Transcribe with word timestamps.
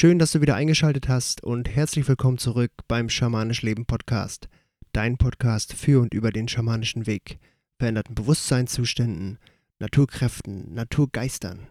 Schön, 0.00 0.20
dass 0.20 0.30
du 0.30 0.40
wieder 0.40 0.54
eingeschaltet 0.54 1.08
hast 1.08 1.42
und 1.42 1.68
herzlich 1.68 2.06
willkommen 2.06 2.38
zurück 2.38 2.70
beim 2.86 3.08
Schamanisch 3.08 3.62
Leben 3.62 3.84
Podcast. 3.84 4.48
Dein 4.92 5.18
Podcast 5.18 5.72
für 5.72 6.00
und 6.00 6.14
über 6.14 6.30
den 6.30 6.46
schamanischen 6.46 7.08
Weg, 7.08 7.40
veränderten 7.80 8.14
Bewusstseinszuständen, 8.14 9.40
Naturkräften, 9.80 10.72
Naturgeistern, 10.72 11.66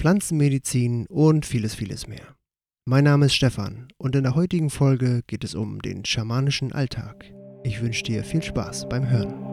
Pflanzenmedizin 0.00 1.06
und 1.06 1.46
vieles, 1.46 1.76
vieles 1.76 2.08
mehr. 2.08 2.34
Mein 2.84 3.04
Name 3.04 3.26
ist 3.26 3.36
Stefan 3.36 3.86
und 3.96 4.16
in 4.16 4.24
der 4.24 4.34
heutigen 4.34 4.68
Folge 4.68 5.22
geht 5.28 5.44
es 5.44 5.54
um 5.54 5.80
den 5.80 6.04
schamanischen 6.04 6.72
Alltag. 6.72 7.32
Ich 7.62 7.80
wünsche 7.80 8.02
dir 8.02 8.24
viel 8.24 8.42
Spaß 8.42 8.88
beim 8.88 9.08
Hören. 9.08 9.46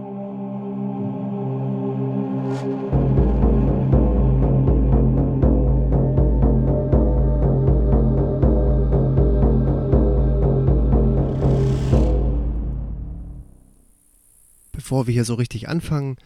Bevor 14.83 15.07
wir 15.07 15.13
hier 15.13 15.23
so 15.23 15.35
richtig 15.35 15.69
anfangen, 15.69 16.17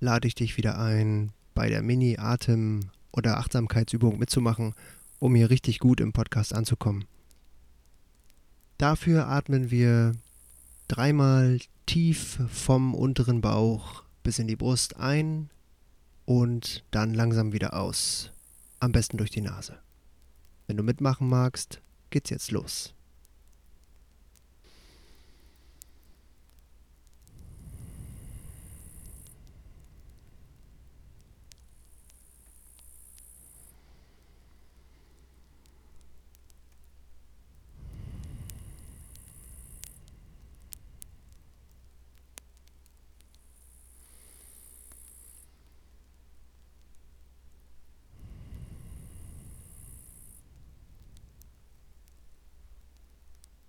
lade 0.00 0.26
ich 0.26 0.34
dich 0.34 0.56
wieder 0.56 0.78
ein, 0.78 1.32
bei 1.54 1.68
der 1.68 1.82
Mini-Atem- 1.82 2.88
oder 3.12 3.36
Achtsamkeitsübung 3.36 4.18
mitzumachen, 4.18 4.72
um 5.18 5.34
hier 5.34 5.50
richtig 5.50 5.80
gut 5.80 6.00
im 6.00 6.14
Podcast 6.14 6.54
anzukommen. 6.54 7.04
Dafür 8.78 9.28
atmen 9.28 9.70
wir 9.70 10.14
dreimal 10.88 11.58
tief 11.84 12.40
vom 12.48 12.94
unteren 12.94 13.42
Bauch 13.42 14.02
bis 14.22 14.38
in 14.38 14.48
die 14.48 14.56
Brust 14.56 14.96
ein 14.96 15.50
und 16.24 16.84
dann 16.92 17.12
langsam 17.12 17.52
wieder 17.52 17.74
aus. 17.74 18.32
Am 18.80 18.92
besten 18.92 19.18
durch 19.18 19.30
die 19.30 19.42
Nase. 19.42 19.78
Wenn 20.66 20.78
du 20.78 20.82
mitmachen 20.82 21.28
magst, 21.28 21.82
geht's 22.08 22.30
jetzt 22.30 22.50
los. 22.50 22.95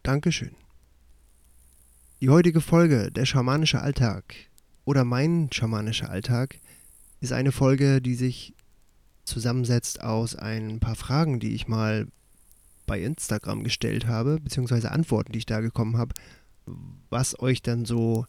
Dankeschön. 0.07 0.55
Die 2.21 2.29
heutige 2.29 2.61
Folge, 2.61 3.11
der 3.11 3.25
schamanische 3.25 3.81
Alltag 3.81 4.35
oder 4.85 5.03
mein 5.03 5.49
schamanischer 5.51 6.09
Alltag, 6.09 6.59
ist 7.19 7.33
eine 7.33 7.51
Folge, 7.51 8.01
die 8.01 8.15
sich 8.15 8.53
zusammensetzt 9.25 10.01
aus 10.01 10.33
ein 10.33 10.79
paar 10.79 10.95
Fragen, 10.95 11.41
die 11.41 11.53
ich 11.53 11.67
mal 11.67 12.07
bei 12.85 13.01
Instagram 13.01 13.65
gestellt 13.65 14.07
habe, 14.07 14.39
beziehungsweise 14.39 14.91
Antworten, 14.91 15.33
die 15.33 15.39
ich 15.39 15.45
da 15.45 15.59
gekommen 15.59 15.97
habe, 15.97 16.15
was 17.09 17.37
euch 17.41 17.61
dann 17.61 17.83
so 17.83 18.25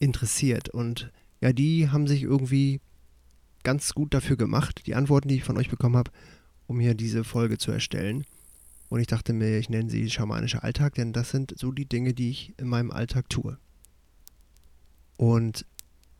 interessiert. 0.00 0.70
Und 0.70 1.12
ja, 1.40 1.52
die 1.52 1.88
haben 1.90 2.08
sich 2.08 2.24
irgendwie 2.24 2.80
ganz 3.62 3.94
gut 3.94 4.12
dafür 4.12 4.36
gemacht, 4.36 4.82
die 4.86 4.96
Antworten, 4.96 5.28
die 5.28 5.36
ich 5.36 5.44
von 5.44 5.56
euch 5.56 5.70
bekommen 5.70 5.96
habe, 5.96 6.10
um 6.66 6.80
hier 6.80 6.96
diese 6.96 7.22
Folge 7.22 7.58
zu 7.58 7.70
erstellen. 7.70 8.24
Und 8.88 9.00
ich 9.00 9.06
dachte 9.06 9.32
mir, 9.32 9.58
ich 9.58 9.68
nenne 9.68 9.90
sie 9.90 10.10
schamanischer 10.10 10.62
Alltag, 10.62 10.94
denn 10.94 11.12
das 11.12 11.30
sind 11.30 11.54
so 11.58 11.72
die 11.72 11.86
Dinge, 11.86 12.14
die 12.14 12.30
ich 12.30 12.54
in 12.58 12.68
meinem 12.68 12.90
Alltag 12.90 13.28
tue. 13.28 13.58
Und 15.16 15.66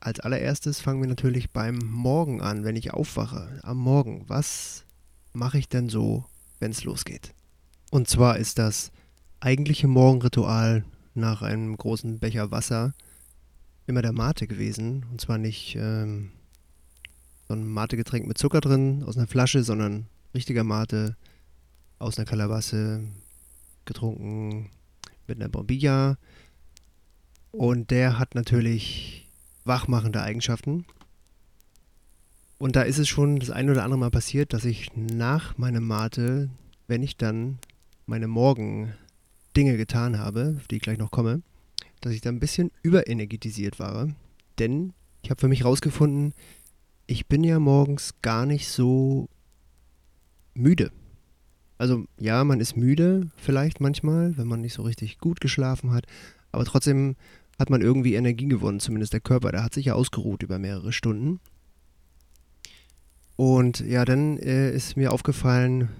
als 0.00 0.20
allererstes 0.20 0.80
fangen 0.80 1.00
wir 1.00 1.08
natürlich 1.08 1.50
beim 1.50 1.78
Morgen 1.78 2.40
an, 2.40 2.64
wenn 2.64 2.76
ich 2.76 2.92
aufwache. 2.92 3.60
Am 3.62 3.78
Morgen, 3.78 4.24
was 4.28 4.84
mache 5.32 5.58
ich 5.58 5.68
denn 5.68 5.88
so, 5.88 6.24
wenn 6.58 6.70
es 6.70 6.84
losgeht? 6.84 7.34
Und 7.90 8.08
zwar 8.08 8.38
ist 8.38 8.58
das 8.58 8.90
eigentliche 9.40 9.86
Morgenritual 9.86 10.84
nach 11.14 11.42
einem 11.42 11.76
großen 11.76 12.18
Becher 12.18 12.50
Wasser 12.50 12.94
immer 13.86 14.02
der 14.02 14.12
Mate 14.12 14.46
gewesen. 14.46 15.06
Und 15.10 15.20
zwar 15.20 15.38
nicht 15.38 15.76
ähm, 15.78 16.32
so 17.46 17.54
ein 17.54 17.66
Mate-Getränk 17.66 18.26
mit 18.26 18.38
Zucker 18.38 18.60
drin 18.60 19.04
aus 19.04 19.16
einer 19.16 19.26
Flasche, 19.26 19.62
sondern 19.62 20.06
richtiger 20.34 20.64
Mate 20.64 21.16
aus 21.98 22.18
einer 22.18 22.26
Kalabasse 22.26 23.04
getrunken 23.84 24.70
mit 25.26 25.38
einer 25.38 25.48
Bombilla. 25.48 26.18
Und 27.52 27.90
der 27.90 28.18
hat 28.18 28.34
natürlich 28.34 29.28
wachmachende 29.64 30.22
Eigenschaften. 30.22 30.84
Und 32.58 32.76
da 32.76 32.82
ist 32.82 32.98
es 32.98 33.08
schon 33.08 33.38
das 33.38 33.50
ein 33.50 33.70
oder 33.70 33.84
andere 33.84 33.98
Mal 33.98 34.10
passiert, 34.10 34.52
dass 34.52 34.64
ich 34.64 34.90
nach 34.96 35.58
meinem 35.58 35.86
Mate, 35.86 36.48
wenn 36.86 37.02
ich 37.02 37.16
dann 37.16 37.58
meine 38.06 38.28
Morgen-Dinge 38.28 39.76
getan 39.76 40.18
habe, 40.18 40.54
auf 40.58 40.68
die 40.68 40.76
ich 40.76 40.82
gleich 40.82 40.98
noch 40.98 41.10
komme, 41.10 41.42
dass 42.00 42.12
ich 42.12 42.20
da 42.20 42.30
ein 42.30 42.40
bisschen 42.40 42.70
überenergetisiert 42.82 43.78
war. 43.78 44.08
Denn 44.58 44.92
ich 45.22 45.30
habe 45.30 45.40
für 45.40 45.48
mich 45.48 45.60
herausgefunden, 45.60 46.32
ich 47.06 47.26
bin 47.26 47.44
ja 47.44 47.58
morgens 47.58 48.14
gar 48.22 48.46
nicht 48.46 48.68
so 48.68 49.28
müde. 50.54 50.92
Also 51.78 52.04
ja, 52.18 52.42
man 52.44 52.60
ist 52.60 52.76
müde 52.76 53.28
vielleicht 53.36 53.80
manchmal, 53.80 54.36
wenn 54.36 54.46
man 54.46 54.60
nicht 54.60 54.74
so 54.74 54.82
richtig 54.82 55.18
gut 55.18 55.40
geschlafen 55.40 55.92
hat, 55.92 56.06
aber 56.52 56.64
trotzdem 56.64 57.16
hat 57.58 57.70
man 57.70 57.80
irgendwie 57.80 58.14
Energie 58.14 58.48
gewonnen, 58.48 58.80
zumindest 58.80 59.12
der 59.12 59.20
Körper, 59.20 59.52
der 59.52 59.62
hat 59.62 59.74
sich 59.74 59.86
ja 59.86 59.94
ausgeruht 59.94 60.42
über 60.42 60.58
mehrere 60.58 60.92
Stunden. 60.92 61.40
Und 63.36 63.80
ja, 63.80 64.04
dann 64.04 64.38
äh, 64.38 64.74
ist 64.74 64.96
mir 64.96 65.12
aufgefallen, 65.12 65.90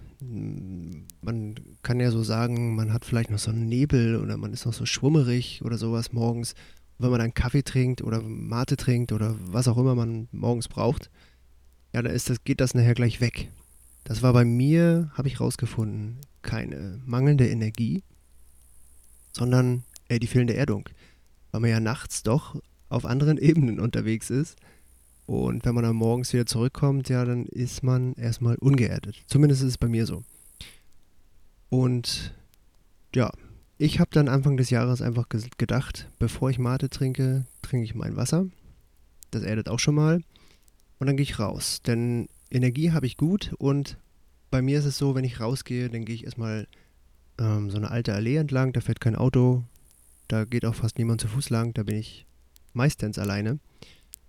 man 1.20 1.54
kann 1.82 2.00
ja 2.00 2.10
so 2.10 2.22
sagen, 2.22 2.74
man 2.74 2.92
hat 2.92 3.04
vielleicht 3.04 3.30
noch 3.30 3.38
so 3.38 3.50
einen 3.50 3.68
Nebel 3.68 4.16
oder 4.16 4.36
man 4.36 4.52
ist 4.52 4.64
noch 4.64 4.72
so 4.72 4.86
schwummerig 4.86 5.62
oder 5.62 5.76
sowas 5.76 6.12
morgens. 6.12 6.54
Wenn 6.98 7.10
man 7.10 7.20
dann 7.20 7.34
Kaffee 7.34 7.62
trinkt 7.62 8.02
oder 8.02 8.22
Mate 8.22 8.76
trinkt 8.76 9.12
oder 9.12 9.36
was 9.40 9.68
auch 9.68 9.76
immer 9.76 9.94
man 9.94 10.28
morgens 10.32 10.68
braucht, 10.68 11.10
ja, 11.92 12.00
dann 12.00 12.14
ist 12.14 12.30
das, 12.30 12.42
geht 12.44 12.60
das 12.60 12.74
nachher 12.74 12.94
gleich 12.94 13.20
weg. 13.20 13.50
Das 14.06 14.22
war 14.22 14.32
bei 14.32 14.44
mir, 14.44 15.10
habe 15.14 15.26
ich 15.26 15.40
rausgefunden, 15.40 16.18
keine 16.42 17.00
mangelnde 17.04 17.48
Energie, 17.48 18.04
sondern 19.32 19.82
äh, 20.08 20.20
die 20.20 20.28
fehlende 20.28 20.54
Erdung. 20.54 20.88
Weil 21.50 21.62
man 21.62 21.70
ja 21.70 21.80
nachts 21.80 22.22
doch 22.22 22.54
auf 22.88 23.04
anderen 23.04 23.36
Ebenen 23.42 23.80
unterwegs 23.80 24.30
ist. 24.30 24.56
Und 25.26 25.64
wenn 25.64 25.74
man 25.74 25.82
dann 25.82 25.96
morgens 25.96 26.32
wieder 26.32 26.46
zurückkommt, 26.46 27.08
ja, 27.08 27.24
dann 27.24 27.46
ist 27.46 27.82
man 27.82 28.12
erstmal 28.14 28.54
ungeerdet. 28.58 29.24
Zumindest 29.26 29.62
ist 29.62 29.70
es 29.70 29.78
bei 29.78 29.88
mir 29.88 30.06
so. 30.06 30.22
Und 31.68 32.32
ja, 33.12 33.32
ich 33.76 33.98
habe 33.98 34.10
dann 34.12 34.28
Anfang 34.28 34.56
des 34.56 34.70
Jahres 34.70 35.02
einfach 35.02 35.28
gedacht, 35.58 36.08
bevor 36.20 36.48
ich 36.48 36.60
Mate 36.60 36.90
trinke, 36.90 37.44
trinke 37.60 37.84
ich 37.84 37.96
mein 37.96 38.14
Wasser. 38.14 38.46
Das 39.32 39.42
erdet 39.42 39.68
auch 39.68 39.80
schon 39.80 39.96
mal. 39.96 40.22
Und 41.00 41.08
dann 41.08 41.16
gehe 41.16 41.24
ich 41.24 41.40
raus. 41.40 41.82
Denn 41.84 42.28
Energie 42.50 42.92
habe 42.92 43.06
ich 43.06 43.16
gut 43.16 43.54
und 43.58 43.98
bei 44.50 44.62
mir 44.62 44.78
ist 44.78 44.84
es 44.84 44.98
so, 44.98 45.14
wenn 45.14 45.24
ich 45.24 45.40
rausgehe, 45.40 45.88
dann 45.88 46.04
gehe 46.04 46.14
ich 46.14 46.24
erstmal 46.24 46.66
ähm, 47.38 47.70
so 47.70 47.76
eine 47.76 47.90
alte 47.90 48.14
Allee 48.14 48.36
entlang, 48.36 48.72
da 48.72 48.80
fährt 48.80 49.00
kein 49.00 49.16
Auto, 49.16 49.64
da 50.28 50.44
geht 50.44 50.64
auch 50.64 50.74
fast 50.74 50.98
niemand 50.98 51.20
zu 51.20 51.28
Fuß 51.28 51.50
lang, 51.50 51.74
da 51.74 51.82
bin 51.82 51.96
ich 51.96 52.26
meistens 52.72 53.18
alleine. 53.18 53.58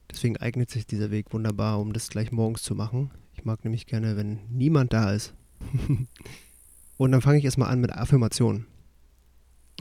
Deswegen 0.10 0.38
eignet 0.38 0.70
sich 0.70 0.88
dieser 0.88 1.12
Weg 1.12 1.34
wunderbar, 1.34 1.80
um 1.80 1.94
das 1.94 2.10
gleich 2.10 2.32
morgens 2.32 2.64
zu 2.64 2.76
machen. 2.76 3.12
Ich 3.34 3.46
mag 3.46 3.64
nämlich 3.64 3.86
gerne, 3.86 4.16
wenn 4.16 4.40
niemand 4.50 4.94
da 4.94 5.12
ist. 5.12 5.34
und 6.98 7.12
dann 7.12 7.22
fange 7.22 7.38
ich 7.38 7.46
erstmal 7.46 7.70
an 7.70 7.82
mit 7.82 7.92
Affirmationen. 7.92 8.66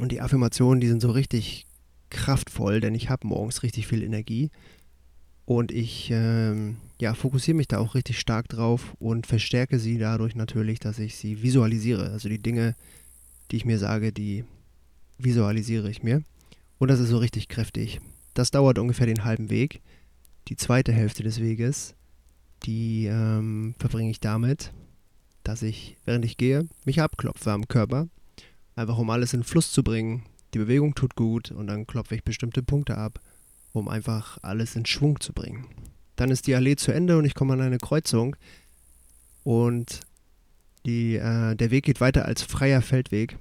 Und 0.00 0.12
die 0.12 0.20
Affirmationen, 0.20 0.80
die 0.80 0.88
sind 0.88 1.00
so 1.00 1.10
richtig 1.10 1.66
kraftvoll, 2.10 2.80
denn 2.80 2.94
ich 2.94 3.08
habe 3.08 3.26
morgens 3.26 3.62
richtig 3.62 3.86
viel 3.86 4.02
Energie. 4.02 4.50
Und 5.46 5.70
ich 5.70 6.10
ähm, 6.12 6.76
ja, 6.98 7.14
fokussiere 7.14 7.56
mich 7.56 7.68
da 7.68 7.78
auch 7.78 7.94
richtig 7.94 8.18
stark 8.18 8.48
drauf 8.48 8.94
und 8.98 9.26
verstärke 9.26 9.78
sie 9.78 9.96
dadurch 9.96 10.34
natürlich, 10.34 10.80
dass 10.80 10.98
ich 10.98 11.16
sie 11.16 11.42
visualisiere. 11.42 12.10
Also 12.10 12.28
die 12.28 12.42
Dinge, 12.42 12.74
die 13.50 13.56
ich 13.56 13.64
mir 13.64 13.78
sage, 13.78 14.12
die 14.12 14.44
visualisiere 15.18 15.88
ich 15.88 16.02
mir. 16.02 16.22
Und 16.78 16.88
das 16.88 17.00
ist 17.00 17.10
so 17.10 17.18
richtig 17.18 17.48
kräftig. 17.48 18.00
Das 18.34 18.50
dauert 18.50 18.78
ungefähr 18.78 19.06
den 19.06 19.24
halben 19.24 19.48
Weg. 19.48 19.80
Die 20.48 20.56
zweite 20.56 20.92
Hälfte 20.92 21.22
des 21.22 21.40
Weges, 21.40 21.94
die 22.64 23.06
ähm, 23.06 23.74
verbringe 23.78 24.10
ich 24.10 24.20
damit, 24.20 24.72
dass 25.44 25.62
ich, 25.62 25.96
während 26.04 26.24
ich 26.24 26.36
gehe, 26.36 26.66
mich 26.84 27.00
abklopfe 27.00 27.52
am 27.52 27.68
Körper. 27.68 28.08
Einfach 28.74 28.98
um 28.98 29.10
alles 29.10 29.32
in 29.32 29.44
Fluss 29.44 29.72
zu 29.72 29.82
bringen. 29.82 30.24
Die 30.54 30.58
Bewegung 30.58 30.94
tut 30.94 31.14
gut 31.14 31.50
und 31.50 31.68
dann 31.68 31.86
klopfe 31.86 32.14
ich 32.14 32.24
bestimmte 32.24 32.62
Punkte 32.62 32.98
ab, 32.98 33.20
um 33.76 33.88
einfach 33.88 34.38
alles 34.42 34.74
in 34.76 34.86
Schwung 34.86 35.20
zu 35.20 35.32
bringen. 35.32 35.66
Dann 36.16 36.30
ist 36.30 36.46
die 36.46 36.54
Allee 36.54 36.76
zu 36.76 36.92
Ende 36.92 37.18
und 37.18 37.24
ich 37.24 37.34
komme 37.34 37.52
an 37.52 37.60
eine 37.60 37.78
Kreuzung. 37.78 38.36
Und 39.44 40.00
Die, 40.86 41.16
äh, 41.16 41.56
der 41.56 41.72
Weg 41.72 41.84
geht 41.84 42.00
weiter 42.00 42.26
als 42.26 42.42
freier 42.42 42.80
Feldweg. 42.80 43.36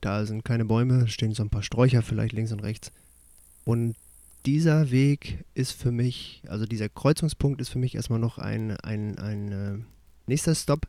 Da 0.00 0.24
sind 0.24 0.44
keine 0.44 0.64
Bäume, 0.64 1.08
stehen 1.08 1.34
so 1.34 1.42
ein 1.42 1.50
paar 1.50 1.64
Sträucher 1.64 2.00
vielleicht 2.00 2.32
links 2.32 2.52
und 2.52 2.60
rechts. 2.60 2.92
Und 3.64 3.96
dieser 4.44 4.92
Weg 4.92 5.44
ist 5.54 5.72
für 5.72 5.90
mich, 5.90 6.42
also 6.46 6.64
dieser 6.64 6.88
Kreuzungspunkt 6.88 7.60
ist 7.60 7.70
für 7.70 7.80
mich 7.80 7.96
erstmal 7.96 8.20
noch 8.20 8.38
ein, 8.38 8.76
ein, 8.76 9.18
ein 9.18 9.52
äh, 9.52 9.78
nächster 10.28 10.54
Stopp. 10.54 10.86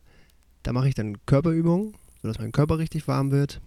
Da 0.62 0.72
mache 0.72 0.88
ich 0.88 0.94
dann 0.94 1.16
Körperübungen, 1.26 1.94
sodass 2.22 2.38
mein 2.38 2.52
Körper 2.52 2.78
richtig 2.78 3.08
warm 3.08 3.32
wird. 3.32 3.60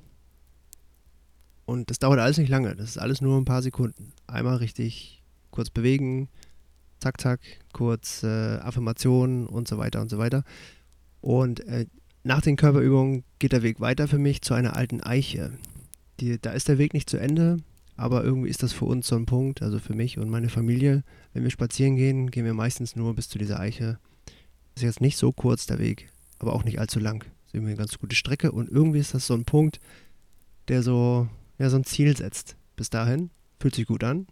Und 1.71 1.89
das 1.89 1.99
dauert 1.99 2.19
alles 2.19 2.37
nicht 2.37 2.49
lange, 2.49 2.75
das 2.75 2.89
ist 2.89 2.97
alles 2.97 3.21
nur 3.21 3.37
ein 3.37 3.45
paar 3.45 3.61
Sekunden. 3.61 4.11
Einmal 4.27 4.57
richtig 4.57 5.23
kurz 5.51 5.69
bewegen, 5.69 6.27
zack, 6.99 7.21
zack, 7.21 7.39
kurz 7.71 8.23
äh, 8.23 8.57
Affirmationen 8.57 9.47
und 9.47 9.69
so 9.69 9.77
weiter 9.77 10.01
und 10.01 10.09
so 10.09 10.17
weiter. 10.17 10.43
Und 11.21 11.61
äh, 11.61 11.85
nach 12.23 12.41
den 12.41 12.57
Körperübungen 12.57 13.23
geht 13.39 13.53
der 13.53 13.63
Weg 13.63 13.79
weiter 13.79 14.09
für 14.09 14.17
mich 14.17 14.41
zu 14.41 14.53
einer 14.53 14.75
alten 14.75 15.01
Eiche. 15.01 15.53
Die, 16.19 16.41
da 16.41 16.51
ist 16.51 16.67
der 16.67 16.77
Weg 16.77 16.93
nicht 16.93 17.09
zu 17.09 17.15
Ende, 17.15 17.59
aber 17.95 18.21
irgendwie 18.21 18.49
ist 18.49 18.63
das 18.63 18.73
für 18.73 18.83
uns 18.83 19.07
so 19.07 19.15
ein 19.15 19.25
Punkt, 19.25 19.61
also 19.61 19.79
für 19.79 19.93
mich 19.93 20.17
und 20.17 20.29
meine 20.29 20.49
Familie. 20.49 21.05
Wenn 21.31 21.43
wir 21.43 21.51
spazieren 21.51 21.95
gehen, 21.95 22.31
gehen 22.31 22.43
wir 22.43 22.53
meistens 22.53 22.97
nur 22.97 23.15
bis 23.15 23.29
zu 23.29 23.37
dieser 23.37 23.61
Eiche. 23.61 23.97
Ist 24.75 24.83
jetzt 24.83 24.99
nicht 24.99 25.15
so 25.15 25.31
kurz 25.31 25.67
der 25.67 25.79
Weg, 25.79 26.09
aber 26.37 26.51
auch 26.51 26.65
nicht 26.65 26.79
allzu 26.79 26.99
lang. 26.99 27.19
Das 27.19 27.47
ist 27.47 27.53
irgendwie 27.53 27.71
eine 27.71 27.79
ganz 27.79 27.97
gute 27.97 28.17
Strecke 28.17 28.51
und 28.51 28.69
irgendwie 28.69 28.99
ist 28.99 29.13
das 29.13 29.25
so 29.25 29.35
ein 29.35 29.45
Punkt, 29.45 29.79
der 30.67 30.83
so, 30.83 31.29
ja, 31.57 31.69
so 31.69 31.77
ein 31.77 31.83
Ziel 31.83 32.15
setzt. 32.15 32.55
Bis 32.75 32.89
dahin 32.89 33.29
fühlt 33.59 33.75
sich 33.75 33.85
gut 33.85 34.03
an. 34.03 34.27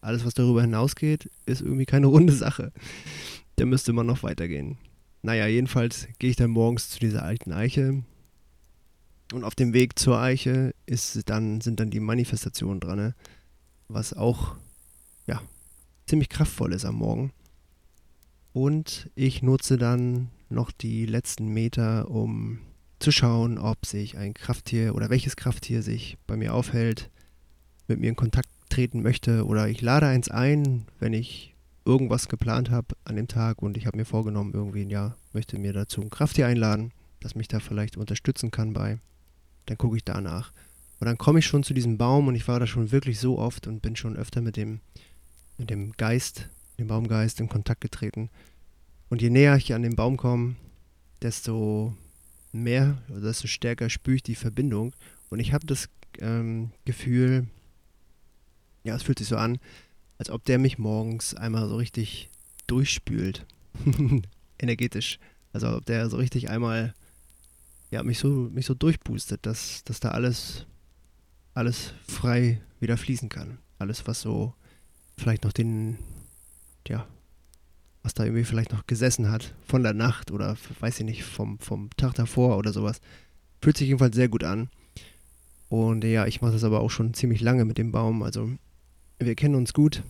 Alles, 0.00 0.24
was 0.24 0.34
darüber 0.34 0.62
hinausgeht, 0.62 1.30
ist 1.46 1.60
irgendwie 1.60 1.86
keine 1.86 2.06
runde 2.14 2.32
Sache. 2.32 2.72
Da 3.56 3.66
müsste 3.66 3.92
man 3.92 4.06
noch 4.06 4.22
weitergehen. 4.22 4.78
Naja, 5.22 5.46
jedenfalls 5.46 6.08
gehe 6.18 6.30
ich 6.30 6.36
dann 6.36 6.50
morgens 6.50 6.90
zu 6.90 6.98
dieser 6.98 7.22
alten 7.22 7.52
Eiche. 7.52 8.02
Und 9.32 9.44
auf 9.44 9.54
dem 9.54 9.72
Weg 9.72 9.98
zur 9.98 10.20
Eiche 10.20 10.74
ist 10.86 11.28
dann, 11.30 11.60
sind 11.60 11.80
dann 11.80 11.90
die 11.90 12.00
Manifestationen 12.00 12.80
dran, 12.80 12.98
ne? 12.98 13.14
was 13.88 14.12
auch 14.12 14.56
ja, 15.26 15.40
ziemlich 16.06 16.28
kraftvoll 16.28 16.72
ist 16.72 16.84
am 16.84 16.96
Morgen. 16.96 17.32
Und 18.52 19.10
ich 19.14 19.42
nutze 19.42 19.78
dann 19.78 20.30
noch 20.48 20.70
die 20.70 21.06
letzten 21.06 21.48
Meter, 21.48 22.10
um 22.10 22.60
zu 23.04 23.12
schauen, 23.12 23.58
ob 23.58 23.84
sich 23.84 24.16
ein 24.16 24.32
Krafttier 24.32 24.94
oder 24.94 25.10
welches 25.10 25.36
Krafttier 25.36 25.82
sich 25.82 26.16
bei 26.26 26.38
mir 26.38 26.54
aufhält, 26.54 27.10
mit 27.86 28.00
mir 28.00 28.08
in 28.08 28.16
Kontakt 28.16 28.48
treten 28.70 29.02
möchte 29.02 29.44
oder 29.44 29.68
ich 29.68 29.82
lade 29.82 30.06
eins 30.06 30.30
ein, 30.30 30.86
wenn 31.00 31.12
ich 31.12 31.54
irgendwas 31.84 32.28
geplant 32.28 32.70
habe 32.70 32.96
an 33.04 33.16
dem 33.16 33.28
Tag 33.28 33.60
und 33.60 33.76
ich 33.76 33.86
habe 33.86 33.98
mir 33.98 34.06
vorgenommen, 34.06 34.54
irgendwie 34.54 34.86
ein 34.86 34.90
Jahr 34.90 35.18
möchte 35.34 35.58
mir 35.58 35.74
dazu 35.74 36.00
ein 36.00 36.08
Krafttier 36.08 36.46
einladen, 36.46 36.92
das 37.20 37.34
mich 37.34 37.46
da 37.46 37.60
vielleicht 37.60 37.98
unterstützen 37.98 38.50
kann 38.50 38.72
bei, 38.72 38.98
dann 39.66 39.76
gucke 39.76 39.98
ich 39.98 40.04
danach. 40.04 40.52
Und 40.98 41.06
dann 41.06 41.18
komme 41.18 41.40
ich 41.40 41.46
schon 41.46 41.62
zu 41.62 41.74
diesem 41.74 41.98
Baum 41.98 42.28
und 42.28 42.36
ich 42.36 42.48
war 42.48 42.58
da 42.58 42.66
schon 42.66 42.90
wirklich 42.90 43.20
so 43.20 43.38
oft 43.38 43.66
und 43.66 43.82
bin 43.82 43.96
schon 43.96 44.16
öfter 44.16 44.40
mit 44.40 44.56
dem, 44.56 44.80
mit 45.58 45.68
dem 45.68 45.92
Geist, 45.92 46.48
dem 46.78 46.86
Baumgeist 46.86 47.38
in 47.38 47.50
Kontakt 47.50 47.82
getreten. 47.82 48.30
Und 49.10 49.20
je 49.20 49.28
näher 49.28 49.56
ich 49.56 49.74
an 49.74 49.82
den 49.82 49.94
Baum 49.94 50.16
komme, 50.16 50.54
desto 51.20 51.94
mehr 52.54 53.02
oder 53.10 53.20
desto 53.20 53.46
stärker 53.46 53.90
spüre 53.90 54.16
ich 54.16 54.22
die 54.22 54.34
Verbindung. 54.34 54.94
Und 55.30 55.40
ich 55.40 55.52
habe 55.52 55.66
das 55.66 55.88
ähm, 56.20 56.70
Gefühl, 56.84 57.46
ja, 58.84 58.94
es 58.94 59.02
fühlt 59.02 59.18
sich 59.18 59.28
so 59.28 59.36
an, 59.36 59.58
als 60.18 60.30
ob 60.30 60.44
der 60.44 60.58
mich 60.58 60.78
morgens 60.78 61.34
einmal 61.34 61.68
so 61.68 61.76
richtig 61.76 62.30
durchspült. 62.66 63.46
Energetisch. 64.58 65.18
Also 65.52 65.76
ob 65.76 65.86
der 65.86 66.08
so 66.08 66.16
richtig 66.16 66.50
einmal 66.50 66.94
ja, 67.90 68.02
mich 68.02 68.18
so, 68.18 68.28
mich 68.28 68.66
so 68.66 68.74
durchboostet, 68.74 69.46
dass, 69.46 69.84
dass 69.84 70.00
da 70.00 70.10
alles, 70.10 70.66
alles 71.54 71.94
frei 72.08 72.60
wieder 72.80 72.96
fließen 72.96 73.28
kann. 73.28 73.58
Alles, 73.78 74.06
was 74.06 74.20
so 74.20 74.54
vielleicht 75.16 75.44
noch 75.44 75.52
den, 75.52 75.98
ja, 76.88 77.06
was 78.04 78.12
da 78.12 78.22
irgendwie 78.22 78.44
vielleicht 78.44 78.72
noch 78.72 78.86
gesessen 78.86 79.30
hat 79.30 79.54
von 79.66 79.82
der 79.82 79.94
Nacht 79.94 80.30
oder 80.30 80.56
weiß 80.80 81.00
ich 81.00 81.06
nicht, 81.06 81.24
vom, 81.24 81.58
vom 81.58 81.88
Tag 81.96 82.14
davor 82.14 82.58
oder 82.58 82.72
sowas. 82.72 83.00
Fühlt 83.62 83.78
sich 83.78 83.88
jedenfalls 83.88 84.14
sehr 84.14 84.28
gut 84.28 84.44
an. 84.44 84.68
Und 85.70 86.04
ja, 86.04 86.26
ich 86.26 86.42
mache 86.42 86.52
das 86.52 86.64
aber 86.64 86.80
auch 86.80 86.90
schon 86.90 87.14
ziemlich 87.14 87.40
lange 87.40 87.64
mit 87.64 87.78
dem 87.78 87.92
Baum. 87.92 88.22
Also 88.22 88.50
wir 89.18 89.34
kennen 89.34 89.54
uns 89.54 89.72
gut. 89.72 90.02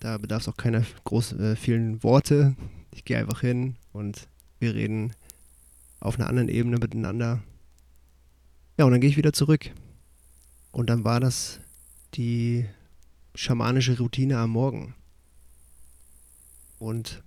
Da 0.00 0.18
bedarf 0.18 0.42
es 0.42 0.48
auch 0.48 0.56
keiner 0.58 0.84
groß, 1.04 1.32
äh, 1.32 1.56
vielen 1.56 2.02
Worte. 2.02 2.54
Ich 2.92 3.06
gehe 3.06 3.16
einfach 3.16 3.40
hin 3.40 3.76
und 3.94 4.28
wir 4.58 4.74
reden 4.74 5.14
auf 5.98 6.18
einer 6.18 6.28
anderen 6.28 6.50
Ebene 6.50 6.76
miteinander. 6.78 7.40
Ja, 8.76 8.84
und 8.84 8.92
dann 8.92 9.00
gehe 9.00 9.10
ich 9.10 9.16
wieder 9.16 9.32
zurück. 9.32 9.70
Und 10.72 10.90
dann 10.90 11.04
war 11.04 11.20
das 11.20 11.60
die 12.14 12.66
schamanische 13.34 13.96
Routine 13.96 14.38
am 14.38 14.50
Morgen. 14.50 14.94
Und 16.78 17.22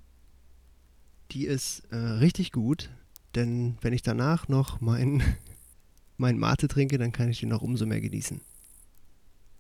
die 1.34 1.46
ist 1.48 1.84
äh, 1.92 1.96
richtig 1.96 2.52
gut, 2.52 2.90
denn 3.36 3.78
wenn 3.82 3.94
ich 3.94 4.04
danach 4.04 4.48
noch 4.48 4.82
mein, 4.82 5.24
mein 6.18 6.38
Mate 6.38 6.68
trinke, 6.68 6.98
dann 6.98 7.12
kann 7.12 7.30
ich 7.30 7.40
den 7.40 7.50
noch 7.50 7.62
umso 7.62 7.86
mehr 7.86 8.02
genießen. 8.02 8.42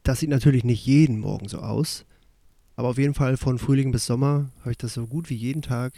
Das 0.03 0.19
sieht 0.19 0.29
natürlich 0.29 0.63
nicht 0.63 0.85
jeden 0.85 1.19
Morgen 1.19 1.47
so 1.47 1.59
aus, 1.59 2.05
aber 2.75 2.89
auf 2.89 2.97
jeden 2.97 3.13
Fall 3.13 3.37
von 3.37 3.57
Frühling 3.57 3.91
bis 3.91 4.05
Sommer 4.05 4.51
habe 4.61 4.71
ich 4.71 4.77
das 4.77 4.93
so 4.93 5.07
gut 5.07 5.29
wie 5.29 5.35
jeden 5.35 5.61
Tag 5.61 5.93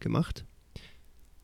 gemacht. 0.00 0.44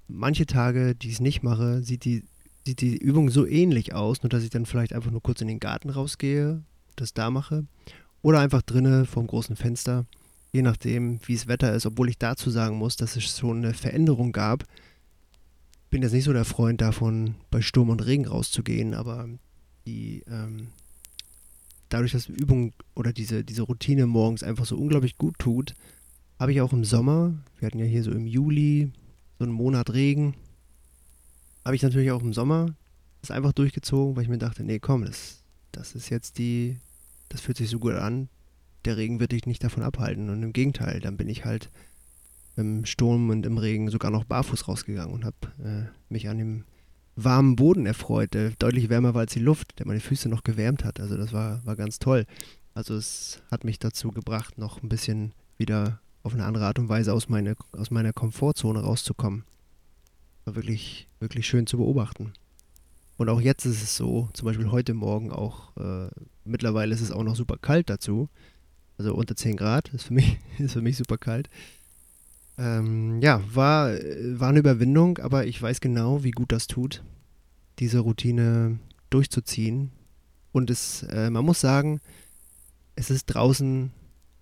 Manche 0.09 0.47
Tage, 0.47 0.95
die 0.95 1.09
ich 1.09 1.15
es 1.15 1.21
nicht 1.21 1.43
mache, 1.43 1.83
sieht 1.83 2.05
die, 2.05 2.25
sieht 2.67 2.81
die 2.81 2.97
Übung 2.97 3.31
so 3.31 3.47
ähnlich 3.47 3.95
aus, 3.95 4.23
nur 4.23 4.31
dass 4.31 4.43
ich 4.43 4.51
dann 4.51 4.67
vielleicht 4.67 4.93
einfach 4.93 5.11
nur 5.11 5.23
kurz 5.23 5.41
in 5.41 5.49
den 5.49 5.61
Garten 5.61 5.91
rausgehe, 5.91 6.63
das 6.97 7.15
da 7.15 7.31
mache. 7.31 7.67
Oder 8.23 8.41
einfach 8.41 8.63
drinnen 8.63 9.07
vom 9.07 9.27
großen 9.27 9.57
Fenster, 9.57 10.07
je 10.55 10.63
nachdem, 10.63 11.19
wie 11.27 11.35
es 11.35 11.49
Wetter 11.49 11.75
ist, 11.75 11.85
obwohl 11.85 12.09
ich 12.09 12.17
dazu 12.17 12.49
sagen 12.49 12.77
muss, 12.77 12.95
dass 12.95 13.17
es 13.17 13.25
schon 13.25 13.59
eine 13.59 13.75
Veränderung 13.75 14.31
gab. 14.31 14.63
Bin 15.91 16.03
jetzt 16.03 16.13
nicht 16.13 16.25
so 16.25 16.33
der 16.33 16.45
Freund 16.45 16.81
davon, 16.81 17.35
bei 17.51 17.61
Sturm 17.61 17.91
und 17.91 18.07
Regen 18.07 18.27
rauszugehen, 18.27 18.95
aber 18.95 19.29
die 19.85 20.23
ähm, 20.29 20.69
dadurch, 21.89 22.13
dass 22.13 22.29
Übung 22.29 22.73
oder 22.95 23.13
diese, 23.13 23.43
diese 23.43 23.63
Routine 23.63 24.07
morgens 24.07 24.45
einfach 24.45 24.65
so 24.65 24.77
unglaublich 24.77 25.19
gut 25.19 25.37
tut, 25.41 25.75
habe 26.39 26.53
ich 26.53 26.61
auch 26.61 26.73
im 26.73 26.85
Sommer, 26.85 27.35
wir 27.59 27.67
hatten 27.67 27.81
ja 27.81 27.85
hier 27.85 28.05
so 28.05 28.13
im 28.13 28.27
Juli 28.27 28.93
so 29.41 29.45
einen 29.45 29.53
Monat 29.53 29.93
Regen, 29.93 30.35
habe 31.65 31.75
ich 31.75 31.83
natürlich 31.83 32.13
auch 32.13 32.23
im 32.23 32.33
Sommer 32.33 32.77
das 33.23 33.33
einfach 33.33 33.53
durchgezogen, 33.53 34.15
weil 34.15 34.23
ich 34.23 34.29
mir 34.29 34.39
dachte, 34.39 34.63
nee, 34.63 34.79
komm, 34.79 35.05
das, 35.05 35.43
das 35.73 35.97
ist 35.97 36.11
jetzt 36.11 36.39
die, 36.39 36.79
das 37.29 37.41
fühlt 37.41 37.57
sich 37.57 37.71
so 37.71 37.81
gut 37.81 37.95
an, 37.95 38.29
der 38.85 38.97
Regen 38.97 39.21
wird 39.21 39.33
dich 39.33 39.47
nicht 39.47 39.65
davon 39.65 39.83
abhalten. 39.83 40.31
Und 40.31 40.43
im 40.43 40.53
Gegenteil, 40.53 41.01
dann 41.01 41.17
bin 41.17 41.29
ich 41.29 41.45
halt 41.45 41.71
im 42.57 42.85
Sturm 42.87 43.31
und 43.31 43.47
im 43.47 43.59
Regen 43.59 43.91
sogar 43.91 44.11
noch 44.11 44.25
barfuß 44.25 44.69
rausgegangen 44.69 45.15
und 45.15 45.25
habe 45.25 45.37
äh, 45.63 46.13
mich 46.13 46.29
an 46.29 46.39
dem 46.39 46.65
warmen 47.17 47.57
Boden 47.57 47.87
erfreut, 47.87 48.35
der 48.35 48.51
deutlich 48.51 48.89
wärmer 48.89 49.15
war 49.15 49.23
als 49.23 49.33
die 49.33 49.41
Luft, 49.41 49.79
der 49.79 49.87
meine 49.87 50.01
Füße 50.01 50.29
noch 50.29 50.43
gewärmt 50.43 50.85
hat. 50.85 51.01
Also 51.01 51.17
das 51.17 51.33
war, 51.33 51.65
war 51.65 51.77
ganz 51.77 51.99
toll. 51.99 52.27
Also 52.75 52.95
es 52.97 53.41
hat 53.51 53.65
mich 53.65 53.79
dazu 53.79 54.11
gebracht, 54.11 54.59
noch 54.59 54.83
ein 54.83 54.89
bisschen 54.89 55.33
wieder 55.57 56.01
auf 56.23 56.35
eine 56.35 56.45
andere 56.45 56.67
Art 56.67 56.79
und 56.79 56.89
Weise 56.89 57.13
aus, 57.13 57.29
meine, 57.29 57.55
aus 57.73 57.91
meiner 57.91 58.13
Komfortzone 58.13 58.81
rauszukommen. 58.81 59.45
War 60.45 60.57
wirklich, 60.57 61.09
wirklich 61.21 61.47
schön 61.47 61.67
zu 61.67 61.77
beobachten. 61.77 62.33
Und 63.17 63.29
auch 63.29 63.41
jetzt 63.41 63.65
ist 63.65 63.83
es 63.83 63.97
so, 63.97 64.29
zum 64.33 64.47
Beispiel 64.47 64.71
heute 64.71 64.93
Morgen 64.95 65.31
auch, 65.31 65.77
äh, 65.77 66.09
mittlerweile 66.45 66.95
ist 66.95 67.01
es 67.01 67.13
auch 67.13 67.23
noch 67.23 67.37
super 67.37 67.57
kalt 67.59 67.89
dazu. 67.89 68.29
Also 68.99 69.15
unter 69.15 69.35
10 69.37 69.57
Grad 69.57 69.89
ist 69.95 70.05
für 70.05 70.15
mich, 70.15 70.39
ist 70.59 70.73
für 70.73 70.83
mich 70.83 70.97
super 70.97 71.19
kalt. 71.19 71.49
Ähm, 72.57 73.21
ja, 73.21 73.43
war, 73.53 73.89
war 73.89 74.49
eine 74.49 74.61
Überwindung, 74.61 75.19
aber 75.19 75.47
ich 75.47 75.61
weiß 75.61 75.81
genau, 75.81 76.23
wie 76.23 76.31
gut 76.31 76.53
das 76.53 76.67
tut, 76.67 77.03
diese 77.81 77.99
Routine 77.99 78.79
durchzuziehen. 79.11 79.91
Und 80.53 80.71
es, 80.71 81.03
äh, 81.05 81.31
man 81.31 81.45
muss 81.45 81.61
sagen, 81.61 82.01
es 82.95 83.11
ist 83.11 83.27
draußen 83.27 83.91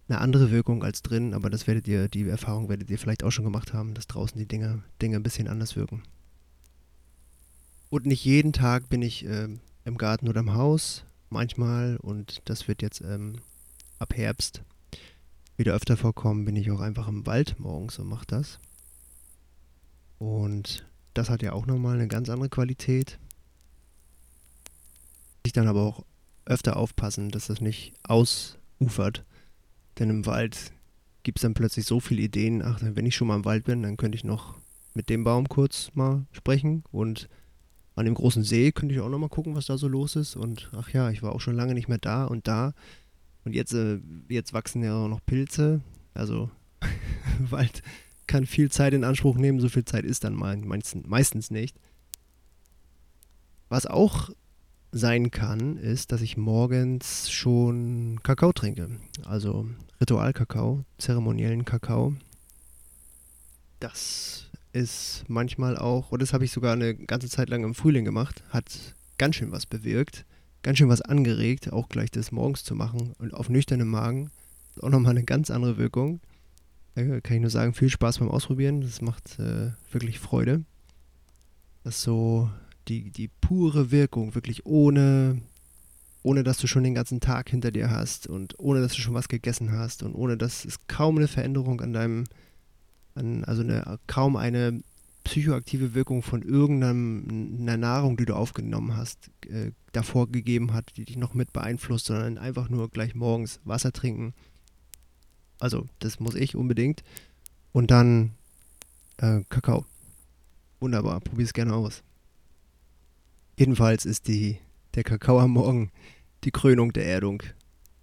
eine 0.08 0.20
andere 0.20 0.50
Wirkung 0.50 0.84
als 0.84 1.00
drin, 1.02 1.32
aber 1.32 1.48
das 1.48 1.66
werdet 1.66 1.88
ihr, 1.88 2.08
die 2.08 2.28
Erfahrung 2.28 2.68
werdet 2.68 2.90
ihr 2.90 2.98
vielleicht 2.98 3.24
auch 3.24 3.30
schon 3.30 3.44
gemacht 3.44 3.72
haben, 3.72 3.94
dass 3.94 4.06
draußen 4.06 4.38
die 4.38 4.46
Dinge, 4.46 4.82
Dinge 5.00 5.16
ein 5.16 5.22
bisschen 5.22 5.48
anders 5.48 5.74
wirken. 5.74 6.02
Und 7.88 8.04
nicht 8.04 8.24
jeden 8.24 8.52
Tag 8.52 8.90
bin 8.90 9.00
ich 9.00 9.24
äh, 9.26 9.48
im 9.84 9.98
Garten 9.98 10.28
oder 10.28 10.40
im 10.40 10.54
Haus, 10.54 11.04
manchmal, 11.30 11.96
und 11.96 12.42
das 12.44 12.68
wird 12.68 12.82
jetzt 12.82 13.00
ähm, 13.00 13.36
ab 14.02 14.14
Herbst 14.14 14.62
wieder 15.56 15.74
öfter 15.74 15.96
vorkommen, 15.96 16.44
bin 16.44 16.56
ich 16.56 16.70
auch 16.70 16.80
einfach 16.80 17.08
im 17.08 17.24
Wald 17.26 17.58
morgens 17.58 17.98
und 17.98 18.08
mache 18.08 18.26
das. 18.26 18.58
Und 20.18 20.86
das 21.14 21.30
hat 21.30 21.42
ja 21.42 21.52
auch 21.52 21.66
nochmal 21.66 21.94
eine 21.94 22.08
ganz 22.08 22.28
andere 22.28 22.48
Qualität. 22.48 23.18
Ich 25.44 25.52
dann 25.52 25.68
aber 25.68 25.82
auch 25.82 26.04
öfter 26.44 26.76
aufpassen, 26.76 27.30
dass 27.30 27.46
das 27.46 27.60
nicht 27.60 27.92
ausufert. 28.02 29.24
Denn 29.98 30.10
im 30.10 30.26
Wald 30.26 30.72
gibt 31.22 31.38
es 31.38 31.42
dann 31.42 31.54
plötzlich 31.54 31.86
so 31.86 32.00
viele 32.00 32.22
Ideen. 32.22 32.62
Ach, 32.62 32.80
wenn 32.82 33.06
ich 33.06 33.14
schon 33.14 33.28
mal 33.28 33.36
im 33.36 33.44
Wald 33.44 33.64
bin, 33.64 33.82
dann 33.82 33.96
könnte 33.96 34.16
ich 34.16 34.24
noch 34.24 34.58
mit 34.94 35.08
dem 35.08 35.24
Baum 35.24 35.48
kurz 35.48 35.90
mal 35.94 36.26
sprechen 36.32 36.84
und 36.90 37.28
an 37.94 38.06
dem 38.06 38.14
großen 38.14 38.42
See 38.42 38.72
könnte 38.72 38.94
ich 38.94 39.00
auch 39.00 39.08
noch 39.08 39.18
mal 39.18 39.28
gucken, 39.28 39.54
was 39.54 39.66
da 39.66 39.76
so 39.76 39.86
los 39.86 40.16
ist. 40.16 40.34
Und 40.36 40.70
ach 40.76 40.88
ja, 40.90 41.10
ich 41.10 41.22
war 41.22 41.32
auch 41.32 41.40
schon 41.40 41.56
lange 41.56 41.74
nicht 41.74 41.88
mehr 41.88 41.98
da 41.98 42.24
und 42.24 42.48
da. 42.48 42.74
Und 43.44 43.54
jetzt, 43.54 43.72
äh, 43.74 44.00
jetzt 44.28 44.52
wachsen 44.52 44.82
ja 44.82 44.94
auch 44.94 45.08
noch 45.08 45.24
Pilze. 45.24 45.80
Also 46.14 46.50
Wald 47.38 47.82
kann 48.26 48.46
viel 48.46 48.70
Zeit 48.70 48.94
in 48.94 49.04
Anspruch 49.04 49.36
nehmen, 49.36 49.60
so 49.60 49.68
viel 49.68 49.84
Zeit 49.84 50.04
ist 50.04 50.24
dann 50.24 50.34
meistens, 50.34 51.06
meistens 51.06 51.50
nicht. 51.50 51.76
Was 53.68 53.86
auch 53.86 54.30
sein 54.92 55.30
kann, 55.30 55.78
ist, 55.78 56.12
dass 56.12 56.20
ich 56.20 56.36
morgens 56.36 57.30
schon 57.30 58.20
Kakao 58.22 58.52
trinke. 58.52 58.90
Also 59.24 59.66
Ritualkakao, 60.00 60.84
zeremoniellen 60.98 61.64
Kakao. 61.64 62.14
Das 63.80 64.50
ist 64.72 65.24
manchmal 65.28 65.76
auch, 65.76 66.12
und 66.12 66.22
das 66.22 66.32
habe 66.32 66.44
ich 66.44 66.52
sogar 66.52 66.74
eine 66.74 66.94
ganze 66.94 67.28
Zeit 67.28 67.48
lang 67.48 67.64
im 67.64 67.74
Frühling 67.74 68.04
gemacht, 68.04 68.42
hat 68.50 68.94
ganz 69.18 69.36
schön 69.36 69.52
was 69.52 69.66
bewirkt, 69.66 70.24
ganz 70.62 70.78
schön 70.78 70.88
was 70.88 71.02
angeregt, 71.02 71.72
auch 71.72 71.88
gleich 71.88 72.10
das 72.10 72.32
morgens 72.32 72.64
zu 72.64 72.74
machen 72.74 73.14
und 73.18 73.34
auf 73.34 73.48
nüchternem 73.48 73.88
Magen. 73.88 74.30
Auch 74.80 74.88
nochmal 74.88 75.10
eine 75.10 75.24
ganz 75.24 75.50
andere 75.50 75.76
Wirkung. 75.76 76.20
Da 76.94 77.20
kann 77.20 77.36
ich 77.36 77.40
nur 77.40 77.50
sagen, 77.50 77.74
viel 77.74 77.88
Spaß 77.88 78.18
beim 78.18 78.30
Ausprobieren. 78.30 78.80
Das 78.80 79.00
macht 79.00 79.38
äh, 79.38 79.72
wirklich 79.90 80.18
Freude. 80.18 80.64
Das 81.84 81.96
ist 81.96 82.02
so 82.02 82.50
die, 82.88 83.10
die 83.10 83.28
pure 83.28 83.90
Wirkung, 83.90 84.34
wirklich 84.34 84.66
ohne, 84.66 85.40
ohne 86.22 86.44
dass 86.44 86.58
du 86.58 86.66
schon 86.66 86.84
den 86.84 86.94
ganzen 86.94 87.20
Tag 87.20 87.48
hinter 87.50 87.70
dir 87.70 87.90
hast 87.90 88.26
und 88.26 88.58
ohne 88.58 88.80
dass 88.80 88.92
du 88.92 89.00
schon 89.00 89.14
was 89.14 89.28
gegessen 89.28 89.72
hast 89.72 90.02
und 90.02 90.14
ohne 90.14 90.36
dass 90.36 90.64
es 90.64 90.86
kaum 90.86 91.16
eine 91.16 91.28
Veränderung 91.28 91.80
an 91.80 91.92
deinem, 91.92 92.24
an, 93.14 93.44
also 93.44 93.62
eine, 93.62 93.98
kaum 94.06 94.36
eine 94.36 94.82
psychoaktive 95.24 95.94
Wirkung 95.94 96.22
von 96.22 96.42
irgendeiner 96.42 97.76
Nahrung, 97.76 98.16
die 98.16 98.24
du 98.24 98.34
aufgenommen 98.34 98.96
hast, 98.96 99.30
äh, 99.48 99.70
davor 99.92 100.28
gegeben 100.28 100.72
hat, 100.72 100.96
die 100.96 101.04
dich 101.04 101.16
noch 101.16 101.34
mit 101.34 101.52
beeinflusst, 101.52 102.06
sondern 102.06 102.38
einfach 102.38 102.68
nur 102.68 102.90
gleich 102.90 103.14
morgens 103.14 103.60
Wasser 103.64 103.92
trinken. 103.92 104.34
Also, 105.58 105.86
das 106.00 106.18
muss 106.18 106.34
ich 106.34 106.56
unbedingt. 106.56 107.02
Und 107.72 107.90
dann 107.90 108.32
äh, 109.18 109.42
Kakao. 109.48 109.86
Wunderbar, 110.80 111.20
probier 111.20 111.44
es 111.44 111.52
gerne 111.52 111.74
aus. 111.74 112.02
Jedenfalls 113.56 114.04
ist 114.04 114.26
die, 114.26 114.58
der 114.94 115.04
Kakao 115.04 115.38
am 115.38 115.52
Morgen 115.52 115.90
die 116.44 116.50
Krönung 116.50 116.92
der 116.92 117.06
Erdung. 117.06 117.42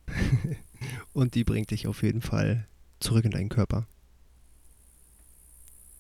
Und 1.14 1.36
die 1.36 1.44
bringt 1.44 1.72
dich 1.72 1.88
auf 1.88 2.04
jeden 2.04 2.22
Fall 2.22 2.68
zurück 3.00 3.26
in 3.26 3.32
deinen 3.32 3.50
Körper. 3.50 3.86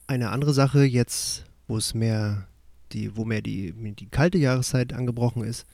Eine 0.10 0.32
andere 0.32 0.56
Sache 0.56 0.86
jetzt, 0.86 1.46
wo 1.68 1.78
es 1.78 1.94
mehr 1.94 2.48
die, 2.94 3.16
wo 3.16 3.25
mehr 3.25 3.44
die, 3.44 3.74
die 3.94 4.08
kalte 4.08 4.39
Jahreszeit 4.39 4.92
angebrochen 4.92 5.44
ist, 5.44 5.68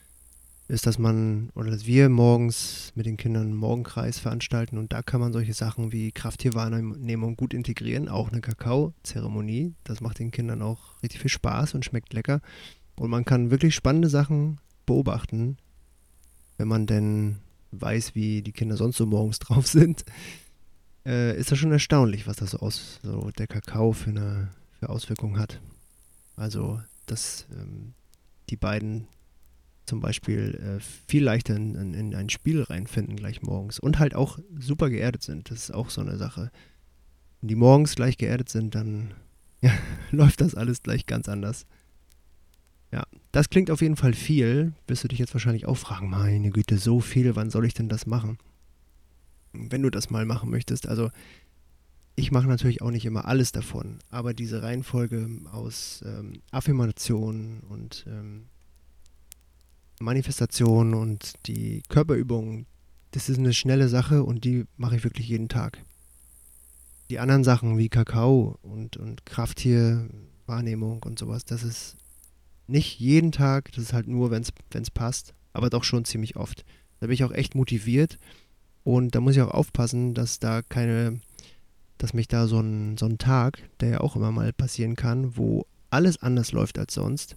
ist, 0.68 0.86
dass 0.86 1.00
man 1.00 1.52
oder 1.56 1.72
dass 1.72 1.86
wir 1.86 2.10
morgens 2.10 2.92
mit 2.96 3.06
den 3.06 3.16
Kindern 3.16 3.44
einen 3.44 3.56
Morgenkreis 3.56 4.20
veranstalten 4.20 4.78
und 4.78 4.92
da 4.92 5.04
kann 5.04 5.22
man 5.22 5.32
solche 5.32 5.54
Sachen 5.54 5.94
wie 5.94 6.12
Krafttierwahrnehmung 6.12 7.38
gut 7.38 7.54
integrieren, 7.54 8.10
auch 8.10 8.30
eine 8.30 8.42
Kakao-Zeremonie. 8.42 9.74
Das 9.86 10.02
macht 10.02 10.20
den 10.20 10.32
Kindern 10.32 10.62
auch 10.62 11.02
richtig 11.02 11.22
viel 11.22 11.32
Spaß 11.32 11.74
und 11.74 11.86
schmeckt 11.86 12.12
lecker. 12.12 12.42
Und 12.98 13.10
man 13.12 13.24
kann 13.24 13.52
wirklich 13.52 13.74
spannende 13.74 14.10
Sachen 14.10 14.60
beobachten, 14.86 15.56
wenn 16.58 16.68
man 16.68 16.88
denn 16.88 17.38
weiß, 17.72 18.16
wie 18.16 18.42
die 18.42 18.52
Kinder 18.52 18.76
sonst 18.76 18.98
so 18.98 19.06
morgens 19.06 19.40
drauf 19.40 19.66
sind. 19.66 20.04
Äh, 21.06 21.38
ist 21.38 21.52
das 21.52 21.60
schon 21.60 21.72
erstaunlich, 21.72 22.28
was 22.28 22.38
das 22.38 22.52
so 22.52 22.60
aus, 22.60 23.00
so 23.04 23.32
der 23.38 23.48
Kakao 23.48 23.92
für 23.92 24.10
eine 24.10 24.50
für 24.80 24.90
Auswirkungen 24.90 25.40
hat. 25.40 25.62
Also, 26.36 26.82
dass 27.06 27.46
ähm, 27.52 27.94
die 28.50 28.58
beiden 28.58 29.08
zum 29.86 30.00
Beispiel 30.00 30.56
äh, 30.56 30.80
viel 31.08 31.24
leichter 31.24 31.56
in, 31.56 31.76
in, 31.76 31.94
in, 31.94 32.16
ein 32.16 32.30
Spiel 32.30 32.64
reinfinden 32.64 33.16
gleich 33.16 33.42
morgens 33.42 33.80
und 33.80 34.00
halt 34.00 34.16
auch 34.16 34.40
super 34.60 34.90
geerdet 34.90 35.22
sind. 35.22 35.52
Das 35.52 35.60
ist 35.60 35.74
auch 35.74 35.90
so 35.90 36.02
eine 36.02 36.18
Sache. 36.18 36.52
Wenn 37.42 37.50
die 37.50 37.56
morgens 37.56 37.96
gleich 37.96 38.18
geerdet 38.18 38.50
sind, 38.50 38.74
dann 38.76 39.14
ja, 39.62 39.72
läuft 40.12 40.42
das 40.42 40.56
alles 40.56 40.82
gleich 40.82 41.06
ganz 41.06 41.30
anders. 41.30 41.66
Ja, 42.92 43.04
das 43.32 43.50
klingt 43.50 43.70
auf 43.70 43.82
jeden 43.82 43.96
Fall 43.96 44.14
viel. 44.14 44.74
Wirst 44.88 45.04
du 45.04 45.08
dich 45.08 45.20
jetzt 45.20 45.34
wahrscheinlich 45.34 45.66
auch 45.66 45.78
fragen, 45.78 46.10
meine 46.10 46.50
Güte, 46.50 46.78
so 46.78 47.00
viel, 47.00 47.36
wann 47.36 47.50
soll 47.50 47.66
ich 47.66 47.74
denn 47.74 47.90
das 47.90 48.06
machen? 48.06 48.38
Wenn 49.70 49.82
du 49.82 49.90
das 49.90 50.10
mal 50.10 50.26
machen 50.26 50.50
möchtest, 50.50 50.88
also 50.88 51.10
ich 52.16 52.32
mache 52.32 52.48
natürlich 52.48 52.82
auch 52.82 52.92
nicht 52.92 53.06
immer 53.06 53.26
alles 53.26 53.52
davon, 53.52 54.00
aber 54.10 54.34
diese 54.34 54.64
Reihenfolge 54.64 55.28
aus 55.52 56.04
ähm, 56.06 56.42
Affirmation 56.52 57.60
und 57.68 58.06
ähm, 58.08 58.46
Manifestation 60.00 60.94
und 60.94 61.34
die 61.46 61.84
Körperübungen, 61.90 62.68
das 63.12 63.30
ist 63.30 63.38
eine 63.38 63.54
schnelle 63.54 63.90
Sache 63.90 64.24
und 64.24 64.46
die 64.46 64.66
mache 64.78 64.96
ich 64.96 65.04
wirklich 65.04 65.28
jeden 65.28 65.50
Tag. 65.50 65.84
Die 67.10 67.20
anderen 67.20 67.44
Sachen 67.44 67.78
wie 67.78 67.90
Kakao 67.90 68.58
und, 68.62 68.98
und 68.98 69.26
Krafttierwahrnehmung 69.26 71.04
und 71.04 71.20
sowas, 71.20 71.46
das 71.46 71.64
ist 71.64 71.98
nicht 72.68 73.00
jeden 73.00 73.32
Tag, 73.32 73.72
das 73.74 73.84
ist 73.84 73.94
halt 73.94 74.08
nur, 74.08 74.32
wenn 74.32 74.42
es 74.42 74.92
passt, 74.92 75.34
aber 75.54 75.70
doch 75.70 75.84
schon 75.84 76.06
ziemlich 76.06 76.36
oft. 76.36 76.66
Da 77.00 77.08
bin 77.08 77.14
ich 77.14 77.24
auch 77.24 77.32
echt 77.32 77.56
motiviert 77.56 78.18
und 78.86 79.16
da 79.16 79.20
muss 79.20 79.36
ich 79.36 79.42
auch 79.42 79.52
aufpassen, 79.52 80.14
dass 80.14 80.40
da 80.40 80.62
keine, 80.62 81.20
dass 81.98 82.14
mich 82.14 82.28
da 82.28 82.48
so 82.48 82.60
ein, 82.60 82.98
so 82.98 83.08
ein 83.08 83.18
Tag, 83.18 83.60
der 83.80 83.90
ja 83.90 84.00
auch 84.00 84.16
immer 84.16 84.32
mal 84.32 84.54
passieren 84.54 84.96
kann, 84.96 85.36
wo 85.36 85.66
alles 85.90 86.22
anders 86.22 86.52
läuft 86.52 86.78
als 86.78 86.94
sonst, 86.94 87.36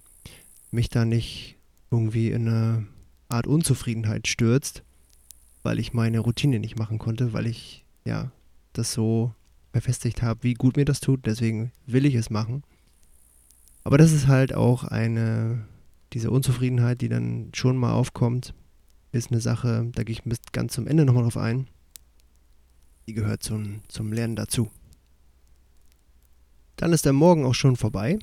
mich 0.69 0.89
da 0.89 1.05
nicht 1.05 1.57
irgendwie 1.89 2.29
in 2.29 2.47
eine 2.47 2.87
Art 3.29 3.47
Unzufriedenheit 3.47 4.27
stürzt, 4.27 4.83
weil 5.63 5.79
ich 5.79 5.91
meine 5.91 6.19
Routine 6.19 6.59
nicht 6.59 6.77
machen 6.77 6.99
konnte, 6.99 7.33
weil 7.33 7.47
ich 7.47 7.83
ja 8.05 8.31
das 8.73 8.93
so 8.93 9.33
befestigt 9.71 10.21
habe, 10.21 10.43
wie 10.43 10.53
gut 10.53 10.77
mir 10.77 10.85
das 10.85 10.99
tut. 10.99 11.25
Deswegen 11.25 11.71
will 11.87 12.05
ich 12.05 12.13
es 12.13 12.29
machen. 12.29 12.61
Aber 13.83 13.97
das 13.97 14.11
ist 14.11 14.27
halt 14.27 14.53
auch 14.53 14.83
eine, 14.83 15.65
diese 16.13 16.29
Unzufriedenheit, 16.29 17.01
die 17.01 17.09
dann 17.09 17.49
schon 17.55 17.75
mal 17.75 17.93
aufkommt, 17.93 18.53
ist 19.11 19.31
eine 19.31 19.41
Sache, 19.41 19.89
da 19.93 20.03
gehe 20.03 20.13
ich 20.13 20.23
bis 20.23 20.39
ganz 20.51 20.73
zum 20.73 20.87
Ende 20.87 21.05
nochmal 21.05 21.23
drauf 21.23 21.37
ein. 21.37 21.67
Die 23.07 23.13
gehört 23.13 23.43
zum, 23.43 23.81
zum 23.87 24.13
Lernen 24.13 24.35
dazu. 24.35 24.69
Dann 26.75 26.93
ist 26.93 27.05
der 27.05 27.13
Morgen 27.13 27.45
auch 27.45 27.55
schon 27.55 27.75
vorbei. 27.75 28.19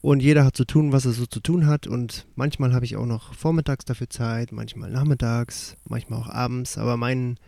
Und 0.00 0.22
jeder 0.22 0.44
hat 0.44 0.56
zu 0.56 0.64
tun, 0.64 0.92
was 0.92 1.04
er 1.04 1.12
so 1.12 1.26
zu 1.26 1.40
tun 1.40 1.66
hat. 1.66 1.86
Und 1.86 2.26
manchmal 2.36 2.72
habe 2.72 2.84
ich 2.84 2.96
auch 2.96 3.06
noch 3.06 3.34
vormittags 3.34 3.84
dafür 3.84 4.08
Zeit, 4.08 4.52
manchmal 4.52 4.90
nachmittags, 4.90 5.76
manchmal 5.84 6.20
auch 6.20 6.28
abends. 6.28 6.78
Aber 6.78 6.96
mein, 6.96 7.38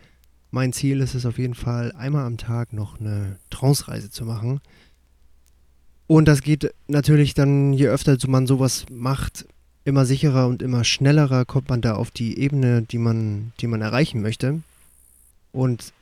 mein 0.51 0.73
Ziel 0.73 1.01
ist 1.01 1.15
es 1.15 1.25
auf 1.25 1.39
jeden 1.39 1.55
Fall, 1.55 1.93
einmal 1.93 2.27
am 2.27 2.37
Tag 2.37 2.73
noch 2.73 2.99
eine 2.99 3.39
Trance-Reise 3.51 4.11
zu 4.11 4.25
machen. 4.25 4.61
Und 6.09 6.27
das 6.27 6.43
geht 6.43 6.75
natürlich 6.89 7.35
dann, 7.35 7.73
je 7.73 7.87
öfter 7.87 8.17
man 8.27 8.47
sowas 8.47 8.87
macht, 8.91 9.47
immer 9.89 10.05
sicherer 10.05 10.47
und 10.47 10.63
immer 10.63 10.85
schnellerer 10.85 11.45
kommt 11.45 11.69
man 11.71 11.81
da 11.81 11.95
auf 11.95 12.11
die 12.11 12.39
Ebene, 12.39 12.83
die 12.83 12.99
man, 12.99 13.53
die 13.61 13.67
man 13.67 13.81
erreichen 13.81 14.21
möchte. 14.21 14.61
Und 15.51 15.93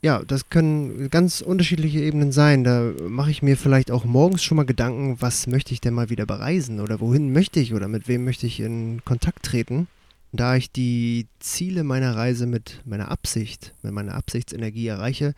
ja, 0.00 0.22
das 0.24 0.48
können 0.48 1.10
ganz 1.10 1.40
unterschiedliche 1.40 1.98
Ebenen 1.98 2.30
sein. 2.30 2.62
Da 2.62 2.92
mache 3.08 3.32
ich 3.32 3.42
mir 3.42 3.56
vielleicht 3.56 3.90
auch 3.90 4.04
morgens 4.04 4.44
schon 4.44 4.56
mal 4.56 4.64
Gedanken, 4.64 5.16
was 5.20 5.48
möchte 5.48 5.74
ich 5.74 5.80
denn 5.80 5.94
mal 5.94 6.08
wieder 6.08 6.24
bereisen 6.24 6.80
oder 6.80 7.00
wohin 7.00 7.32
möchte 7.32 7.58
ich 7.58 7.74
oder 7.74 7.88
mit 7.88 8.06
wem 8.06 8.24
möchte 8.24 8.46
ich 8.46 8.60
in 8.60 9.04
Kontakt 9.04 9.44
treten. 9.44 9.88
Da 10.32 10.54
ich 10.54 10.70
die 10.70 11.26
Ziele 11.40 11.82
meiner 11.82 12.14
Reise 12.14 12.46
mit 12.46 12.80
meiner 12.84 13.10
Absicht, 13.10 13.74
mit 13.82 13.92
meiner 13.92 14.14
Absichtsenergie 14.14 14.86
erreiche, 14.86 15.34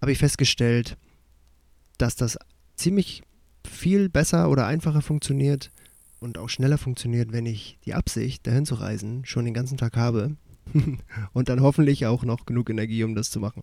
habe 0.00 0.12
ich 0.12 0.18
festgestellt, 0.18 0.96
dass 1.98 2.16
das 2.16 2.38
ziemlich 2.76 3.22
viel 3.68 4.08
besser 4.08 4.48
oder 4.48 4.66
einfacher 4.66 5.02
funktioniert 5.02 5.70
und 6.20 6.38
auch 6.38 6.48
schneller 6.48 6.78
funktioniert, 6.78 7.32
wenn 7.32 7.46
ich 7.46 7.78
die 7.84 7.94
Absicht, 7.94 8.46
dahin 8.46 8.66
zu 8.66 8.76
reisen, 8.76 9.24
schon 9.24 9.44
den 9.44 9.54
ganzen 9.54 9.78
Tag 9.78 9.96
habe 9.96 10.36
und 11.32 11.48
dann 11.48 11.60
hoffentlich 11.60 12.06
auch 12.06 12.24
noch 12.24 12.46
genug 12.46 12.70
Energie, 12.70 13.04
um 13.04 13.14
das 13.14 13.30
zu 13.30 13.40
machen. 13.40 13.62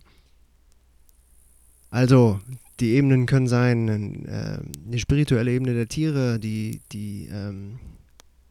Also, 1.90 2.40
die 2.80 2.90
Ebenen 2.90 3.26
können 3.26 3.48
sein, 3.48 4.26
äh, 4.26 4.58
die 4.64 4.98
spirituelle 4.98 5.52
Ebene 5.52 5.74
der 5.74 5.88
Tiere, 5.88 6.38
die, 6.38 6.80
die 6.92 7.28
ähm, 7.32 7.78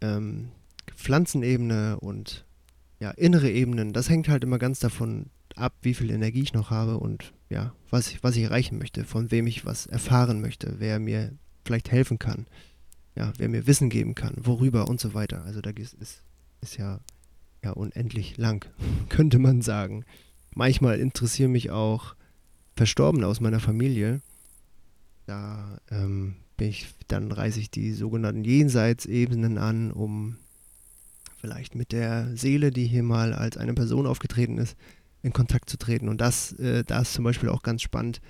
ähm, 0.02 0.50
Pflanzenebene 0.96 2.00
und 2.00 2.46
ja, 3.00 3.12
innere 3.12 3.52
Ebenen. 3.52 3.94
Das 3.94 4.10
hängt 4.10 4.30
halt 4.30 4.44
immer 4.44 4.58
ganz 4.58 4.80
davon 4.80 5.28
ab, 5.56 5.74
wie 5.82 5.94
viel 5.94 6.12
Energie 6.12 6.42
ich 6.42 6.54
noch 6.54 6.70
habe 6.70 6.98
und 6.98 7.34
ja, 7.50 7.74
was 7.90 8.24
was 8.24 8.36
ich 8.36 8.44
erreichen 8.44 8.78
möchte, 8.78 9.04
von 9.04 9.32
wem 9.32 9.48
ich 9.48 9.66
was 9.66 9.86
erfahren 9.86 10.42
möchte, 10.42 10.76
wer 10.80 11.00
mir 11.00 11.32
vielleicht 11.64 11.92
helfen 11.92 12.20
kann, 12.20 12.48
ja, 13.16 13.32
wer 13.38 13.50
mir 13.50 13.68
Wissen 13.68 13.90
geben 13.90 14.16
kann, 14.16 14.36
worüber 14.38 14.88
und 14.88 15.00
so 15.00 15.14
weiter. 15.14 15.44
Also 15.46 15.62
da 15.62 15.70
ist, 15.72 15.94
ist, 15.96 16.22
ist 16.62 16.78
ja, 16.78 17.00
ja 17.64 17.72
unendlich 17.72 18.38
lang, 18.38 18.66
könnte 19.10 19.40
man 19.40 19.62
sagen. 19.62 20.06
Manchmal 20.54 21.00
interessieren 21.00 21.52
mich 21.52 21.72
auch 21.72 22.16
Verstorbene 22.76 23.28
aus 23.28 23.40
meiner 23.40 23.60
Familie. 23.60 24.22
Da 25.26 25.80
ähm, 25.90 26.36
ich, 26.60 26.88
dann 27.08 27.32
reise 27.32 27.60
ich 27.60 27.70
die 27.70 27.94
sogenannten 27.94 28.44
Jenseitsebenen 28.44 29.58
an, 29.58 29.92
um 29.92 30.38
vielleicht 31.38 31.76
mit 31.76 31.92
der 31.92 32.36
Seele, 32.36 32.72
die 32.72 32.86
hier 32.86 33.04
mal 33.04 33.34
als 33.34 33.58
eine 33.58 33.74
Person 33.74 34.08
aufgetreten 34.08 34.58
ist, 34.58 34.76
in 35.22 35.34
Kontakt 35.34 35.70
zu 35.70 35.78
treten. 35.78 36.10
Und 36.10 36.22
das, 36.22 36.54
äh, 36.54 36.84
da 36.84 37.02
ist 37.02 37.14
zum 37.14 37.24
Beispiel 37.24 37.50
auch 37.50 37.64
ganz 37.64 37.82
spannend, 37.82 38.22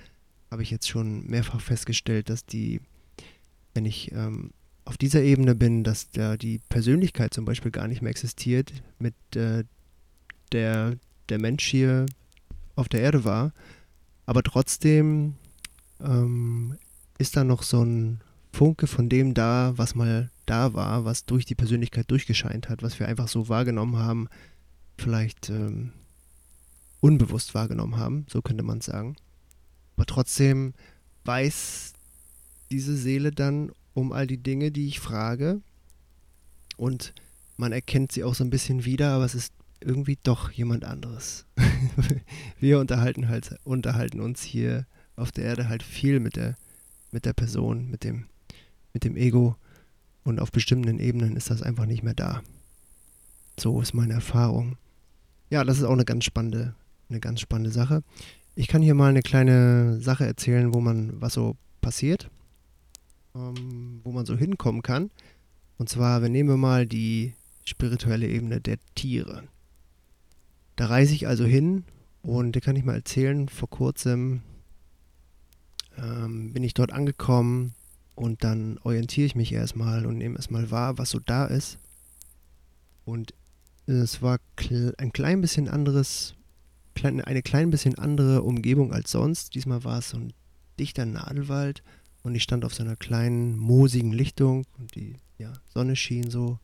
habe 0.50 0.62
ich 0.62 0.70
jetzt 0.70 0.88
schon 0.88 1.26
mehrfach 1.26 1.60
festgestellt, 1.60 2.30
dass 2.30 2.46
die, 2.46 2.80
wenn 3.74 3.84
ich 3.84 4.12
ähm, 4.12 4.50
auf 4.86 4.96
dieser 4.96 5.22
Ebene 5.22 5.54
bin, 5.54 5.84
dass 5.84 6.10
da 6.10 6.36
die 6.36 6.60
Persönlichkeit 6.68 7.34
zum 7.34 7.44
Beispiel 7.44 7.70
gar 7.70 7.88
nicht 7.88 8.00
mehr 8.00 8.10
existiert, 8.10 8.72
mit 8.98 9.14
äh, 9.34 9.64
der 10.52 10.96
der 11.28 11.40
Mensch 11.40 11.66
hier 11.66 12.06
auf 12.76 12.88
der 12.88 13.00
Erde 13.00 13.24
war, 13.24 13.52
aber 14.26 14.42
trotzdem 14.42 15.34
ähm, 16.00 16.76
ist 17.18 17.36
da 17.36 17.44
noch 17.44 17.62
so 17.62 17.82
ein 17.82 18.20
Funke 18.52 18.86
von 18.86 19.08
dem 19.08 19.34
da, 19.34 19.72
was 19.76 19.94
mal 19.94 20.30
da 20.46 20.72
war, 20.74 21.04
was 21.04 21.24
durch 21.26 21.44
die 21.44 21.54
Persönlichkeit 21.54 22.10
durchgescheint 22.10 22.68
hat, 22.68 22.82
was 22.82 23.00
wir 23.00 23.08
einfach 23.08 23.28
so 23.28 23.48
wahrgenommen 23.48 23.98
haben, 23.98 24.28
vielleicht 24.96 25.50
ähm, 25.50 25.92
unbewusst 27.00 27.54
wahrgenommen 27.54 27.96
haben, 27.96 28.26
so 28.30 28.40
könnte 28.40 28.62
man 28.62 28.80
sagen. 28.80 29.16
Aber 29.96 30.06
trotzdem 30.06 30.74
weiß 31.24 31.92
diese 32.70 32.96
Seele 32.96 33.32
dann 33.32 33.72
um 33.96 34.12
all 34.12 34.26
die 34.26 34.36
Dinge, 34.36 34.70
die 34.70 34.88
ich 34.88 35.00
frage. 35.00 35.62
Und 36.76 37.14
man 37.56 37.72
erkennt 37.72 38.12
sie 38.12 38.24
auch 38.24 38.34
so 38.34 38.44
ein 38.44 38.50
bisschen 38.50 38.84
wieder, 38.84 39.12
aber 39.12 39.24
es 39.24 39.34
ist 39.34 39.54
irgendwie 39.80 40.18
doch 40.22 40.50
jemand 40.50 40.84
anderes. 40.84 41.46
Wir 42.60 42.78
unterhalten 42.78 43.28
halt, 43.28 43.58
unterhalten 43.64 44.20
uns 44.20 44.42
hier 44.42 44.86
auf 45.16 45.32
der 45.32 45.44
Erde 45.44 45.70
halt 45.70 45.82
viel 45.82 46.20
mit 46.20 46.36
der, 46.36 46.56
mit 47.10 47.24
der 47.24 47.32
Person, 47.32 47.88
mit 47.88 48.04
dem, 48.04 48.26
mit 48.92 49.02
dem 49.02 49.16
Ego. 49.16 49.56
Und 50.24 50.40
auf 50.40 50.52
bestimmten 50.52 50.98
Ebenen 50.98 51.34
ist 51.34 51.48
das 51.48 51.62
einfach 51.62 51.86
nicht 51.86 52.02
mehr 52.02 52.14
da. 52.14 52.42
So 53.58 53.80
ist 53.80 53.94
meine 53.94 54.12
Erfahrung. 54.12 54.76
Ja, 55.48 55.64
das 55.64 55.78
ist 55.78 55.84
auch 55.84 55.92
eine 55.92 56.04
ganz 56.04 56.26
spannende, 56.26 56.74
eine 57.08 57.20
ganz 57.20 57.40
spannende 57.40 57.70
Sache. 57.70 58.02
Ich 58.56 58.68
kann 58.68 58.82
hier 58.82 58.94
mal 58.94 59.08
eine 59.08 59.22
kleine 59.22 60.02
Sache 60.02 60.26
erzählen, 60.26 60.74
wo 60.74 60.80
man, 60.80 61.18
was 61.18 61.32
so 61.32 61.56
passiert, 61.80 62.28
ähm, 63.36 64.00
wo 64.04 64.12
man 64.12 64.26
so 64.26 64.36
hinkommen 64.36 64.82
kann. 64.82 65.10
Und 65.78 65.88
zwar, 65.88 66.22
wir 66.22 66.28
nehmen 66.28 66.48
wir 66.48 66.56
mal 66.56 66.86
die 66.86 67.34
spirituelle 67.64 68.28
Ebene 68.28 68.60
der 68.60 68.78
Tiere. 68.94 69.44
Da 70.76 70.86
reise 70.86 71.14
ich 71.14 71.26
also 71.26 71.44
hin 71.44 71.84
und 72.22 72.56
da 72.56 72.60
kann 72.60 72.76
ich 72.76 72.84
mal 72.84 72.94
erzählen, 72.94 73.48
vor 73.48 73.68
kurzem 73.68 74.42
ähm, 75.98 76.52
bin 76.52 76.62
ich 76.62 76.74
dort 76.74 76.92
angekommen 76.92 77.74
und 78.14 78.44
dann 78.44 78.78
orientiere 78.82 79.26
ich 79.26 79.34
mich 79.34 79.52
erstmal 79.52 80.06
und 80.06 80.18
nehme 80.18 80.36
erstmal 80.36 80.70
wahr, 80.70 80.98
was 80.98 81.10
so 81.10 81.18
da 81.18 81.46
ist. 81.46 81.78
Und 83.04 83.34
es 83.86 84.22
war 84.22 84.38
ein 84.98 85.12
klein 85.12 85.40
bisschen 85.40 85.68
anderes, 85.68 86.34
eine 87.02 87.42
klein 87.42 87.70
bisschen 87.70 87.98
andere 87.98 88.42
Umgebung 88.42 88.92
als 88.92 89.12
sonst. 89.12 89.54
Diesmal 89.54 89.84
war 89.84 89.98
es 89.98 90.10
so 90.10 90.18
ein 90.18 90.32
dichter 90.78 91.06
Nadelwald 91.06 91.82
und 92.26 92.34
ich 92.34 92.42
stand 92.42 92.64
auf 92.64 92.74
so 92.74 92.82
einer 92.82 92.96
kleinen, 92.96 93.56
moosigen 93.56 94.12
Lichtung 94.12 94.64
und 94.78 94.96
die 94.96 95.20
ja, 95.38 95.52
Sonne 95.72 95.94
schien 95.94 96.28
so 96.28 96.58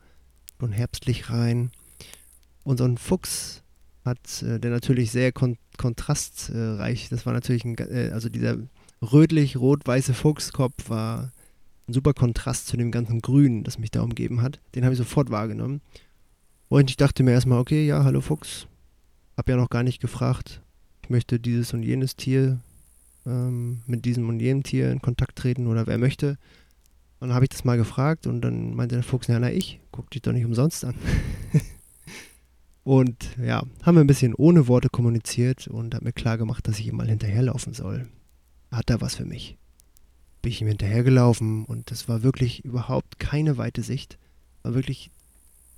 schon 0.59 0.73
herbstlich 0.73 1.31
rein. 1.31 1.71
Und 2.65 2.79
so 2.79 2.85
ein 2.85 2.99
Fuchs 2.99 3.63
hat, 4.05 4.43
äh, 4.43 4.59
der 4.59 4.73
natürlich 4.73 5.13
sehr 5.13 5.31
kon 5.31 5.57
kontrastreich, 5.79 7.09
das 7.11 7.27
war 7.27 7.33
natürlich 7.33 7.65
ein, 7.65 7.79
äh, 7.79 8.11
also 8.13 8.29
dieser 8.29 8.57
rötlich-rot-weiße 9.03 10.15
Fuchskopf 10.15 10.91
war 10.91 11.31
ein 11.87 11.93
super 11.93 12.13
Kontrast 12.13 12.67
zu 12.67 12.77
dem 12.77 12.91
ganzen 12.91 13.21
Grün, 13.21 13.63
das 13.63 13.79
mich 13.79 13.93
da 13.93 14.03
umgeben 14.03 14.43
hat. 14.43 14.61
Den 14.75 14.83
habe 14.83 14.95
ich 14.95 14.99
sofort 14.99 15.31
wahrgenommen. 15.31 15.81
Und 16.69 16.91
ich 16.91 16.97
dachte 16.97 17.23
mir 17.23 17.33
erstmal, 17.33 17.61
okay, 17.61 17.87
ja, 17.87 18.03
hallo 18.03 18.21
Fuchs. 18.21 18.67
Hab 19.37 19.49
ja 19.49 19.55
noch 19.55 19.71
gar 19.71 19.85
nicht 19.85 20.01
gefragt. 20.01 20.61
Ich 21.05 21.11
möchte 21.11 21.39
dieses 21.39 21.73
und 21.73 21.85
jenes 21.85 22.17
Tier 22.17 22.59
ähm, 23.27 23.83
mit 23.87 24.05
diesem 24.05 24.29
und 24.29 24.41
jenem 24.41 24.63
Tier 24.63 24.91
in 24.91 25.01
Kontakt 25.01 25.37
treten 25.37 25.67
oder 25.67 25.87
wer 25.87 25.99
möchte. 25.99 26.39
Und 27.21 27.29
dann 27.29 27.35
habe 27.35 27.45
ich 27.45 27.51
das 27.51 27.65
mal 27.65 27.77
gefragt 27.77 28.27
und 28.27 28.41
dann 28.41 28.75
meinte 28.75 28.97
der 28.97 29.05
Fuchs, 29.05 29.29
ja, 29.29 29.39
na 29.39 29.51
ich, 29.51 29.81
guck 29.93 30.11
dich 30.11 30.23
doch 30.23 30.33
nicht 30.33 30.45
umsonst 30.45 30.85
an. 30.85 30.95
Und 32.85 33.37
ja, 33.39 33.63
haben 33.83 33.95
wir 33.95 34.01
ein 34.01 34.09
bisschen 34.09 34.35
ohne 34.35 34.67
Worte 34.67 34.89
kommuniziert 34.89 35.69
und 35.69 35.95
hat 35.95 36.03
mir 36.03 36.13
klar 36.13 36.37
gemacht, 36.37 36.67
dass 36.67 36.81
ich 36.81 36.89
ihm 36.89 36.97
mal 36.97 37.09
hinterherlaufen 37.09 37.75
soll. 37.75 38.09
Hat 38.73 38.91
da 38.91 39.01
was 39.01 39.15
für 39.15 39.25
mich. 39.25 39.57
Bin 40.41 40.51
ich 40.51 40.61
ihm 40.61 40.67
hinterhergelaufen 40.67 41.65
und 41.65 41.93
das 41.93 42.09
war 42.09 42.25
wirklich 42.25 42.65
überhaupt 42.65 43.21
keine 43.21 43.57
weite 43.57 43.83
Sicht. 43.83 44.19
War 44.65 44.75
wirklich 44.75 45.11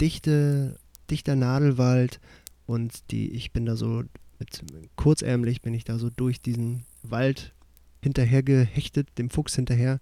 dichte, 0.00 0.78
dichter 1.10 1.36
Nadelwald 1.36 2.20
und 2.64 3.10
die, 3.10 3.32
ich 3.32 3.52
bin 3.52 3.66
da 3.66 3.76
so 3.76 4.04
mit 4.38 4.64
kurzärmlich 4.96 5.60
bin 5.60 5.74
ich 5.74 5.84
da 5.84 5.98
so 5.98 6.10
durch 6.10 6.40
diesen 6.40 6.84
Wald 7.10 7.54
hinterher 8.02 8.42
gehechtet, 8.42 9.08
dem 9.18 9.30
Fuchs 9.30 9.54
hinterher 9.54 10.00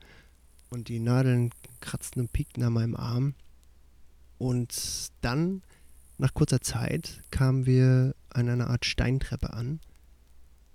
und 0.71 0.89
die 0.89 0.99
Nadeln 0.99 1.51
kratzten 1.81 2.23
und 2.23 2.33
piekten 2.33 2.63
an 2.63 2.73
meinem 2.73 2.97
Arm. 2.97 3.35
Und 4.39 5.11
dann 5.21 5.63
nach 6.19 6.35
kurzer 6.35 6.61
Zeit 6.61 7.23
kamen 7.31 7.67
wir 7.67 8.15
an 8.31 8.49
einer 8.49 8.71
Art 8.71 8.85
Steintreppe 8.85 9.53
an. 9.53 9.81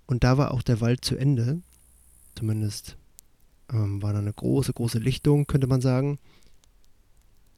Und 0.06 0.24
da 0.24 0.38
war 0.38 0.52
auch 0.52 0.62
der 0.62 0.80
Wald 0.80 1.04
zu 1.04 1.16
Ende. 1.16 1.60
Zumindest 2.34 2.96
ähm, 3.70 4.00
war 4.02 4.12
da 4.12 4.20
eine 4.20 4.32
große, 4.32 4.72
große 4.72 4.98
Lichtung, 4.98 5.46
könnte 5.46 5.66
man 5.66 5.80
sagen. 5.80 6.18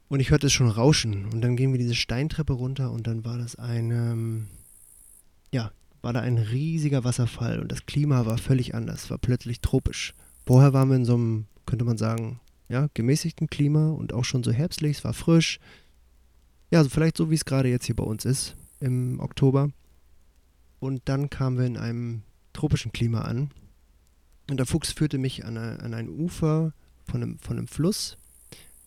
Und 0.09 0.19
ich 0.19 0.31
hörte 0.31 0.47
es 0.47 0.53
schon 0.53 0.69
rauschen. 0.69 1.25
Und 1.27 1.41
dann 1.41 1.55
gingen 1.55 1.73
wir 1.73 1.79
diese 1.79 1.95
Steintreppe 1.95 2.53
runter 2.53 2.91
und 2.91 3.07
dann 3.07 3.23
war 3.23 3.37
das 3.37 3.55
ein, 3.55 3.91
ähm, 3.91 4.47
ja, 5.51 5.71
war 6.01 6.13
da 6.13 6.21
ein 6.21 6.37
riesiger 6.37 7.03
Wasserfall 7.03 7.59
und 7.59 7.71
das 7.71 7.85
Klima 7.85 8.25
war 8.25 8.37
völlig 8.37 8.73
anders, 8.75 9.09
war 9.09 9.17
plötzlich 9.17 9.61
tropisch. 9.61 10.13
Vorher 10.45 10.73
waren 10.73 10.89
wir 10.89 10.95
in 10.95 11.05
so 11.05 11.15
einem, 11.15 11.45
könnte 11.65 11.85
man 11.85 11.97
sagen, 11.97 12.39
ja, 12.69 12.87
gemäßigten 12.93 13.47
Klima 13.47 13.89
und 13.89 14.13
auch 14.13 14.25
schon 14.25 14.43
so 14.43 14.51
herbstlich, 14.51 14.97
es 14.97 15.03
war 15.03 15.13
frisch, 15.13 15.59
ja, 16.71 16.79
also 16.79 16.89
vielleicht 16.89 17.17
so, 17.17 17.29
wie 17.29 17.35
es 17.35 17.45
gerade 17.45 17.69
jetzt 17.69 17.85
hier 17.85 17.95
bei 17.95 18.03
uns 18.03 18.23
ist, 18.23 18.55
im 18.79 19.19
Oktober. 19.19 19.71
Und 20.79 21.01
dann 21.05 21.29
kamen 21.29 21.57
wir 21.57 21.65
in 21.65 21.77
einem 21.77 22.23
tropischen 22.53 22.93
Klima 22.93 23.21
an. 23.21 23.51
Und 24.49 24.57
der 24.57 24.65
Fuchs 24.65 24.93
führte 24.93 25.17
mich 25.17 25.45
an, 25.45 25.57
eine, 25.57 25.79
an 25.81 25.93
ein 25.93 26.09
Ufer 26.09 26.73
von 27.03 27.21
einem, 27.21 27.39
von 27.39 27.57
einem 27.57 27.67
Fluss. 27.67 28.17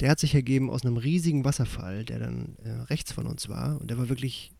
Der 0.00 0.11
hat 0.11 0.18
sich 0.18 0.35
ergeben 0.35 0.70
aus 0.70 0.85
einem 0.85 0.96
riesigen 0.96 1.44
Wasserfall, 1.44 2.05
der 2.05 2.18
dann 2.18 2.57
äh, 2.64 2.70
rechts 2.70 3.12
von 3.12 3.27
uns 3.27 3.48
war. 3.48 3.81
Und 3.81 3.90
der 3.90 3.98
war 3.98 4.09
wirklich, 4.09 4.50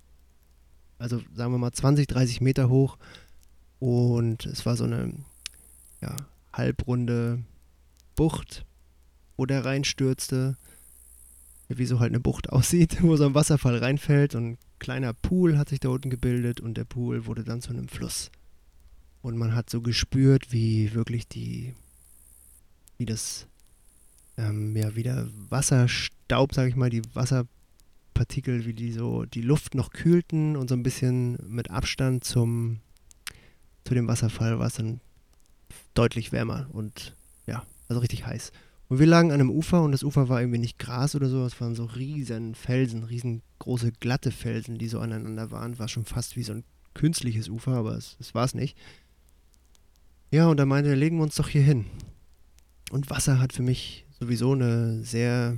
also 1.05 1.21
sagen 1.35 1.53
wir 1.53 1.59
mal 1.59 1.73
20, 1.73 2.07
30 2.07 2.41
Meter 2.41 2.69
hoch. 2.71 2.97
Und 3.79 4.47
es 4.47 4.65
war 4.65 4.77
so 4.77 4.85
eine 4.85 5.13
ja, 6.01 6.17
halbrunde 6.53 7.45
Bucht, 8.17 8.65
wo 9.37 9.45
der 9.45 9.65
reinstürzte 9.65 10.57
wie 11.69 11.87
so 11.87 12.01
halt 12.01 12.11
eine 12.11 12.21
Bucht 12.21 12.49
aussieht, 12.51 13.03
wo 13.03 13.17
so 13.17 13.27
ein 13.27 13.35
Wasserfall 13.35 13.79
reinfällt 13.79 14.35
und 14.35 14.53
ein 14.53 14.59
kleiner 14.79 15.13
Pool 15.13 15.59
hat 15.59 15.69
sich 15.69 15.81
da 15.81 15.89
unten 15.91 16.11
gebildet 16.11 16.61
und 16.61 16.75
der 16.75 16.85
Pool 16.85 17.27
wurde 17.27 17.45
dann 17.45 17.61
zu 17.61 17.71
einem 17.71 17.89
Fluss. 17.89 18.31
Und 19.23 19.37
man 19.37 19.55
hat 19.55 19.71
so 19.71 19.81
gespürt, 19.81 20.53
wie 20.53 20.95
wirklich 20.95 21.27
die, 21.27 21.75
wie 22.99 23.07
das, 23.07 23.47
ähm, 24.37 24.77
ja, 24.77 24.95
wie 24.95 25.03
der 25.03 25.29
Wasserstaub, 25.49 26.55
sag 26.55 26.69
ich 26.69 26.77
mal, 26.77 26.91
die 26.91 27.03
Wasserpartikel, 28.15 28.65
wie 28.65 28.75
die 28.75 28.93
so 28.93 29.25
die 29.25 29.43
Luft 29.43 29.75
noch 29.75 29.91
kühlten 29.91 30.57
und 30.57 30.69
so 30.69 30.75
ein 30.75 30.85
bisschen 30.85 31.37
mit 31.49 31.71
Abstand 31.71 32.23
zum, 32.23 32.79
zu 33.85 33.95
dem 33.95 34.07
Wasserfall 34.07 34.59
war 34.59 34.69
es 34.69 34.75
dann 34.75 35.01
deutlich 35.95 36.31
wärmer 36.31 36.69
und 36.73 37.17
ja, 37.47 37.65
also 37.89 38.01
richtig 38.01 38.25
heiß. 38.25 38.53
Und 38.89 39.01
wir 39.01 39.07
lagen 39.07 39.33
an 39.33 39.41
einem 39.41 39.51
Ufer 39.51 39.83
und 39.83 39.93
das 39.93 40.05
Ufer 40.05 40.29
war 40.29 40.41
irgendwie 40.41 40.61
nicht 40.61 40.79
Gras 40.79 41.17
oder 41.17 41.29
so, 41.29 41.45
es 41.45 41.61
waren 41.61 41.75
so 41.75 41.87
riesen 41.87 42.55
Felsen, 42.55 43.03
riesengroße 43.03 43.93
glatte 43.93 44.31
Felsen, 44.31 44.79
die 44.79 44.89
so 44.89 45.01
aneinander 45.01 45.51
waren. 45.51 45.79
War 45.79 45.89
schon 45.89 46.05
fast 46.05 46.37
wie 46.37 46.45
so 46.45 46.53
ein 46.53 46.65
künstliches 46.93 47.49
Ufer, 47.49 47.73
aber 47.73 47.97
es, 47.97 48.17
es 48.21 48.35
war 48.35 48.45
es 48.45 48.55
nicht. 48.55 48.77
Ja, 50.31 50.47
und 50.47 50.59
da 50.59 50.67
meinte 50.67 50.91
er, 50.91 50.97
legen 50.97 51.17
wir 51.17 51.25
uns 51.25 51.35
doch 51.35 51.49
hier 51.49 51.63
hin. 51.63 51.87
Und 52.91 53.11
Wasser 53.11 53.41
hat 53.41 53.53
für 53.53 53.63
mich 53.63 54.05
sowieso 54.21 54.53
eine 54.53 55.03
sehr, 55.03 55.57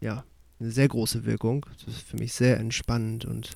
ja, 0.00 0.24
eine 0.60 0.70
sehr 0.70 0.88
große 0.88 1.24
Wirkung. 1.24 1.66
Das 1.78 1.94
ist 1.94 2.02
für 2.02 2.16
mich 2.16 2.32
sehr 2.32 2.58
entspannend 2.58 3.24
und 3.24 3.52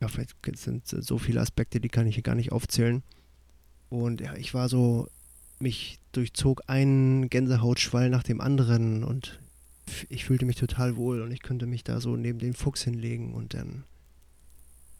ja, 0.00 0.08
vielleicht 0.08 0.34
sind 0.56 0.86
so 0.86 1.18
viele 1.18 1.40
Aspekte, 1.40 1.80
die 1.80 1.88
kann 1.88 2.06
ich 2.06 2.14
hier 2.14 2.22
gar 2.22 2.34
nicht 2.34 2.52
aufzählen. 2.52 3.02
Und 3.88 4.20
ja, 4.20 4.34
ich 4.34 4.54
war 4.54 4.68
so 4.68 5.08
mich 5.60 5.98
durchzog 6.12 6.62
ein 6.66 7.28
Gänsehautschwall 7.30 8.10
nach 8.10 8.22
dem 8.22 8.40
anderen 8.40 9.04
und 9.04 9.38
ich 10.08 10.24
fühlte 10.24 10.46
mich 10.46 10.56
total 10.56 10.96
wohl 10.96 11.22
und 11.22 11.30
ich 11.30 11.42
könnte 11.42 11.66
mich 11.66 11.84
da 11.84 12.00
so 12.00 12.16
neben 12.16 12.38
den 12.38 12.54
Fuchs 12.54 12.82
hinlegen 12.82 13.34
und 13.34 13.54
dann 13.54 13.84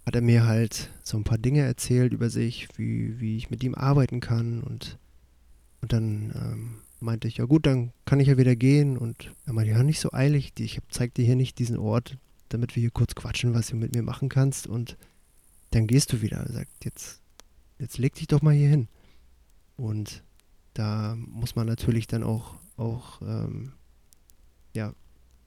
hat 0.06 0.14
er 0.14 0.20
mir 0.20 0.46
halt 0.46 0.90
so 1.02 1.16
ein 1.16 1.24
paar 1.24 1.38
Dinge 1.38 1.62
erzählt 1.62 2.12
über 2.12 2.28
sich, 2.28 2.68
wie, 2.76 3.18
wie 3.20 3.36
ich 3.36 3.50
mit 3.50 3.64
ihm 3.64 3.74
arbeiten 3.74 4.20
kann 4.20 4.62
und, 4.62 4.98
und 5.80 5.92
dann 5.92 6.32
ähm, 6.34 6.76
meinte 7.04 7.28
ich, 7.28 7.36
ja 7.36 7.44
gut, 7.44 7.66
dann 7.66 7.92
kann 8.04 8.20
ich 8.20 8.28
ja 8.28 8.36
wieder 8.36 8.56
gehen. 8.56 8.96
Und 8.96 9.32
er 9.46 9.52
meinte, 9.52 9.72
ja, 9.72 9.82
nicht 9.82 10.00
so 10.00 10.12
eilig. 10.12 10.52
Ich 10.58 10.80
zeig 10.88 11.14
dir 11.14 11.24
hier 11.24 11.36
nicht 11.36 11.58
diesen 11.58 11.76
Ort, 11.76 12.16
damit 12.48 12.74
wir 12.74 12.80
hier 12.80 12.90
kurz 12.90 13.14
quatschen, 13.14 13.54
was 13.54 13.68
du 13.68 13.76
mit 13.76 13.94
mir 13.94 14.02
machen 14.02 14.28
kannst. 14.28 14.66
Und 14.66 14.96
dann 15.70 15.86
gehst 15.86 16.12
du 16.12 16.22
wieder. 16.22 16.38
Er 16.38 16.52
sagt, 16.52 16.84
jetzt, 16.84 17.20
jetzt 17.78 17.98
leg 17.98 18.14
dich 18.14 18.26
doch 18.26 18.42
mal 18.42 18.54
hier 18.54 18.68
hin. 18.68 18.88
Und 19.76 20.22
da 20.72 21.14
muss 21.16 21.56
man 21.56 21.66
natürlich 21.66 22.06
dann 22.06 22.24
auch, 22.24 22.56
auch 22.76 23.20
ähm, 23.22 23.72
ja, 24.74 24.92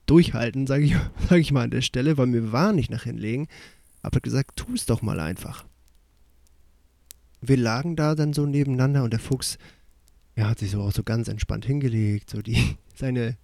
durchhalten, 0.06 0.68
sage 0.68 0.86
ich, 0.86 0.96
sag 1.30 1.40
ich 1.40 1.52
mal 1.52 1.64
an 1.64 1.72
der 1.72 1.82
Stelle, 1.82 2.18
weil 2.18 2.28
mir 2.28 2.52
war 2.52 2.72
nicht 2.74 2.92
nach 2.92 3.04
hinlegen. 3.04 3.48
Aber 4.02 4.20
gesagt, 4.20 4.56
tu 4.56 4.74
es 4.74 4.86
doch 4.86 5.02
mal 5.02 5.20
einfach. 5.20 5.66
Wir 7.42 7.58
lagen 7.58 7.96
da 7.96 8.16
dann 8.16 8.34
so 8.34 8.46
nebeneinander 8.46 9.04
und 9.04 9.12
der 9.12 9.20
Fuchs, 9.20 9.58
er 10.38 10.48
hat 10.48 10.60
sich 10.60 10.70
so 10.70 10.82
auch 10.82 10.92
so 10.92 11.02
ganz 11.02 11.28
entspannt 11.28 11.66
hingelegt, 11.66 12.30
so 12.30 12.42
die, 12.42 12.78
seine 12.96 13.38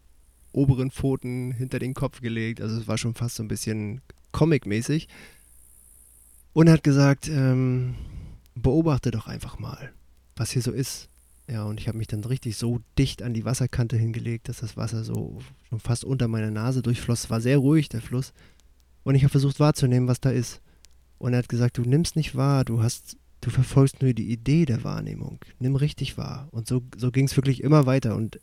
oberen 0.51 0.91
Pfoten 0.91 1.51
hinter 1.51 1.79
den 1.79 1.95
Kopf 1.95 2.21
gelegt. 2.21 2.61
Also 2.61 2.79
es 2.79 2.87
war 2.87 2.99
schon 2.99 3.15
fast 3.15 3.35
so 3.35 3.43
ein 3.43 3.47
bisschen 3.47 4.01
Comic-mäßig. 4.31 5.07
Und 6.53 6.67
er 6.67 6.73
hat 6.73 6.83
gesagt, 6.83 7.27
ähm, 7.27 7.95
beobachte 8.53 9.09
doch 9.09 9.25
einfach 9.25 9.57
mal, 9.57 9.91
was 10.35 10.51
hier 10.51 10.61
so 10.61 10.71
ist. 10.71 11.09
Ja, 11.49 11.63
und 11.63 11.79
ich 11.79 11.87
habe 11.87 11.97
mich 11.97 12.07
dann 12.07 12.23
richtig 12.23 12.57
so 12.57 12.79
dicht 12.97 13.23
an 13.23 13.33
die 13.33 13.43
Wasserkante 13.43 13.97
hingelegt, 13.97 14.47
dass 14.47 14.59
das 14.59 14.77
Wasser 14.77 15.03
so 15.03 15.39
schon 15.67 15.79
fast 15.79 16.05
unter 16.05 16.27
meiner 16.27 16.51
Nase 16.51 16.83
durchfloss. 16.83 17.23
Es 17.23 17.29
war 17.31 17.41
sehr 17.41 17.57
ruhig, 17.57 17.89
der 17.89 18.01
Fluss. 18.01 18.33
Und 19.03 19.15
ich 19.15 19.23
habe 19.23 19.31
versucht 19.31 19.59
wahrzunehmen, 19.59 20.07
was 20.07 20.21
da 20.21 20.29
ist. 20.29 20.61
Und 21.17 21.33
er 21.33 21.39
hat 21.39 21.49
gesagt, 21.49 21.79
du 21.79 21.81
nimmst 21.81 22.15
nicht 22.15 22.35
wahr, 22.35 22.63
du 22.63 22.83
hast, 22.83 23.17
du 23.43 23.49
verfolgst 23.49 24.01
nur 24.01 24.13
die 24.13 24.31
Idee 24.31 24.65
der 24.65 24.83
Wahrnehmung. 24.83 25.39
Nimm 25.59 25.75
richtig 25.75 26.17
wahr. 26.17 26.47
Und 26.51 26.67
so, 26.67 26.81
so 26.97 27.11
ging 27.11 27.25
es 27.25 27.35
wirklich 27.35 27.61
immer 27.61 27.85
weiter. 27.85 28.15
Und 28.15 28.39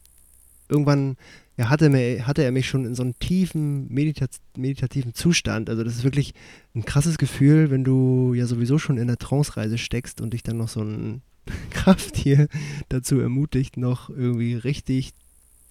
irgendwann 0.69 1.17
ja, 1.57 1.69
hatte, 1.69 1.89
mir, 1.89 2.27
hatte 2.27 2.43
er 2.45 2.53
mich 2.53 2.69
schon 2.69 2.85
in 2.85 2.95
so 2.95 3.03
einen 3.03 3.19
tiefen 3.19 3.89
Meditat 3.89 4.31
meditativen 4.57 5.15
Zustand. 5.15 5.71
Also 5.71 5.85
das 5.85 5.97
ist 5.97 6.05
wirklich 6.05 6.35
ein 6.75 6.85
krasses 6.85 7.19
Gefühl, 7.19 7.71
wenn 7.71 7.85
du 7.85 8.35
ja 8.35 8.47
sowieso 8.47 8.79
schon 8.79 8.99
in 8.99 9.07
der 9.07 9.19
Trance-Reise 9.19 9.79
steckst 9.79 10.21
und 10.21 10.33
dich 10.35 10.43
dann 10.43 10.59
noch 10.59 10.69
so 10.69 10.83
ein 10.83 11.23
Krafttier 11.71 12.49
dazu 12.89 13.21
ermutigt, 13.21 13.77
noch 13.77 14.11
irgendwie 14.11 14.55
richtig 14.55 15.13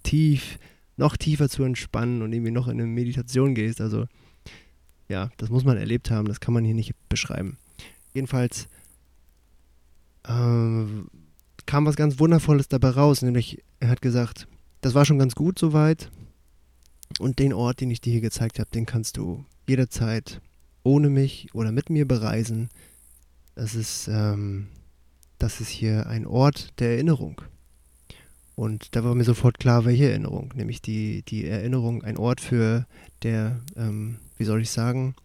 tief, 0.03 0.57
noch 0.97 1.17
tiefer 1.17 1.49
zu 1.49 1.63
entspannen 1.63 2.21
und 2.23 2.33
irgendwie 2.33 2.51
noch 2.51 2.67
in 2.67 2.79
eine 2.79 2.87
Meditation 2.87 3.53
gehst. 3.53 3.79
Also 3.79 4.07
ja, 5.07 5.29
das 5.37 5.49
muss 5.49 5.65
man 5.65 5.77
erlebt 5.77 6.11
haben, 6.11 6.27
das 6.27 6.39
kann 6.39 6.53
man 6.53 6.65
hier 6.65 6.75
nicht 6.75 6.93
beschreiben. 7.09 7.57
Jedenfalls 8.13 8.67
äh, 10.23 10.85
kam 11.65 11.85
was 11.85 11.95
ganz 11.95 12.19
Wundervolles 12.19 12.67
dabei 12.67 12.89
raus, 12.89 13.21
nämlich 13.21 13.63
er 13.79 13.89
hat 13.89 14.01
gesagt, 14.01 14.47
das 14.81 14.93
war 14.93 15.05
schon 15.05 15.19
ganz 15.19 15.35
gut 15.35 15.59
soweit. 15.59 16.11
Und 17.19 17.39
den 17.39 17.53
Ort, 17.53 17.81
den 17.81 17.91
ich 17.91 18.01
dir 18.01 18.11
hier 18.11 18.21
gezeigt 18.21 18.59
habe, 18.59 18.69
den 18.69 18.85
kannst 18.85 19.17
du 19.17 19.45
jederzeit 19.67 20.41
ohne 20.83 21.09
mich 21.09 21.49
oder 21.53 21.71
mit 21.71 21.89
mir 21.89 22.07
bereisen. 22.07 22.69
Das 23.55 23.75
ist, 23.75 24.07
ähm, 24.07 24.67
das 25.37 25.59
ist 25.59 25.69
hier 25.69 26.07
ein 26.07 26.25
Ort 26.25 26.79
der 26.79 26.91
Erinnerung. 26.91 27.41
Und 28.55 28.95
da 28.95 29.03
war 29.03 29.15
mir 29.15 29.23
sofort 29.23 29.59
klar, 29.59 29.85
welche 29.85 30.09
Erinnerung. 30.09 30.53
Nämlich 30.55 30.81
die, 30.81 31.23
die 31.23 31.45
Erinnerung, 31.45 32.03
ein 32.03 32.17
Ort 32.17 32.41
für 32.41 32.85
der, 33.23 33.59
ähm, 33.75 34.17
wie 34.37 34.43
soll 34.43 34.61
ich 34.61 34.69
sagen, 34.69 35.15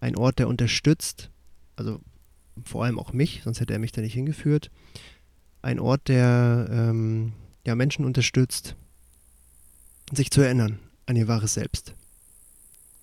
ein 0.00 0.16
Ort, 0.16 0.38
der 0.38 0.48
unterstützt, 0.48 1.30
also 1.74 2.00
vor 2.64 2.84
allem 2.84 2.98
auch 2.98 3.12
mich, 3.12 3.42
sonst 3.44 3.60
hätte 3.60 3.72
er 3.72 3.78
mich 3.78 3.92
da 3.92 4.00
nicht 4.00 4.14
hingeführt. 4.14 4.70
Ein 5.62 5.78
Ort, 5.78 6.08
der 6.08 6.68
ähm, 6.70 7.32
ja, 7.66 7.74
Menschen 7.74 8.04
unterstützt, 8.04 8.76
sich 10.12 10.30
zu 10.30 10.40
erinnern 10.40 10.78
an 11.06 11.16
ihr 11.16 11.28
wahres 11.28 11.54
Selbst. 11.54 11.94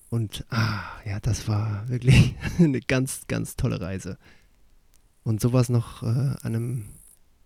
Und 0.10 0.46
ah, 0.50 0.84
ja, 1.06 1.20
das 1.20 1.48
war 1.48 1.90
wirklich 1.90 2.36
eine 2.60 2.82
ganz, 2.82 3.28
ganz 3.28 3.56
tolle 3.56 3.82
Reise. 3.82 4.18
Und 5.24 5.42
sowas 5.42 5.70
noch 5.70 6.04
äh, 6.04 6.06
an 6.06 6.38
einem 6.44 6.86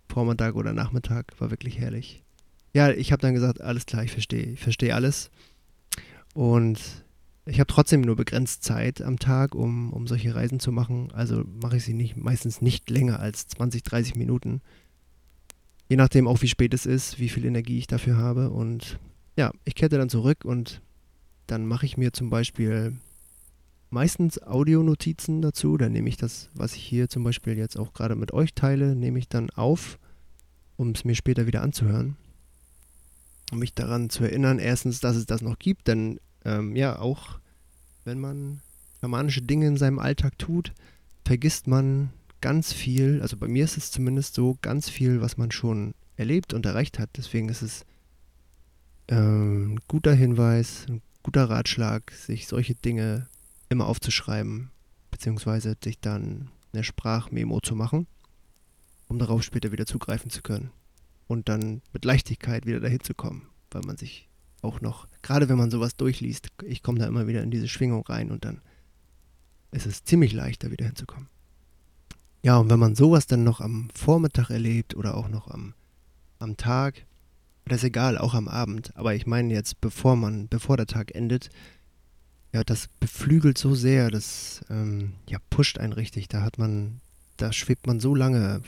Vormittag 0.09 0.55
oder 0.55 0.73
Nachmittag 0.73 1.39
war 1.39 1.51
wirklich 1.51 1.79
herrlich. 1.79 2.23
Ja, 2.73 2.89
ich 2.91 3.11
habe 3.11 3.21
dann 3.21 3.33
gesagt, 3.33 3.61
alles 3.61 3.85
klar, 3.85 4.03
ich 4.03 4.11
verstehe, 4.11 4.51
ich 4.51 4.59
verstehe 4.59 4.93
alles. 4.93 5.29
Und 6.33 6.79
ich 7.47 7.59
habe 7.59 7.67
trotzdem 7.67 8.01
nur 8.01 8.15
begrenzt 8.15 8.63
Zeit 8.63 9.01
am 9.01 9.19
Tag, 9.19 9.55
um, 9.55 9.93
um 9.93 10.07
solche 10.07 10.35
Reisen 10.35 10.59
zu 10.59 10.71
machen. 10.71 11.11
Also 11.13 11.43
mache 11.61 11.77
ich 11.77 11.83
sie 11.83 11.93
nicht, 11.93 12.17
meistens 12.17 12.61
nicht 12.61 12.89
länger 12.89 13.19
als 13.19 13.47
20, 13.47 13.83
30 13.83 14.15
Minuten. 14.15 14.61
Je 15.87 15.95
nachdem 15.95 16.27
auch, 16.27 16.41
wie 16.41 16.49
spät 16.49 16.73
es 16.73 16.85
ist, 16.85 17.19
wie 17.19 17.29
viel 17.29 17.45
Energie 17.45 17.79
ich 17.79 17.87
dafür 17.87 18.17
habe. 18.17 18.49
Und 18.49 18.99
ja, 19.37 19.51
ich 19.63 19.75
kehre 19.75 19.97
dann 19.97 20.09
zurück 20.09 20.43
und 20.43 20.81
dann 21.47 21.65
mache 21.65 21.85
ich 21.85 21.95
mir 21.95 22.11
zum 22.11 22.29
Beispiel 22.29 22.97
meistens 23.89 24.41
Audionotizen 24.41 25.41
dazu. 25.41 25.77
Dann 25.77 25.93
nehme 25.93 26.09
ich 26.09 26.17
das, 26.17 26.49
was 26.53 26.75
ich 26.75 26.83
hier 26.83 27.07
zum 27.07 27.23
Beispiel 27.23 27.57
jetzt 27.57 27.77
auch 27.77 27.93
gerade 27.93 28.15
mit 28.15 28.33
euch 28.33 28.53
teile, 28.53 28.95
nehme 28.95 29.19
ich 29.19 29.29
dann 29.29 29.49
auf, 29.51 29.99
um 30.75 30.91
es 30.91 31.05
mir 31.05 31.15
später 31.15 31.47
wieder 31.47 31.61
anzuhören. 31.61 32.17
Um 33.51 33.59
mich 33.59 33.73
daran 33.73 34.09
zu 34.09 34.25
erinnern, 34.25 34.59
erstens, 34.59 34.99
dass 34.99 35.15
es 35.15 35.25
das 35.25 35.41
noch 35.41 35.57
gibt, 35.57 35.87
denn 35.87 36.19
ähm, 36.47 36.75
ja, 36.75 36.97
auch 36.97 37.39
wenn 38.05 38.19
man 38.19 38.61
schamanische 39.01 39.41
Dinge 39.41 39.67
in 39.67 39.77
seinem 39.77 39.99
Alltag 39.99 40.39
tut, 40.39 40.73
vergisst 41.25 41.67
man 41.67 42.11
ganz 42.41 42.71
viel, 42.71 43.21
also 43.21 43.35
bei 43.37 43.47
mir 43.47 43.65
ist 43.65 43.77
es 43.77 43.91
zumindest 43.91 44.33
so, 44.33 44.57
ganz 44.61 44.89
viel, 44.89 45.21
was 45.21 45.37
man 45.37 45.51
schon 45.51 45.93
erlebt 46.15 46.53
und 46.53 46.65
erreicht 46.65 46.99
hat. 46.99 47.09
Deswegen 47.17 47.49
ist 47.49 47.61
es 47.61 47.85
ein 49.09 49.17
ähm, 49.17 49.79
guter 49.87 50.13
Hinweis, 50.13 50.85
ein 50.87 51.01
guter 51.21 51.49
Ratschlag, 51.49 52.11
sich 52.11 52.47
solche 52.47 52.75
Dinge 52.75 53.27
immer 53.69 53.87
aufzuschreiben, 53.87 54.71
beziehungsweise 55.11 55.75
sich 55.83 55.99
dann 55.99 56.49
eine 56.71 56.83
Sprachmemo 56.83 57.59
zu 57.59 57.75
machen, 57.75 58.07
um 59.09 59.19
darauf 59.19 59.43
später 59.43 59.71
wieder 59.71 59.85
zugreifen 59.85 60.31
zu 60.31 60.41
können. 60.41 60.71
Und 61.27 61.49
dann 61.49 61.81
mit 61.91 62.05
Leichtigkeit 62.05 62.65
wieder 62.65 62.79
dahin 62.79 63.01
zu 63.01 63.13
kommen, 63.13 63.49
weil 63.71 63.81
man 63.81 63.97
sich 63.97 64.26
auch 64.67 64.81
noch, 64.81 65.07
gerade 65.21 65.49
wenn 65.49 65.57
man 65.57 65.71
sowas 65.71 65.95
durchliest, 65.95 66.49
ich 66.63 66.83
komme 66.83 66.99
da 66.99 67.07
immer 67.07 67.27
wieder 67.27 67.41
in 67.41 67.51
diese 67.51 67.67
Schwingung 67.67 68.05
rein 68.05 68.31
und 68.31 68.45
dann 68.45 68.61
ist 69.71 69.85
es 69.85 70.03
ziemlich 70.03 70.33
leicht, 70.33 70.63
da 70.63 70.71
wieder 70.71 70.85
hinzukommen. 70.85 71.29
Ja, 72.43 72.57
und 72.57 72.69
wenn 72.69 72.79
man 72.79 72.95
sowas 72.95 73.27
dann 73.27 73.43
noch 73.43 73.61
am 73.61 73.89
Vormittag 73.93 74.49
erlebt 74.49 74.95
oder 74.95 75.17
auch 75.17 75.27
noch 75.27 75.49
am, 75.49 75.73
am 76.39 76.55
Tag, 76.55 77.05
das 77.65 77.79
ist 77.79 77.85
egal, 77.85 78.17
auch 78.17 78.33
am 78.33 78.47
Abend. 78.47 78.95
Aber 78.95 79.15
ich 79.15 79.27
meine 79.27 79.53
jetzt, 79.53 79.81
bevor 79.81 80.15
man, 80.15 80.47
bevor 80.47 80.77
der 80.77 80.85
Tag 80.85 81.13
endet, 81.15 81.49
ja, 82.53 82.63
das 82.63 82.87
beflügelt 82.99 83.57
so 83.57 83.75
sehr, 83.75 84.09
das 84.09 84.61
ähm, 84.69 85.13
ja, 85.27 85.39
pusht 85.49 85.77
einen 85.77 85.93
richtig. 85.93 86.27
Da 86.27 86.41
hat 86.41 86.57
man, 86.57 87.01
da 87.35 87.51
schwebt 87.51 87.87
man 87.87 87.99
so 87.99 88.15
lange, 88.15 88.61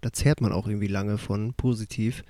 da 0.00 0.12
zehrt 0.12 0.40
man 0.40 0.52
auch 0.52 0.68
irgendwie 0.68 0.86
lange 0.86 1.18
von 1.18 1.54
positiv, 1.54 2.22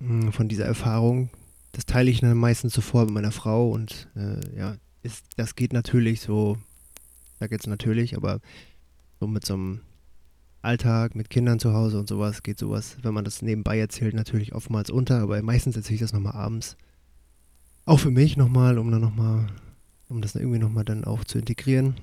hm, 0.00 0.32
von 0.32 0.48
dieser 0.48 0.64
Erfahrung. 0.64 1.30
Das 1.72 1.86
teile 1.86 2.10
ich 2.10 2.20
dann 2.20 2.36
meistens 2.36 2.72
sofort 2.72 3.06
mit 3.06 3.14
meiner 3.14 3.32
Frau 3.32 3.70
und 3.70 4.08
äh, 4.16 4.56
ja, 4.56 4.76
ist, 5.02 5.24
das 5.36 5.54
geht 5.54 5.72
natürlich 5.72 6.20
so, 6.20 6.58
da 7.38 7.46
geht 7.46 7.60
es 7.60 7.66
natürlich, 7.66 8.16
aber 8.16 8.40
so 9.20 9.26
mit 9.26 9.44
so 9.44 9.54
einem 9.54 9.80
Alltag 10.62 11.14
mit 11.14 11.30
Kindern 11.30 11.58
zu 11.58 11.72
Hause 11.72 11.98
und 11.98 12.08
sowas 12.08 12.42
geht 12.42 12.58
sowas, 12.58 12.96
wenn 13.02 13.14
man 13.14 13.24
das 13.24 13.42
nebenbei 13.42 13.78
erzählt, 13.78 14.14
natürlich 14.14 14.54
oftmals 14.54 14.90
unter, 14.90 15.20
aber 15.20 15.40
meistens 15.42 15.76
erzähle 15.76 15.94
ich 15.96 16.00
das 16.00 16.12
nochmal 16.12 16.34
abends. 16.34 16.76
Auch 17.84 18.00
für 18.00 18.10
mich 18.10 18.36
nochmal, 18.36 18.76
um 18.78 18.90
dann 18.90 19.00
nochmal, 19.00 19.46
um 20.08 20.20
das 20.20 20.34
irgendwie 20.34 20.58
nochmal 20.58 20.84
dann 20.84 21.04
auch 21.04 21.24
zu 21.24 21.38
integrieren. 21.38 21.94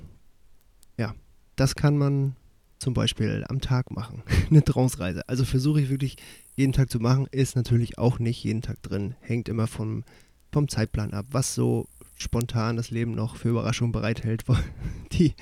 Ja, 0.97 1.13
das 1.55 1.75
kann 1.75 1.97
man 1.97 2.35
zum 2.79 2.93
Beispiel 2.93 3.45
am 3.49 3.61
Tag 3.61 3.91
machen. 3.91 4.23
Eine 4.49 4.63
Trance-Reise. 4.63 5.27
Also 5.27 5.45
versuche 5.45 5.81
ich 5.81 5.89
wirklich 5.89 6.17
jeden 6.55 6.73
Tag 6.73 6.89
zu 6.89 6.99
machen, 6.99 7.27
ist 7.31 7.55
natürlich 7.55 7.97
auch 7.97 8.19
nicht 8.19 8.43
jeden 8.43 8.61
Tag 8.61 8.81
drin. 8.81 9.15
Hängt 9.21 9.49
immer 9.49 9.67
vom, 9.67 10.03
vom 10.51 10.67
Zeitplan 10.67 11.13
ab, 11.13 11.25
was 11.31 11.55
so 11.55 11.87
spontan 12.17 12.77
das 12.77 12.91
Leben 12.91 13.13
noch 13.13 13.35
für 13.35 13.49
Überraschungen 13.49 13.91
bereithält. 13.91 14.43
Die, 15.11 15.33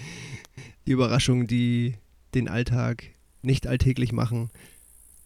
die 0.85 0.91
Überraschungen, 0.91 1.47
die 1.47 1.95
den 2.35 2.47
Alltag 2.47 3.05
nicht 3.41 3.67
alltäglich 3.67 4.11
machen. 4.11 4.49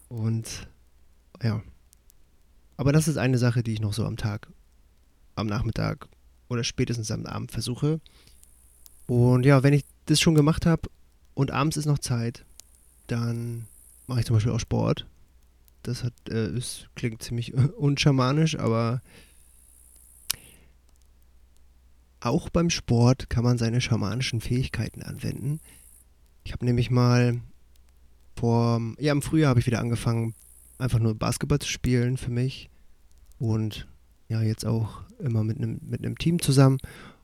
Und 0.08 0.68
ja. 1.42 1.62
Aber 2.76 2.92
das 2.92 3.08
ist 3.08 3.18
eine 3.18 3.38
Sache, 3.38 3.62
die 3.62 3.72
ich 3.72 3.80
noch 3.80 3.92
so 3.92 4.04
am 4.06 4.16
Tag, 4.16 4.48
am 5.34 5.46
Nachmittag 5.46 6.08
oder 6.48 6.64
spätestens 6.64 7.10
am 7.10 7.26
Abend 7.26 7.50
versuche. 7.50 8.00
Und 9.06 9.44
ja, 9.44 9.62
wenn 9.62 9.72
ich 9.72 9.84
das 10.06 10.20
schon 10.20 10.34
gemacht 10.34 10.64
habe 10.64 10.88
und 11.38 11.52
abends 11.52 11.76
ist 11.76 11.86
noch 11.86 12.00
Zeit, 12.00 12.44
dann 13.06 13.68
mache 14.08 14.18
ich 14.18 14.26
zum 14.26 14.34
Beispiel 14.34 14.50
auch 14.50 14.58
Sport. 14.58 15.06
Das 15.84 16.02
hat, 16.02 16.12
äh, 16.28 16.50
ist, 16.50 16.88
klingt 16.96 17.22
ziemlich 17.22 17.54
unschamanisch, 17.54 18.58
aber 18.58 19.02
auch 22.18 22.48
beim 22.48 22.70
Sport 22.70 23.30
kann 23.30 23.44
man 23.44 23.56
seine 23.56 23.80
schamanischen 23.80 24.40
Fähigkeiten 24.40 25.00
anwenden. 25.00 25.60
Ich 26.42 26.52
habe 26.52 26.64
nämlich 26.64 26.90
mal 26.90 27.40
vor, 28.34 28.80
ja, 28.98 29.12
im 29.12 29.22
Frühjahr 29.22 29.50
habe 29.50 29.60
ich 29.60 29.66
wieder 29.66 29.78
angefangen, 29.78 30.34
einfach 30.76 30.98
nur 30.98 31.14
Basketball 31.14 31.60
zu 31.60 31.68
spielen 31.68 32.16
für 32.16 32.32
mich 32.32 32.68
und 33.38 33.86
ja, 34.26 34.42
jetzt 34.42 34.66
auch 34.66 35.02
immer 35.20 35.44
mit 35.44 35.58
einem 35.58 35.78
mit 35.84 36.04
einem 36.04 36.18
Team 36.18 36.42
zusammen. 36.42 36.78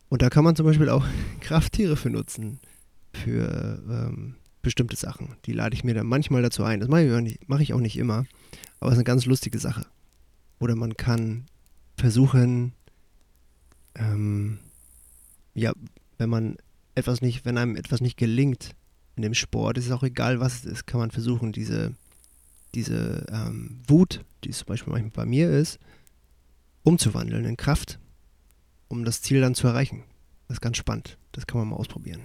Und 0.08 0.22
da 0.22 0.30
kann 0.30 0.44
man 0.44 0.54
zum 0.54 0.66
Beispiel 0.66 0.88
auch 0.88 1.04
Krafttiere 1.40 1.96
für 1.96 2.10
nutzen, 2.10 2.60
für 3.16 3.82
ähm, 3.88 4.36
bestimmte 4.62 4.96
Sachen. 4.96 5.36
Die 5.44 5.52
lade 5.52 5.74
ich 5.74 5.84
mir 5.84 5.94
dann 5.94 6.06
manchmal 6.06 6.42
dazu 6.42 6.64
ein. 6.64 6.80
Das 6.80 6.88
mache 6.88 7.02
ich, 7.02 7.38
mach 7.46 7.60
ich 7.60 7.72
auch 7.72 7.80
nicht 7.80 7.96
immer, 7.96 8.26
aber 8.80 8.90
es 8.90 8.94
ist 8.94 8.98
eine 8.98 9.04
ganz 9.04 9.26
lustige 9.26 9.58
Sache. 9.58 9.86
Oder 10.58 10.74
man 10.74 10.96
kann 10.96 11.46
versuchen, 11.96 12.72
ähm, 13.94 14.58
ja, 15.54 15.72
wenn 16.18 16.30
man 16.30 16.56
etwas 16.94 17.20
nicht, 17.20 17.44
wenn 17.44 17.58
einem 17.58 17.76
etwas 17.76 18.00
nicht 18.00 18.16
gelingt 18.16 18.74
in 19.16 19.22
dem 19.22 19.34
Sport, 19.34 19.78
ist 19.78 19.86
es 19.86 19.92
auch 19.92 20.02
egal, 20.02 20.40
was 20.40 20.56
es 20.56 20.64
ist, 20.64 20.86
kann 20.86 21.00
man 21.00 21.10
versuchen, 21.10 21.52
diese, 21.52 21.94
diese 22.74 23.26
ähm, 23.30 23.80
Wut, 23.86 24.24
die 24.42 24.50
zum 24.50 24.66
Beispiel 24.66 24.92
manchmal 24.92 25.10
bei 25.10 25.26
mir 25.26 25.50
ist, 25.50 25.78
umzuwandeln 26.82 27.44
in 27.44 27.56
Kraft, 27.56 27.98
um 28.88 29.04
das 29.04 29.22
Ziel 29.22 29.40
dann 29.40 29.54
zu 29.54 29.66
erreichen. 29.66 30.04
Das 30.48 30.56
ist 30.56 30.60
ganz 30.60 30.76
spannend. 30.76 31.18
Das 31.32 31.46
kann 31.46 31.58
man 31.58 31.68
mal 31.68 31.76
ausprobieren. 31.76 32.20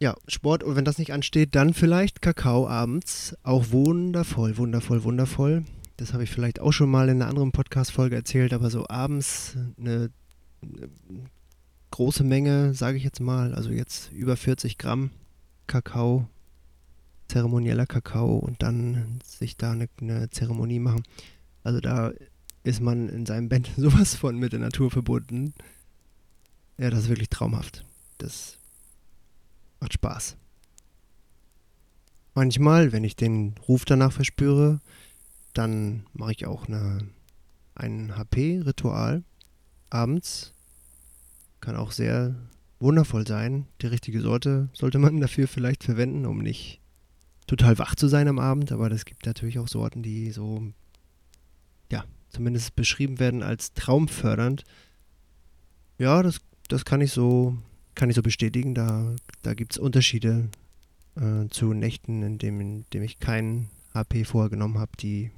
Ja, 0.00 0.16
Sport, 0.28 0.62
und 0.62 0.76
wenn 0.76 0.84
das 0.84 0.98
nicht 0.98 1.12
ansteht, 1.12 1.54
dann 1.54 1.72
vielleicht 1.72 2.20
Kakao 2.20 2.68
abends. 2.68 3.36
Auch 3.42 3.70
wundervoll, 3.70 4.56
wundervoll, 4.56 5.04
wundervoll. 5.04 5.64
Das 5.96 6.12
habe 6.12 6.24
ich 6.24 6.30
vielleicht 6.30 6.60
auch 6.60 6.72
schon 6.72 6.90
mal 6.90 7.08
in 7.08 7.22
einer 7.22 7.30
anderen 7.30 7.52
Podcast-Folge 7.52 8.16
erzählt, 8.16 8.52
aber 8.52 8.70
so 8.70 8.88
abends 8.88 9.56
eine, 9.78 10.10
eine 10.60 10.90
große 11.92 12.24
Menge, 12.24 12.74
sage 12.74 12.96
ich 12.96 13.04
jetzt 13.04 13.20
mal, 13.20 13.54
also 13.54 13.70
jetzt 13.70 14.10
über 14.12 14.36
40 14.36 14.78
Gramm 14.78 15.10
Kakao, 15.68 16.28
zeremonieller 17.28 17.86
Kakao 17.86 18.36
und 18.36 18.62
dann 18.62 19.20
sich 19.24 19.56
da 19.56 19.70
eine, 19.70 19.88
eine 20.00 20.28
Zeremonie 20.30 20.80
machen. 20.80 21.04
Also 21.62 21.80
da 21.80 22.12
ist 22.64 22.80
man 22.80 23.08
in 23.08 23.26
seinem 23.26 23.48
Bett 23.48 23.70
sowas 23.76 24.16
von 24.16 24.36
mit 24.36 24.52
der 24.52 24.60
Natur 24.60 24.90
verbunden. 24.90 25.54
Ja, 26.78 26.90
das 26.90 27.04
ist 27.04 27.08
wirklich 27.08 27.30
traumhaft. 27.30 27.84
Das 28.18 28.58
macht 29.84 29.92
Spaß. 29.92 30.38
Manchmal, 32.34 32.92
wenn 32.92 33.04
ich 33.04 33.16
den 33.16 33.54
Ruf 33.68 33.84
danach 33.84 34.12
verspüre, 34.12 34.80
dann 35.52 36.06
mache 36.14 36.32
ich 36.32 36.46
auch 36.46 36.66
eine, 36.66 37.06
ein 37.74 38.16
HP-Ritual 38.16 39.22
abends. 39.90 40.54
Kann 41.60 41.76
auch 41.76 41.92
sehr 41.92 42.34
wundervoll 42.80 43.26
sein. 43.26 43.66
Die 43.82 43.86
richtige 43.86 44.22
Sorte 44.22 44.70
sollte 44.72 44.98
man 44.98 45.20
dafür 45.20 45.46
vielleicht 45.46 45.84
verwenden, 45.84 46.24
um 46.24 46.38
nicht 46.38 46.80
total 47.46 47.78
wach 47.78 47.94
zu 47.94 48.08
sein 48.08 48.26
am 48.26 48.38
Abend. 48.38 48.72
Aber 48.72 48.90
es 48.90 49.04
gibt 49.04 49.26
natürlich 49.26 49.58
auch 49.58 49.68
Sorten, 49.68 50.02
die 50.02 50.30
so, 50.30 50.62
ja, 51.92 52.04
zumindest 52.30 52.74
beschrieben 52.74 53.20
werden 53.20 53.42
als 53.42 53.74
traumfördernd. 53.74 54.64
Ja, 55.98 56.22
das, 56.22 56.40
das 56.68 56.86
kann 56.86 57.02
ich 57.02 57.12
so, 57.12 57.58
kann 57.94 58.10
ich 58.10 58.16
so 58.16 58.22
bestätigen. 58.22 58.74
Da, 58.74 59.14
da 59.42 59.54
gibt 59.54 59.72
es 59.72 59.78
Unterschiede 59.78 60.48
äh, 61.16 61.48
zu 61.48 61.72
Nächten, 61.72 62.22
in 62.22 62.38
dem, 62.38 62.60
in 62.60 62.84
dem 62.92 63.02
ich 63.02 63.18
keinen 63.18 63.70
HP 63.92 64.24
vorher 64.24 64.50
genommen 64.50 64.78
habe, 64.78 64.92
die 64.98 65.30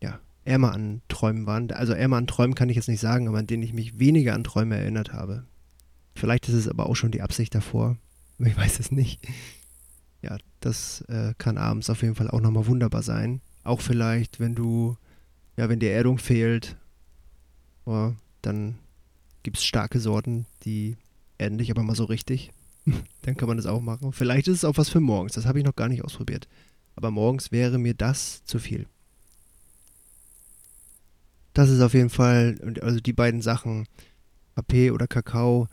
ja, 0.00 0.20
ärmer 0.44 0.72
an 0.72 1.02
Träumen 1.08 1.46
waren. 1.46 1.70
Also 1.72 1.92
ärmer 1.92 2.16
an 2.16 2.26
Träumen 2.26 2.54
kann 2.54 2.68
ich 2.68 2.76
jetzt 2.76 2.88
nicht 2.88 3.00
sagen, 3.00 3.28
aber 3.28 3.38
an 3.38 3.46
denen 3.46 3.62
ich 3.62 3.72
mich 3.72 3.98
weniger 3.98 4.34
an 4.34 4.44
Träume 4.44 4.76
erinnert 4.76 5.12
habe. 5.12 5.44
Vielleicht 6.14 6.48
ist 6.48 6.54
es 6.54 6.68
aber 6.68 6.86
auch 6.86 6.94
schon 6.94 7.10
die 7.10 7.22
Absicht 7.22 7.54
davor. 7.54 7.96
Ich 8.38 8.56
weiß 8.56 8.80
es 8.80 8.90
nicht. 8.90 9.24
Ja, 10.20 10.38
das 10.58 11.02
äh, 11.02 11.34
kann 11.38 11.56
abends 11.56 11.88
auf 11.88 12.02
jeden 12.02 12.16
Fall 12.16 12.28
auch 12.28 12.40
nochmal 12.40 12.66
wunderbar 12.66 13.04
sein. 13.04 13.42
Auch 13.62 13.80
vielleicht, 13.80 14.40
wenn 14.40 14.56
du, 14.56 14.96
ja, 15.56 15.68
wenn 15.68 15.78
dir 15.78 15.92
Erdung 15.92 16.18
fehlt, 16.18 16.76
oh, 17.84 18.12
dann 18.42 18.74
gibt 19.44 19.58
es 19.58 19.64
starke 19.64 20.00
Sorten, 20.00 20.46
die 20.64 20.96
erden 21.38 21.58
dich 21.58 21.70
aber 21.70 21.82
mal 21.82 21.96
so 21.96 22.04
richtig. 22.04 22.52
dann 23.22 23.36
kann 23.36 23.48
man 23.48 23.56
das 23.56 23.66
auch 23.66 23.80
machen. 23.80 24.12
Vielleicht 24.12 24.48
ist 24.48 24.58
es 24.58 24.64
auch 24.64 24.76
was 24.76 24.88
für 24.88 25.00
morgens. 25.00 25.32
Das 25.32 25.46
habe 25.46 25.58
ich 25.58 25.64
noch 25.64 25.76
gar 25.76 25.88
nicht 25.88 26.04
ausprobiert. 26.04 26.48
Aber 26.96 27.10
morgens 27.10 27.50
wäre 27.50 27.78
mir 27.78 27.94
das 27.94 28.44
zu 28.44 28.58
viel. 28.58 28.86
Das 31.54 31.70
ist 31.70 31.80
auf 31.80 31.94
jeden 31.94 32.10
Fall, 32.10 32.58
also 32.82 33.00
die 33.00 33.12
beiden 33.12 33.40
Sachen, 33.40 33.86
AP 34.56 34.90
oder 34.92 35.06
Kakao, 35.06 35.68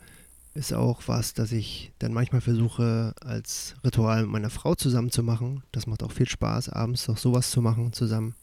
ist 0.54 0.72
auch 0.72 1.02
was, 1.06 1.34
das 1.34 1.50
ich 1.50 1.92
dann 1.98 2.12
manchmal 2.12 2.40
versuche, 2.40 3.14
als 3.20 3.74
Ritual 3.84 4.22
mit 4.22 4.30
meiner 4.30 4.50
Frau 4.50 4.74
zusammen 4.74 5.10
zu 5.10 5.22
machen. 5.22 5.62
Das 5.72 5.86
macht 5.86 6.02
auch 6.02 6.12
viel 6.12 6.28
Spaß, 6.28 6.68
abends 6.68 7.08
noch 7.08 7.16
sowas 7.16 7.50
zu 7.50 7.62
machen 7.62 7.92
zusammen. 7.92 8.34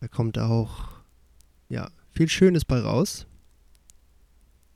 Da 0.00 0.08
kommt 0.08 0.38
auch, 0.38 0.90
ja, 1.68 1.90
viel 2.12 2.28
Schönes 2.28 2.64
bei 2.64 2.78
raus. 2.80 3.26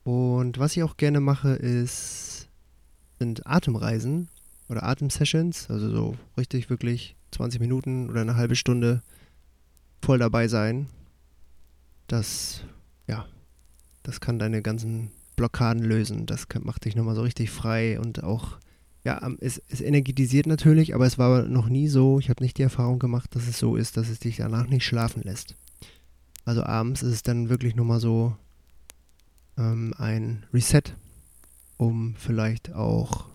Und 0.05 0.57
was 0.57 0.77
ich 0.77 0.83
auch 0.83 0.95
gerne 0.95 1.19
mache, 1.19 1.49
ist, 1.49 2.47
sind 3.19 3.45
Atemreisen 3.45 4.29
oder 4.69 4.83
Atemsessions. 4.83 5.69
Also 5.69 5.89
so 5.89 6.15
richtig 6.37 6.69
wirklich 6.69 7.17
20 7.31 7.59
Minuten 7.59 8.09
oder 8.09 8.21
eine 8.21 8.37
halbe 8.37 8.55
Stunde 8.55 9.01
voll 10.01 10.19
dabei 10.19 10.47
sein 10.47 10.87
das, 12.07 12.61
ja, 13.07 13.25
das 14.03 14.19
kann 14.19 14.39
deine 14.39 14.61
ganzen 14.61 15.11
Blockaden 15.35 15.83
lösen. 15.83 16.25
Das 16.25 16.47
macht 16.61 16.85
dich 16.85 16.95
nochmal 16.95 17.15
so 17.15 17.21
richtig 17.21 17.49
frei 17.49 17.99
und 17.99 18.23
auch, 18.23 18.57
ja, 19.03 19.29
es, 19.39 19.61
es 19.69 19.81
energetisiert 19.81 20.47
natürlich, 20.47 20.95
aber 20.95 21.05
es 21.05 21.17
war 21.17 21.43
noch 21.43 21.67
nie 21.67 21.87
so, 21.87 22.19
ich 22.19 22.29
habe 22.29 22.43
nicht 22.43 22.57
die 22.57 22.63
Erfahrung 22.63 22.99
gemacht, 22.99 23.35
dass 23.35 23.47
es 23.47 23.59
so 23.59 23.75
ist, 23.75 23.97
dass 23.97 24.09
es 24.09 24.19
dich 24.19 24.37
danach 24.37 24.67
nicht 24.67 24.85
schlafen 24.85 25.23
lässt. 25.23 25.55
Also 26.45 26.63
abends 26.63 27.01
ist 27.01 27.13
es 27.13 27.23
dann 27.23 27.49
wirklich 27.49 27.75
nochmal 27.75 27.99
so 27.99 28.35
ähm, 29.57 29.93
ein 29.97 30.45
Reset, 30.53 30.83
um 31.77 32.15
vielleicht 32.17 32.73
auch 32.73 33.27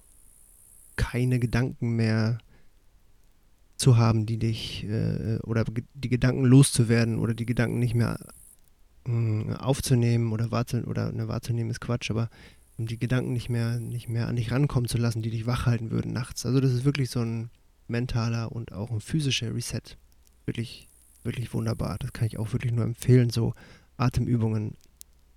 keine 0.96 1.38
Gedanken 1.38 1.96
mehr 1.96 2.38
zu 3.76 3.96
haben, 3.96 4.26
die 4.26 4.38
dich 4.38 4.84
äh, 4.84 5.38
oder 5.42 5.64
die 5.94 6.08
Gedanken 6.08 6.44
loszuwerden 6.44 7.18
oder 7.18 7.32
die 7.32 7.46
Gedanken 7.46 7.78
nicht 7.78 7.94
mehr 7.94 8.18
mh, 9.06 9.56
aufzunehmen 9.56 10.32
oder, 10.32 10.50
wahrzunehmen, 10.50 10.90
oder 10.90 11.12
ne, 11.12 11.28
wahrzunehmen 11.28 11.70
ist 11.70 11.80
Quatsch, 11.80 12.10
aber 12.10 12.28
um 12.76 12.86
die 12.86 12.98
Gedanken 12.98 13.32
nicht 13.32 13.48
mehr, 13.48 13.78
nicht 13.80 14.08
mehr 14.08 14.28
an 14.28 14.36
dich 14.36 14.52
rankommen 14.52 14.88
zu 14.88 14.98
lassen, 14.98 15.22
die 15.22 15.30
dich 15.30 15.46
wach 15.46 15.66
halten 15.66 15.90
würden 15.90 16.12
nachts. 16.12 16.44
Also 16.46 16.60
das 16.60 16.72
ist 16.72 16.84
wirklich 16.84 17.10
so 17.10 17.20
ein 17.20 17.50
mentaler 17.88 18.52
und 18.52 18.72
auch 18.72 18.90
ein 18.90 19.00
physischer 19.00 19.54
Reset. 19.54 19.96
Wirklich, 20.46 20.88
wirklich 21.22 21.52
wunderbar. 21.52 21.96
Das 21.98 22.12
kann 22.12 22.26
ich 22.26 22.38
auch 22.38 22.52
wirklich 22.52 22.72
nur 22.72 22.84
empfehlen, 22.84 23.30
so 23.30 23.54
Atemübungen 23.96 24.76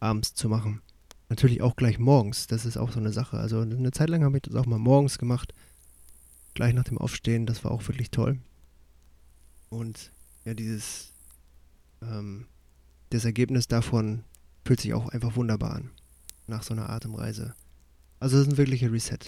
abends 0.03 0.33
zu 0.35 0.49
machen. 0.49 0.81
Natürlich 1.29 1.61
auch 1.61 1.75
gleich 1.75 1.97
morgens, 1.97 2.47
das 2.47 2.65
ist 2.65 2.77
auch 2.77 2.91
so 2.91 2.99
eine 2.99 3.11
Sache. 3.11 3.37
Also 3.37 3.61
eine 3.61 3.91
Zeit 3.91 4.09
lang 4.09 4.23
habe 4.23 4.37
ich 4.37 4.43
das 4.43 4.55
auch 4.55 4.65
mal 4.65 4.77
morgens 4.77 5.17
gemacht, 5.17 5.53
gleich 6.53 6.73
nach 6.73 6.83
dem 6.83 6.97
Aufstehen, 6.97 7.45
das 7.45 7.63
war 7.63 7.71
auch 7.71 7.87
wirklich 7.87 8.11
toll. 8.11 8.37
Und 9.69 10.11
ja, 10.45 10.53
dieses 10.53 11.13
ähm, 12.01 12.45
das 13.09 13.25
Ergebnis 13.25 13.67
davon 13.67 14.23
fühlt 14.65 14.81
sich 14.81 14.93
auch 14.93 15.09
einfach 15.09 15.35
wunderbar 15.35 15.75
an. 15.75 15.91
Nach 16.47 16.63
so 16.63 16.73
einer 16.73 16.89
Atemreise. 16.89 17.53
Also 18.19 18.37
das 18.37 18.47
ist 18.47 18.53
ein 18.53 18.57
wirklicher 18.57 18.91
Reset. 18.91 19.19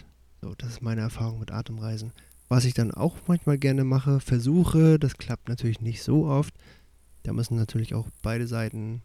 So, 0.41 0.53
das 0.57 0.69
ist 0.71 0.81
meine 0.81 1.01
Erfahrung 1.01 1.39
mit 1.39 1.51
Atemreisen. 1.51 2.11
Was 2.47 2.65
ich 2.65 2.73
dann 2.73 2.91
auch 2.91 3.15
manchmal 3.27 3.57
gerne 3.57 3.83
mache, 3.83 4.19
versuche, 4.19 4.99
das 4.99 5.17
klappt 5.17 5.49
natürlich 5.49 5.81
nicht 5.81 6.03
so 6.03 6.25
oft. 6.25 6.53
Da 7.23 7.33
müssen 7.33 7.55
natürlich 7.55 7.95
auch 7.95 8.07
beide 8.21 8.47
Seiten 8.47 9.01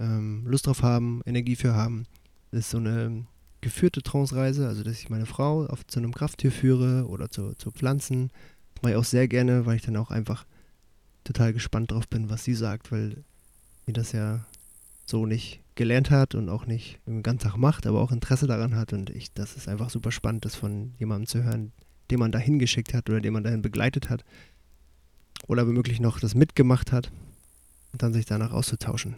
ähm, 0.00 0.44
Lust 0.46 0.66
drauf 0.66 0.82
haben, 0.82 1.20
Energie 1.26 1.56
für 1.56 1.74
haben. 1.74 2.06
Das 2.50 2.60
ist 2.60 2.70
so 2.70 2.78
eine 2.78 3.26
geführte 3.60 4.02
Trance-Reise, 4.02 4.66
also 4.66 4.82
dass 4.82 4.98
ich 4.98 5.10
meine 5.10 5.26
Frau 5.26 5.66
auf, 5.66 5.86
zu 5.86 6.00
einem 6.00 6.14
Krafttier 6.14 6.50
führe 6.50 7.06
oder 7.06 7.30
zu, 7.30 7.52
zu 7.54 7.70
Pflanzen. 7.70 8.30
Das 8.74 8.82
mache 8.82 8.92
ich 8.92 8.98
auch 8.98 9.04
sehr 9.04 9.28
gerne, 9.28 9.66
weil 9.66 9.76
ich 9.76 9.82
dann 9.82 9.96
auch 9.96 10.10
einfach 10.10 10.46
total 11.24 11.52
gespannt 11.52 11.90
drauf 11.92 12.08
bin, 12.08 12.30
was 12.30 12.44
sie 12.44 12.54
sagt, 12.54 12.90
weil 12.90 13.22
die 13.86 13.92
das 13.92 14.12
ja 14.12 14.46
so 15.04 15.26
nicht 15.26 15.60
gelernt 15.74 16.10
hat 16.10 16.34
und 16.34 16.48
auch 16.48 16.66
nicht 16.66 16.98
den 17.06 17.22
ganzen 17.22 17.44
Tag 17.44 17.56
macht, 17.56 17.86
aber 17.86 18.00
auch 18.00 18.12
Interesse 18.12 18.46
daran 18.46 18.76
hat. 18.76 18.92
Und 18.92 19.10
ich, 19.10 19.32
das 19.32 19.56
ist 19.56 19.68
einfach 19.68 19.90
super 19.90 20.12
spannend, 20.12 20.44
das 20.44 20.54
von 20.54 20.94
jemandem 20.98 21.26
zu 21.26 21.42
hören, 21.42 21.72
den 22.10 22.18
man 22.18 22.32
dahin 22.32 22.58
geschickt 22.58 22.94
hat 22.94 23.10
oder 23.10 23.20
den 23.20 23.32
man 23.32 23.44
dahin 23.44 23.62
begleitet 23.62 24.08
hat. 24.08 24.24
Oder 25.46 25.66
womöglich 25.66 26.00
noch 26.00 26.20
das 26.20 26.34
mitgemacht 26.34 26.92
hat 26.92 27.10
und 27.92 28.02
dann 28.02 28.12
sich 28.12 28.24
danach 28.24 28.52
auszutauschen. 28.52 29.16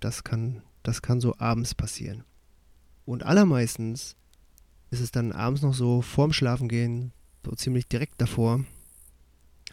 Das 0.00 0.24
kann, 0.24 0.62
das 0.82 1.02
kann 1.02 1.20
so 1.20 1.34
abends 1.38 1.74
passieren. 1.74 2.24
Und 3.04 3.22
allermeistens 3.22 4.16
ist 4.90 5.00
es 5.00 5.10
dann 5.10 5.32
abends 5.32 5.62
noch 5.62 5.74
so 5.74 6.02
vorm 6.02 6.32
Schlafengehen, 6.32 7.12
so 7.44 7.52
ziemlich 7.52 7.88
direkt 7.88 8.20
davor, 8.20 8.64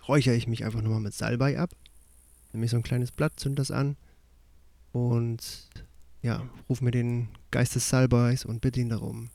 räuchere 0.08 0.36
ich 0.36 0.48
mich 0.48 0.66
einfach 0.66 0.82
nochmal 0.82 1.00
mit 1.00 1.14
Salbei 1.14 1.60
ab. 1.60 1.72
Nehme 2.52 2.66
ich 2.66 2.72
so 2.72 2.78
ein 2.78 2.84
kleines 2.84 3.12
Blatt, 3.12 3.40
zünd 3.40 3.60
das 3.60 3.72
an 3.72 3.96
und 4.92 5.70
ja, 6.22 6.48
ruf 6.70 6.82
mir 6.82 6.92
den 6.92 7.30
Geist 7.50 7.76
des 7.76 7.90
Salbeis 7.90 8.46
und 8.46 8.62
bitte 8.62 8.82
ihn 8.82 8.90
darum, 8.90 9.30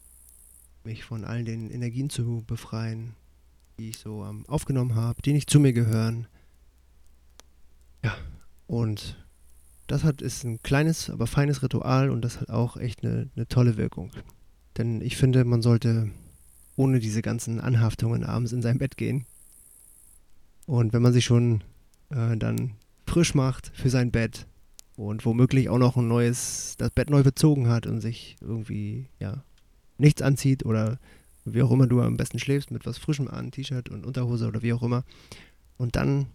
mich 0.84 1.04
von 1.04 1.24
all 1.24 1.44
den 1.44 1.70
Energien 1.70 2.10
zu 2.10 2.44
befreien, 2.46 3.14
die 3.78 3.90
ich 3.90 3.98
so 3.98 4.24
ähm, 4.24 4.44
aufgenommen 4.48 4.94
habe, 4.94 5.22
die 5.22 5.32
nicht 5.32 5.50
zu 5.50 5.58
mir 5.58 5.72
gehören. 5.72 6.28
Ja, 8.04 8.16
und 8.66 9.16
das 9.86 10.04
hat, 10.04 10.22
ist 10.22 10.44
ein 10.44 10.62
kleines, 10.62 11.10
aber 11.10 11.26
feines 11.26 11.62
Ritual 11.62 12.10
und 12.10 12.22
das 12.22 12.40
hat 12.40 12.50
auch 12.50 12.76
echt 12.76 13.04
eine, 13.04 13.28
eine 13.36 13.46
tolle 13.46 13.76
Wirkung. 13.76 14.10
Denn 14.78 15.00
ich 15.00 15.16
finde, 15.16 15.44
man 15.44 15.62
sollte 15.62 16.10
ohne 16.76 17.00
diese 17.00 17.22
ganzen 17.22 17.60
Anhaftungen 17.60 18.24
abends 18.24 18.52
in 18.52 18.62
sein 18.62 18.78
Bett 18.78 18.96
gehen. 18.96 19.24
Und 20.66 20.92
wenn 20.92 21.02
man 21.02 21.12
sich 21.12 21.24
schon 21.24 21.62
äh, 22.10 22.36
dann 22.36 22.72
frisch 23.06 23.34
macht 23.34 23.70
für 23.74 23.88
sein 23.88 24.10
Bett 24.10 24.46
und 24.96 25.24
womöglich 25.24 25.68
auch 25.68 25.78
noch 25.78 25.96
ein 25.96 26.08
neues, 26.08 26.74
das 26.78 26.90
Bett 26.90 27.08
neu 27.08 27.22
bezogen 27.22 27.68
hat 27.68 27.86
und 27.86 28.00
sich 28.00 28.36
irgendwie, 28.40 29.08
ja, 29.20 29.44
nichts 29.98 30.22
anzieht 30.22 30.66
oder 30.66 30.98
wie 31.44 31.62
auch 31.62 31.70
immer 31.70 31.86
du 31.86 32.00
am 32.02 32.16
besten 32.16 32.38
schläfst, 32.38 32.70
mit 32.70 32.86
was 32.86 32.98
Frischem 32.98 33.28
an, 33.28 33.52
T-Shirt 33.52 33.88
und 33.88 34.04
Unterhose 34.04 34.48
oder 34.48 34.62
wie 34.62 34.72
auch 34.72 34.82
immer. 34.82 35.04
Und 35.76 35.96
dann 35.96 36.26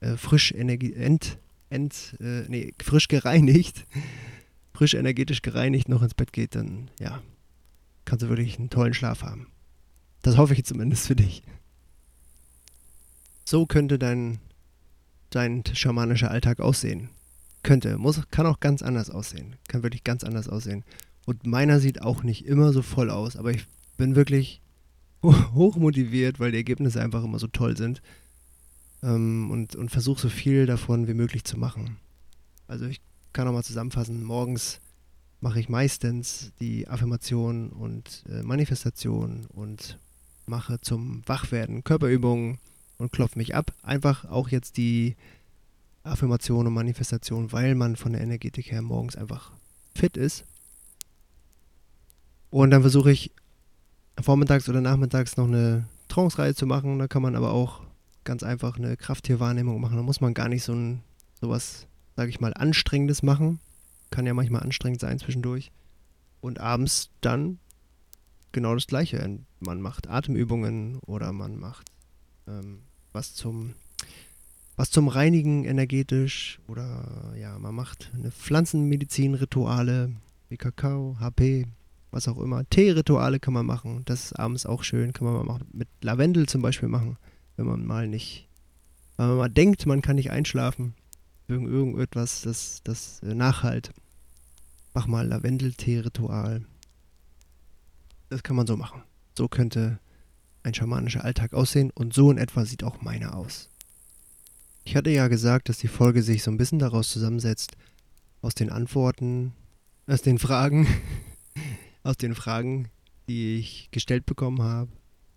äh, 0.00 0.16
frisch 0.16 0.52
Energie, 0.52 0.92
ent, 0.94 1.38
ent, 1.70 2.16
äh, 2.20 2.44
nee, 2.48 2.74
frisch 2.82 3.08
gereinigt, 3.08 3.86
frisch 4.72 4.94
energetisch 4.94 5.42
gereinigt 5.42 5.88
noch 5.88 6.02
ins 6.02 6.14
Bett 6.14 6.32
geht, 6.32 6.54
dann 6.54 6.90
ja, 7.00 7.22
kannst 8.04 8.22
du 8.22 8.28
wirklich 8.28 8.58
einen 8.58 8.70
tollen 8.70 8.94
Schlaf 8.94 9.22
haben. 9.22 9.48
Das 10.22 10.36
hoffe 10.36 10.54
ich 10.54 10.64
zumindest 10.64 11.06
für 11.06 11.16
dich. 11.16 11.42
So 13.44 13.66
könnte 13.66 13.98
dein, 13.98 14.40
dein 15.30 15.62
schamanischer 15.72 16.30
Alltag 16.30 16.60
aussehen. 16.60 17.08
Könnte, 17.62 17.98
muss, 17.98 18.20
kann 18.30 18.46
auch 18.46 18.60
ganz 18.60 18.82
anders 18.82 19.10
aussehen. 19.10 19.56
Kann 19.68 19.82
wirklich 19.82 20.04
ganz 20.04 20.24
anders 20.24 20.48
aussehen. 20.48 20.84
Und 21.26 21.46
meiner 21.46 21.80
sieht 21.80 22.00
auch 22.00 22.22
nicht 22.22 22.46
immer 22.46 22.72
so 22.72 22.82
voll 22.82 23.10
aus, 23.10 23.36
aber 23.36 23.50
ich 23.50 23.66
bin 23.96 24.16
wirklich 24.16 24.62
hoch 25.22 25.76
motiviert, 25.76 26.40
weil 26.40 26.52
die 26.52 26.58
Ergebnisse 26.58 27.02
einfach 27.02 27.24
immer 27.24 27.38
so 27.38 27.46
toll 27.46 27.76
sind. 27.76 28.00
Ähm, 29.02 29.50
und 29.50 29.76
und 29.76 29.90
versuche 29.90 30.20
so 30.20 30.28
viel 30.28 30.66
davon 30.66 31.06
wie 31.08 31.14
möglich 31.14 31.44
zu 31.44 31.58
machen. 31.58 31.96
Also 32.66 32.86
ich 32.86 33.00
kann 33.32 33.46
nochmal 33.46 33.64
zusammenfassen, 33.64 34.24
morgens 34.24 34.80
mache 35.40 35.60
ich 35.60 35.68
meistens 35.68 36.52
die 36.60 36.88
Affirmation 36.88 37.70
und 37.70 38.24
äh, 38.28 38.42
Manifestation 38.42 39.46
und 39.46 39.98
mache 40.46 40.80
zum 40.80 41.22
Wachwerden 41.26 41.84
Körperübungen 41.84 42.58
und 42.96 43.12
klopfe 43.12 43.38
mich 43.38 43.54
ab. 43.54 43.72
Einfach 43.82 44.24
auch 44.24 44.48
jetzt 44.48 44.76
die 44.76 45.16
Affirmation 46.02 46.66
und 46.66 46.74
Manifestation, 46.74 47.52
weil 47.52 47.74
man 47.74 47.96
von 47.96 48.12
der 48.12 48.22
Energetik 48.22 48.72
her 48.72 48.82
morgens 48.82 49.16
einfach 49.16 49.52
fit 49.94 50.16
ist. 50.16 50.44
Und 52.50 52.70
dann 52.70 52.80
versuche 52.80 53.12
ich 53.12 53.30
vormittags 54.20 54.68
oder 54.68 54.80
nachmittags 54.80 55.36
noch 55.36 55.46
eine 55.46 55.86
Trance-Reihe 56.08 56.54
zu 56.54 56.66
machen. 56.66 56.98
Da 56.98 57.06
kann 57.06 57.22
man 57.22 57.36
aber 57.36 57.52
auch 57.52 57.82
ganz 58.28 58.42
einfach 58.42 58.76
eine 58.76 58.98
Krafttierwahrnehmung 58.98 59.80
machen. 59.80 59.96
Da 59.96 60.02
muss 60.02 60.20
man 60.20 60.34
gar 60.34 60.50
nicht 60.50 60.62
so 60.62 60.74
ein 60.74 61.00
sowas, 61.40 61.86
sage 62.14 62.28
ich 62.28 62.40
mal, 62.40 62.52
anstrengendes 62.52 63.22
machen. 63.22 63.58
Kann 64.10 64.26
ja 64.26 64.34
manchmal 64.34 64.62
anstrengend 64.62 65.00
sein 65.00 65.18
zwischendurch. 65.18 65.72
Und 66.42 66.60
abends 66.60 67.08
dann 67.22 67.58
genau 68.52 68.74
das 68.74 68.86
Gleiche. 68.86 69.38
Man 69.60 69.80
macht 69.80 70.08
Atemübungen 70.08 70.98
oder 71.06 71.32
man 71.32 71.58
macht 71.58 71.90
ähm, 72.46 72.80
was 73.12 73.34
zum 73.34 73.74
was 74.76 74.90
zum 74.90 75.08
Reinigen 75.08 75.64
energetisch 75.64 76.60
oder 76.68 77.32
ja, 77.34 77.58
man 77.58 77.74
macht 77.74 78.12
eine 78.14 78.30
Pflanzenmedizin-Rituale 78.30 80.12
wie 80.50 80.56
Kakao, 80.58 81.16
HP, 81.18 81.66
was 82.10 82.28
auch 82.28 82.38
immer. 82.38 82.68
Tee-Rituale 82.68 83.40
kann 83.40 83.54
man 83.54 83.66
machen. 83.66 84.02
Das 84.04 84.26
ist 84.26 84.32
abends 84.34 84.66
auch 84.66 84.84
schön. 84.84 85.14
Kann 85.14 85.26
man 85.26 85.46
mal 85.46 85.60
mit 85.72 85.88
Lavendel 86.02 86.46
zum 86.46 86.60
Beispiel 86.62 86.88
machen, 86.88 87.16
wenn 87.58 87.66
man 87.66 87.84
mal 87.84 88.06
nicht, 88.06 88.48
wenn 89.16 89.28
man 89.28 89.36
mal 89.36 89.48
denkt, 89.48 89.84
man 89.84 90.00
kann 90.00 90.16
nicht 90.16 90.30
einschlafen. 90.30 90.94
Irgend, 91.48 91.68
irgendetwas, 91.68 92.42
das, 92.42 92.80
das 92.84 93.20
äh, 93.22 93.34
nachhalt. 93.34 93.92
Mach 94.94 95.06
mal 95.06 95.26
Lavendel-Tee-Ritual. 95.26 96.64
Das 98.28 98.42
kann 98.42 98.56
man 98.56 98.66
so 98.66 98.76
machen. 98.76 99.02
So 99.36 99.48
könnte 99.48 99.98
ein 100.62 100.74
schamanischer 100.74 101.24
Alltag 101.24 101.52
aussehen 101.52 101.90
und 101.90 102.14
so 102.14 102.30
in 102.30 102.38
etwa 102.38 102.64
sieht 102.64 102.84
auch 102.84 103.02
meiner 103.02 103.34
aus. 103.34 103.68
Ich 104.84 104.94
hatte 104.94 105.10
ja 105.10 105.28
gesagt, 105.28 105.68
dass 105.68 105.78
die 105.78 105.88
Folge 105.88 106.22
sich 106.22 106.42
so 106.42 106.50
ein 106.50 106.58
bisschen 106.58 106.78
daraus 106.78 107.10
zusammensetzt, 107.10 107.76
aus 108.40 108.54
den 108.54 108.70
Antworten, 108.70 109.52
aus 110.06 110.22
den 110.22 110.38
Fragen, 110.38 110.86
aus 112.04 112.16
den 112.16 112.34
Fragen, 112.34 112.88
die 113.28 113.56
ich 113.56 113.88
gestellt 113.90 114.26
bekommen 114.26 114.62
habe 114.62 114.92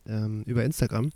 ähm, 0.06 0.44
über 0.44 0.64
Instagram. 0.64 1.12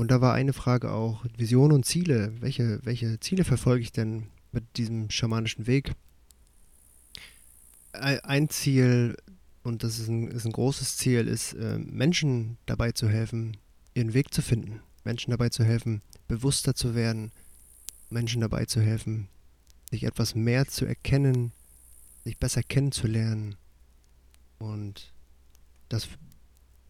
Und 0.00 0.10
da 0.10 0.22
war 0.22 0.32
eine 0.32 0.54
Frage 0.54 0.92
auch, 0.92 1.26
Vision 1.36 1.72
und 1.72 1.84
Ziele. 1.84 2.32
Welche, 2.40 2.80
welche 2.84 3.20
Ziele 3.20 3.44
verfolge 3.44 3.82
ich 3.82 3.92
denn 3.92 4.28
mit 4.50 4.78
diesem 4.78 5.10
schamanischen 5.10 5.66
Weg? 5.66 5.92
Ein 7.92 8.48
Ziel, 8.48 9.18
und 9.62 9.84
das 9.84 9.98
ist 9.98 10.08
ein, 10.08 10.28
ist 10.28 10.46
ein 10.46 10.52
großes 10.52 10.96
Ziel, 10.96 11.28
ist, 11.28 11.52
äh, 11.52 11.76
Menschen 11.76 12.56
dabei 12.64 12.92
zu 12.92 13.10
helfen, 13.10 13.58
ihren 13.92 14.14
Weg 14.14 14.32
zu 14.32 14.40
finden. 14.40 14.80
Menschen 15.04 15.32
dabei 15.32 15.50
zu 15.50 15.64
helfen, 15.64 16.00
bewusster 16.28 16.74
zu 16.74 16.94
werden. 16.94 17.30
Menschen 18.08 18.40
dabei 18.40 18.64
zu 18.64 18.80
helfen, 18.80 19.28
sich 19.90 20.04
etwas 20.04 20.34
mehr 20.34 20.66
zu 20.66 20.86
erkennen, 20.86 21.52
sich 22.24 22.38
besser 22.38 22.62
kennenzulernen. 22.62 23.54
Und 24.58 25.12
das 25.90 26.08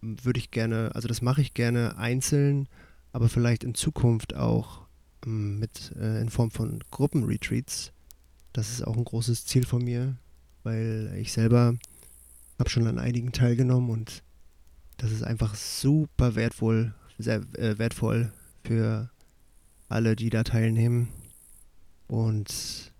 würde 0.00 0.38
ich 0.38 0.52
gerne, 0.52 0.92
also 0.94 1.08
das 1.08 1.22
mache 1.22 1.40
ich 1.40 1.54
gerne 1.54 1.98
einzeln, 1.98 2.68
aber 3.12 3.28
vielleicht 3.28 3.64
in 3.64 3.74
Zukunft 3.74 4.34
auch 4.34 4.82
ähm, 5.26 5.58
mit 5.58 5.92
äh, 5.96 6.20
in 6.20 6.30
Form 6.30 6.50
von 6.50 6.82
Gruppenretreats. 6.90 7.92
Das 8.52 8.70
ist 8.70 8.86
auch 8.86 8.96
ein 8.96 9.04
großes 9.04 9.46
Ziel 9.46 9.64
von 9.64 9.84
mir, 9.84 10.16
weil 10.62 11.12
ich 11.16 11.32
selber 11.32 11.74
habe 12.58 12.70
schon 12.70 12.86
an 12.86 12.98
einigen 12.98 13.32
teilgenommen 13.32 13.90
und 13.90 14.22
das 14.96 15.12
ist 15.12 15.22
einfach 15.22 15.54
super 15.54 16.34
wertvoll, 16.34 16.94
sehr 17.18 17.42
äh, 17.56 17.78
wertvoll 17.78 18.32
für 18.64 19.10
alle, 19.88 20.14
die 20.14 20.30
da 20.30 20.44
teilnehmen. 20.44 21.08
Und 22.06 22.92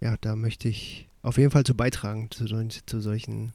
ja, 0.00 0.16
da 0.20 0.36
möchte 0.36 0.68
ich 0.68 1.08
auf 1.22 1.38
jeden 1.38 1.50
Fall 1.50 1.64
zu 1.64 1.74
beitragen 1.74 2.30
zu, 2.30 2.44
zu 2.86 3.00
solchen 3.00 3.52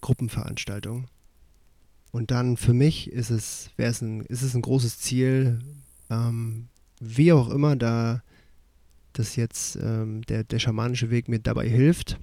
Gruppenveranstaltungen. 0.00 1.08
Und 2.12 2.30
dann 2.30 2.56
für 2.56 2.74
mich 2.74 3.10
ist 3.10 3.30
es, 3.30 3.70
es 3.76 4.00
ein, 4.00 4.20
ist 4.26 4.42
es 4.42 4.54
ein 4.54 4.62
großes 4.62 5.00
Ziel, 5.00 5.58
ähm, 6.10 6.68
wie 7.00 7.32
auch 7.32 7.50
immer 7.50 7.74
da 7.74 8.22
das 9.14 9.36
jetzt 9.36 9.76
ähm, 9.76 10.22
der, 10.22 10.44
der 10.44 10.58
schamanische 10.58 11.10
Weg 11.10 11.28
mir 11.28 11.40
dabei 11.40 11.68
hilft, 11.68 12.18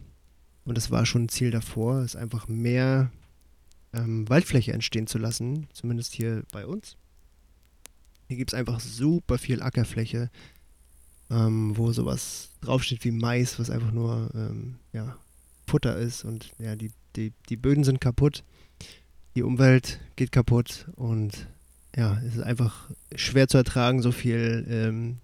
und 0.70 0.78
das 0.78 0.92
war 0.92 1.06
schon 1.08 1.24
ein 1.24 1.30
Ziel 1.30 1.50
davor, 1.50 2.04
ist 2.04 2.16
einfach 2.16 2.48
mehr 2.48 3.12
ähm, 3.92 4.30
Waldfläche 4.30 4.72
entstehen 4.72 5.08
zu 5.08 5.18
lassen, 5.18 5.68
zumindest 5.74 6.14
hier 6.14 6.44
bei 6.52 6.66
uns. 6.68 6.96
Hier 8.28 8.38
gibt 8.38 8.52
es 8.52 8.54
einfach 8.54 8.80
super 8.80 9.40
viel 9.40 9.64
Ackerfläche, 9.64 10.30
ähm, 11.32 11.76
wo 11.76 11.92
sowas 11.92 12.52
draufsteht 12.62 13.04
wie 13.04 13.12
Mais, 13.12 13.58
was 13.58 13.72
einfach 13.72 13.92
nur 13.92 14.30
ähm, 14.36 14.76
ja, 14.94 15.18
Futter 15.66 15.98
ist 15.98 16.24
und 16.24 16.52
ja, 16.60 16.76
die, 16.76 16.92
die, 17.16 17.34
die 17.50 17.58
Böden 17.58 17.84
sind 17.84 18.00
kaputt, 18.00 18.44
die 19.36 19.44
Umwelt 19.44 20.00
geht 20.16 20.32
kaputt 20.32 20.88
und 20.96 21.48
ja, 21.96 22.20
es 22.26 22.36
ist 22.36 22.44
einfach 22.44 22.90
schwer 23.16 23.48
zu 23.48 23.58
ertragen, 23.58 24.02
so 24.02 24.12
viel 24.12 24.66
ähm, 24.70 25.18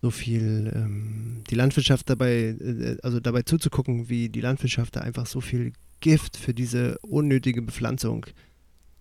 so 0.00 0.10
viel 0.10 0.72
ähm, 0.74 1.42
die 1.50 1.54
Landwirtschaft 1.54 2.08
dabei, 2.08 2.56
äh, 2.60 2.96
also 3.02 3.20
dabei 3.20 3.42
zuzugucken, 3.42 4.08
wie 4.08 4.28
die 4.28 4.40
Landwirtschaft 4.40 4.96
da 4.96 5.00
einfach 5.00 5.26
so 5.26 5.40
viel 5.40 5.72
Gift 6.00 6.36
für 6.36 6.54
diese 6.54 6.98
unnötige 7.00 7.62
Bepflanzung 7.62 8.26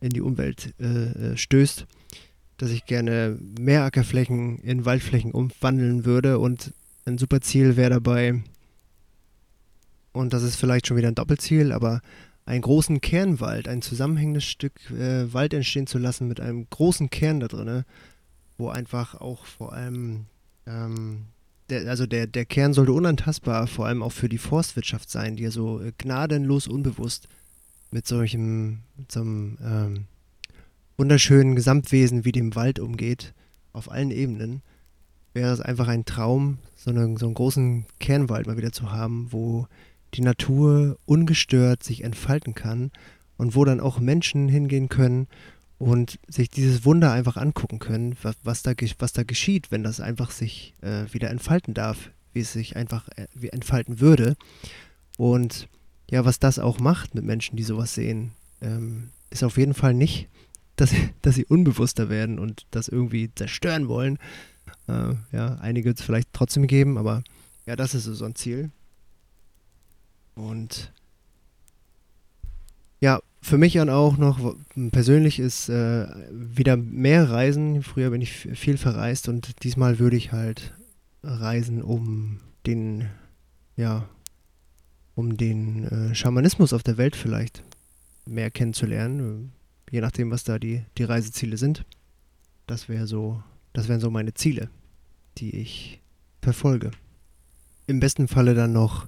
in 0.02 0.10
die 0.10 0.22
Umwelt 0.22 0.74
äh, 0.80 1.34
äh, 1.34 1.38
stößt, 1.38 1.86
dass 2.58 2.72
ich 2.72 2.86
gerne 2.86 3.38
mehr 3.60 3.84
Ackerflächen 3.84 4.60
in 4.60 4.86
Waldflächen 4.86 5.32
umwandeln 5.32 6.06
würde 6.06 6.40
und 6.40 6.74
ein 7.06 7.18
super 7.18 7.42
Ziel 7.42 7.78
wäre 7.78 7.92
dabei, 7.92 8.42
und 10.18 10.34
das 10.34 10.44
ist 10.44 10.56
vielleicht 10.56 10.88
schon 10.88 10.98
wieder 10.98 11.08
ein 11.10 11.16
Doppelziel, 11.16 11.72
aber 11.72 12.02
einen 12.48 12.62
großen 12.62 13.02
Kernwald, 13.02 13.68
ein 13.68 13.82
zusammenhängendes 13.82 14.46
Stück 14.46 14.90
äh, 14.92 15.32
Wald 15.34 15.54
entstehen 15.54 15.86
zu 15.86 15.98
lassen 15.98 16.30
mit 16.30 16.40
einem 16.40 16.68
großen 16.70 17.10
Kern 17.10 17.42
da 17.42 17.48
drin, 17.50 17.84
wo 18.58 18.70
einfach 18.70 19.16
auch 19.16 19.46
vor 19.46 19.74
allem 19.74 20.28
ähm, 20.66 21.26
der, 21.70 21.90
also 21.90 22.06
der, 22.06 22.26
der 22.26 22.46
Kern 22.46 22.74
sollte 22.74 22.94
unantastbar, 22.94 23.68
vor 23.68 23.86
allem 23.86 24.02
auch 24.02 24.14
für 24.14 24.30
die 24.30 24.38
Forstwirtschaft 24.38 25.10
sein, 25.10 25.36
die 25.36 25.44
ja 25.44 25.52
so 25.52 25.82
äh, 25.82 25.92
gnadenlos 25.98 26.70
unbewusst 26.70 27.28
mit 27.92 28.08
solchem, 28.08 28.80
mit 28.96 29.12
so 29.12 29.20
einem 29.20 29.58
ähm, 29.62 30.06
wunderschönen 30.96 31.54
Gesamtwesen 31.54 32.24
wie 32.24 32.32
dem 32.32 32.56
Wald 32.56 32.80
umgeht, 32.80 33.34
auf 33.74 33.92
allen 33.92 34.12
Ebenen, 34.12 34.62
wäre 35.34 35.52
es 35.52 35.60
einfach 35.60 35.90
ein 35.90 36.06
Traum, 36.06 36.60
so, 36.78 36.92
eine, 36.92 37.18
so 37.18 37.26
einen 37.26 37.36
großen 37.36 37.86
Kernwald 38.00 38.48
mal 38.48 38.58
wieder 38.58 38.72
zu 38.72 38.90
haben, 38.90 39.28
wo 39.32 39.68
die 40.14 40.22
Natur 40.22 40.98
ungestört 41.06 41.84
sich 41.84 42.04
entfalten 42.04 42.54
kann 42.54 42.92
und 43.38 43.56
wo 43.56 43.66
dann 43.66 43.80
auch 43.80 44.00
Menschen 44.00 44.48
hingehen 44.48 44.90
können 44.90 45.28
und 45.78 46.20
sich 46.28 46.50
dieses 46.50 46.86
Wunder 46.86 47.12
einfach 47.12 47.38
angucken 47.38 47.80
können, 47.80 48.16
was, 48.22 48.36
was, 48.44 48.64
da, 48.64 48.74
was 49.00 49.14
da 49.14 49.24
geschieht, 49.24 49.72
wenn 49.72 49.84
das 49.84 50.00
einfach 50.00 50.32
sich 50.32 50.74
äh, 50.82 51.06
wieder 51.12 51.30
entfalten 51.30 51.74
darf, 51.74 52.10
wie 52.34 52.40
es 52.40 52.54
sich 52.54 52.76
einfach 52.76 53.08
äh, 53.16 53.48
entfalten 53.50 54.00
würde. 54.00 54.36
Und 55.18 55.68
ja, 56.10 56.26
was 56.26 56.40
das 56.40 56.58
auch 56.58 56.80
macht 56.80 57.16
mit 57.16 57.26
Menschen, 57.26 57.58
die 57.58 57.64
sowas 57.64 57.94
sehen, 57.94 58.32
ähm, 58.62 59.10
ist 59.30 59.44
auf 59.44 59.58
jeden 59.58 59.74
Fall 59.74 59.94
nicht, 59.94 60.30
dass, 60.76 60.94
dass 61.22 61.36
sie 61.36 61.46
unbewusster 61.46 62.10
werden 62.10 62.40
und 62.40 62.66
das 62.72 62.88
irgendwie 62.88 63.34
zerstören 63.34 63.88
wollen. 63.88 64.18
Äh, 64.88 65.14
ja, 65.32 65.56
einige 65.60 65.90
wird 65.90 66.00
es 66.00 66.06
vielleicht 66.06 66.34
trotzdem 66.34 66.68
geben, 66.68 66.98
aber 66.98 67.24
ja, 67.66 67.76
das 67.76 67.94
ist 67.94 68.06
so 68.06 68.26
ein 68.26 68.36
Ziel. 68.36 68.72
Und 70.38 70.94
ja, 73.00 73.20
für 73.42 73.58
mich 73.58 73.74
dann 73.74 73.90
auch 73.90 74.18
noch 74.18 74.56
persönlich 74.92 75.40
ist 75.40 75.70
äh, 75.70 76.08
wieder 76.32 76.78
mehr 76.78 77.30
Reisen. 77.30 77.84
Früher 77.84 78.12
bin 78.12 78.22
ich 78.22 78.32
viel 78.32 78.78
verreist 78.78 79.28
und 79.30 79.64
diesmal 79.64 80.00
würde 80.00 80.18
ich 80.18 80.32
halt 80.32 80.74
reisen, 81.24 81.82
um 81.82 82.40
den, 82.66 83.10
ja, 83.76 84.08
um 85.16 85.38
den 85.38 85.86
äh, 85.86 86.16
Schamanismus 86.16 86.74
auf 86.74 86.84
der 86.84 86.98
Welt 86.98 87.16
vielleicht 87.16 87.64
mehr 88.26 88.52
kennenzulernen, 88.52 89.54
je 89.90 90.02
nachdem, 90.02 90.30
was 90.30 90.44
da 90.44 90.60
die, 90.60 90.84
die 90.98 91.04
Reiseziele 91.04 91.58
sind. 91.58 91.86
Das 92.68 92.90
wäre 92.90 93.08
so, 93.08 93.42
das 93.74 93.88
wären 93.88 94.02
so 94.02 94.12
meine 94.12 94.34
Ziele, 94.34 94.70
die 95.38 95.56
ich 95.56 96.02
verfolge. 96.42 96.92
Im 97.88 98.00
besten 98.00 98.28
Falle 98.28 98.54
dann 98.54 98.74
noch 98.74 99.08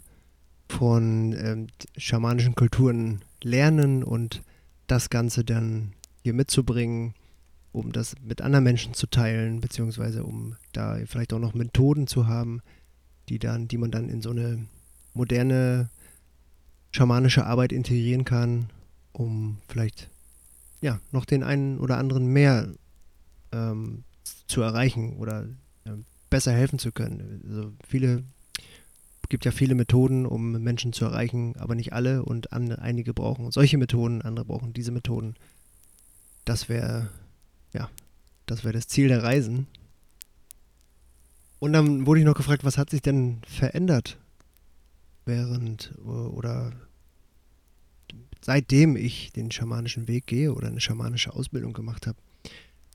von 0.70 1.34
ähm, 1.34 1.68
schamanischen 1.98 2.56
Kulturen 2.56 3.22
lernen 3.44 4.04
und 4.04 4.44
das 4.88 5.10
Ganze 5.10 5.44
dann 5.44 5.94
hier 6.22 6.34
mitzubringen, 6.34 7.16
um 7.72 7.92
das 7.92 8.16
mit 8.24 8.42
anderen 8.42 8.64
Menschen 8.64 8.94
zu 8.94 9.08
teilen, 9.08 9.62
beziehungsweise 9.62 10.24
um 10.24 10.56
da 10.72 11.00
vielleicht 11.06 11.34
auch 11.34 11.40
noch 11.40 11.54
Methoden 11.54 12.08
zu 12.08 12.28
haben, 12.28 12.62
die 13.30 13.40
dann, 13.40 13.68
die 13.68 13.78
man 13.78 13.92
dann 13.92 14.10
in 14.10 14.22
so 14.22 14.30
eine 14.30 14.66
moderne 15.14 15.90
schamanische 16.92 17.46
Arbeit 17.46 17.72
integrieren 17.72 18.26
kann, 18.26 18.70
um 19.12 19.58
vielleicht 19.68 20.10
ja 20.82 21.00
noch 21.12 21.26
den 21.26 21.44
einen 21.44 21.80
oder 21.80 21.98
anderen 21.98 22.28
mehr 22.28 22.70
ähm, 23.52 24.04
zu 24.48 24.62
erreichen 24.62 25.18
oder 25.18 25.46
äh, 25.86 25.92
besser 26.30 26.52
helfen 26.52 26.80
zu 26.80 26.92
können. 26.92 27.42
Also 27.48 27.72
viele 27.88 28.24
gibt 29.30 29.46
ja 29.46 29.52
viele 29.52 29.76
Methoden, 29.76 30.26
um 30.26 30.52
Menschen 30.52 30.92
zu 30.92 31.06
erreichen, 31.06 31.56
aber 31.58 31.76
nicht 31.76 31.94
alle 31.94 32.24
und 32.24 32.52
an, 32.52 32.72
einige 32.72 33.14
brauchen 33.14 33.52
solche 33.52 33.78
Methoden, 33.78 34.22
andere 34.22 34.46
brauchen 34.46 34.74
diese 34.74 34.92
Methoden. 34.92 35.36
Das 36.46 36.68
wäre, 36.68 37.10
ja, 37.74 37.90
das 38.48 38.64
wäre 38.64 38.74
das 38.74 38.88
Ziel 38.88 39.08
der 39.08 39.24
Reisen. 39.24 39.68
Und 41.60 41.74
dann 41.74 42.06
wurde 42.06 42.22
ich 42.22 42.26
noch 42.26 42.36
gefragt, 42.36 42.64
was 42.64 42.78
hat 42.78 42.90
sich 42.90 43.02
denn 43.02 43.42
verändert 43.46 44.18
während 45.26 45.94
oder 46.04 46.72
seitdem 48.42 48.96
ich 48.96 49.32
den 49.34 49.52
schamanischen 49.52 50.08
Weg 50.08 50.26
gehe 50.26 50.54
oder 50.54 50.68
eine 50.68 50.82
schamanische 50.82 51.34
Ausbildung 51.34 51.74
gemacht 51.74 52.08
habe. 52.08 52.18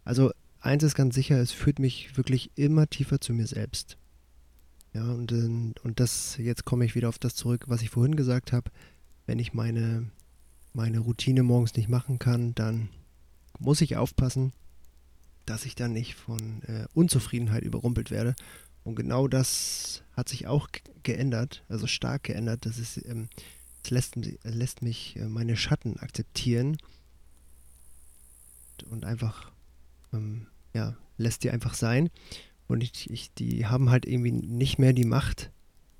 Also 0.04 0.32
eins 0.60 0.82
ist 0.82 0.94
ganz 0.94 1.14
sicher, 1.14 1.38
es 1.38 1.52
führt 1.52 1.78
mich 1.78 2.16
wirklich 2.16 2.50
immer 2.56 2.88
tiefer 2.88 3.20
zu 3.20 3.34
mir 3.34 3.46
selbst. 3.46 3.98
Ja, 4.94 5.02
und, 5.10 5.32
ähm, 5.32 5.74
und 5.82 5.98
das, 5.98 6.36
jetzt 6.38 6.64
komme 6.64 6.84
ich 6.84 6.94
wieder 6.94 7.08
auf 7.08 7.18
das 7.18 7.34
zurück, 7.34 7.64
was 7.66 7.82
ich 7.82 7.90
vorhin 7.90 8.14
gesagt 8.14 8.52
habe. 8.52 8.70
Wenn 9.26 9.40
ich 9.40 9.52
meine, 9.52 10.08
meine 10.72 11.00
Routine 11.00 11.42
morgens 11.42 11.74
nicht 11.74 11.88
machen 11.88 12.20
kann, 12.20 12.54
dann 12.54 12.88
muss 13.58 13.80
ich 13.80 13.96
aufpassen, 13.96 14.52
dass 15.46 15.64
ich 15.64 15.74
dann 15.74 15.92
nicht 15.92 16.14
von 16.14 16.62
äh, 16.62 16.86
Unzufriedenheit 16.94 17.64
überrumpelt 17.64 18.12
werde. 18.12 18.36
Und 18.84 18.94
genau 18.94 19.26
das 19.26 20.04
hat 20.12 20.28
sich 20.28 20.46
auch 20.46 20.68
geändert, 21.02 21.64
also 21.68 21.86
stark 21.88 22.22
geändert. 22.24 22.64
Das 22.64 22.78
ist, 22.78 23.04
ähm, 23.04 23.28
es 23.82 23.90
lässt, 23.90 24.16
lässt 24.44 24.82
mich 24.82 25.16
äh, 25.16 25.26
meine 25.26 25.56
Schatten 25.56 25.98
akzeptieren 25.98 26.76
und 28.90 29.04
einfach, 29.04 29.50
ähm, 30.12 30.46
ja, 30.72 30.96
lässt 31.16 31.42
die 31.42 31.50
einfach 31.50 31.74
sein. 31.74 32.10
Und 32.66 32.82
ich, 32.82 33.10
ich, 33.10 33.32
die 33.34 33.66
haben 33.66 33.90
halt 33.90 34.06
irgendwie 34.06 34.32
nicht 34.32 34.78
mehr 34.78 34.92
die 34.92 35.04
Macht, 35.04 35.50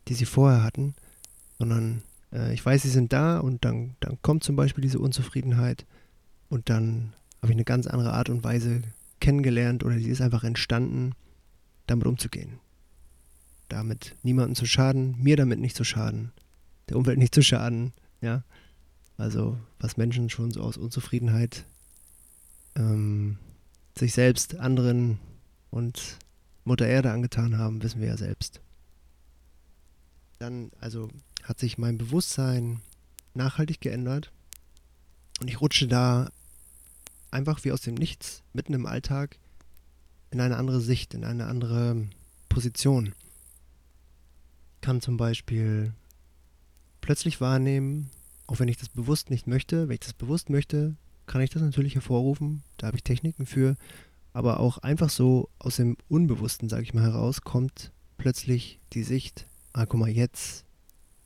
die 0.08 0.14
sie 0.14 0.24
vorher 0.24 0.62
hatten, 0.62 0.94
sondern 1.58 2.02
äh, 2.32 2.52
ich 2.52 2.64
weiß, 2.64 2.82
sie 2.82 2.88
sind 2.88 3.12
da 3.12 3.38
und 3.38 3.64
dann, 3.64 3.96
dann 4.00 4.18
kommt 4.22 4.44
zum 4.44 4.56
Beispiel 4.56 4.82
diese 4.82 4.98
Unzufriedenheit 4.98 5.86
und 6.48 6.68
dann 6.70 7.14
habe 7.42 7.52
ich 7.52 7.56
eine 7.56 7.64
ganz 7.64 7.86
andere 7.86 8.12
Art 8.12 8.28
und 8.28 8.44
Weise 8.44 8.82
kennengelernt 9.20 9.84
oder 9.84 9.98
sie 9.98 10.08
ist 10.08 10.20
einfach 10.20 10.44
entstanden, 10.44 11.12
damit 11.86 12.06
umzugehen. 12.06 12.58
Damit 13.68 14.14
niemandem 14.22 14.54
zu 14.54 14.66
schaden, 14.66 15.16
mir 15.18 15.36
damit 15.36 15.58
nicht 15.58 15.76
zu 15.76 15.84
schaden, 15.84 16.32
der 16.88 16.96
Umwelt 16.96 17.18
nicht 17.18 17.34
zu 17.34 17.42
schaden, 17.42 17.92
ja. 18.20 18.42
Also 19.16 19.56
was 19.78 19.96
Menschen 19.96 20.28
schon 20.28 20.50
so 20.50 20.60
aus 20.60 20.76
Unzufriedenheit 20.76 21.64
ähm, 22.74 23.38
sich 23.96 24.12
selbst, 24.12 24.56
anderen 24.56 25.18
und 25.70 26.18
Mutter 26.64 26.86
Erde 26.86 27.12
angetan 27.12 27.58
haben, 27.58 27.82
wissen 27.82 28.00
wir 28.00 28.08
ja 28.08 28.16
selbst. 28.16 28.60
Dann, 30.38 30.70
also 30.80 31.08
hat 31.42 31.58
sich 31.60 31.78
mein 31.78 31.98
Bewusstsein 31.98 32.80
nachhaltig 33.34 33.80
geändert 33.80 34.32
und 35.40 35.48
ich 35.48 35.60
rutsche 35.60 35.86
da 35.86 36.30
einfach 37.30 37.64
wie 37.64 37.72
aus 37.72 37.82
dem 37.82 37.94
Nichts, 37.94 38.42
mitten 38.52 38.74
im 38.74 38.86
Alltag, 38.86 39.38
in 40.30 40.40
eine 40.40 40.56
andere 40.56 40.80
Sicht, 40.80 41.14
in 41.14 41.24
eine 41.24 41.46
andere 41.46 42.06
Position. 42.48 43.14
Kann 44.80 45.00
zum 45.00 45.16
Beispiel 45.16 45.92
plötzlich 47.00 47.40
wahrnehmen, 47.40 48.10
auch 48.46 48.58
wenn 48.60 48.68
ich 48.68 48.76
das 48.76 48.88
bewusst 48.88 49.30
nicht 49.30 49.46
möchte, 49.46 49.88
wenn 49.88 49.94
ich 49.94 50.00
das 50.00 50.12
bewusst 50.12 50.50
möchte, 50.50 50.96
kann 51.26 51.40
ich 51.40 51.50
das 51.50 51.62
natürlich 51.62 51.94
hervorrufen. 51.94 52.62
Da 52.76 52.86
habe 52.88 52.96
ich 52.96 53.02
Techniken 53.02 53.46
für 53.46 53.76
aber 54.34 54.60
auch 54.60 54.78
einfach 54.78 55.08
so 55.08 55.48
aus 55.58 55.76
dem 55.76 55.96
Unbewussten, 56.08 56.68
sage 56.68 56.82
ich 56.82 56.92
mal, 56.92 57.04
heraus, 57.04 57.42
kommt 57.42 57.92
plötzlich 58.18 58.80
die 58.92 59.04
Sicht, 59.04 59.46
ah, 59.72 59.86
guck 59.86 60.00
mal, 60.00 60.10
jetzt, 60.10 60.64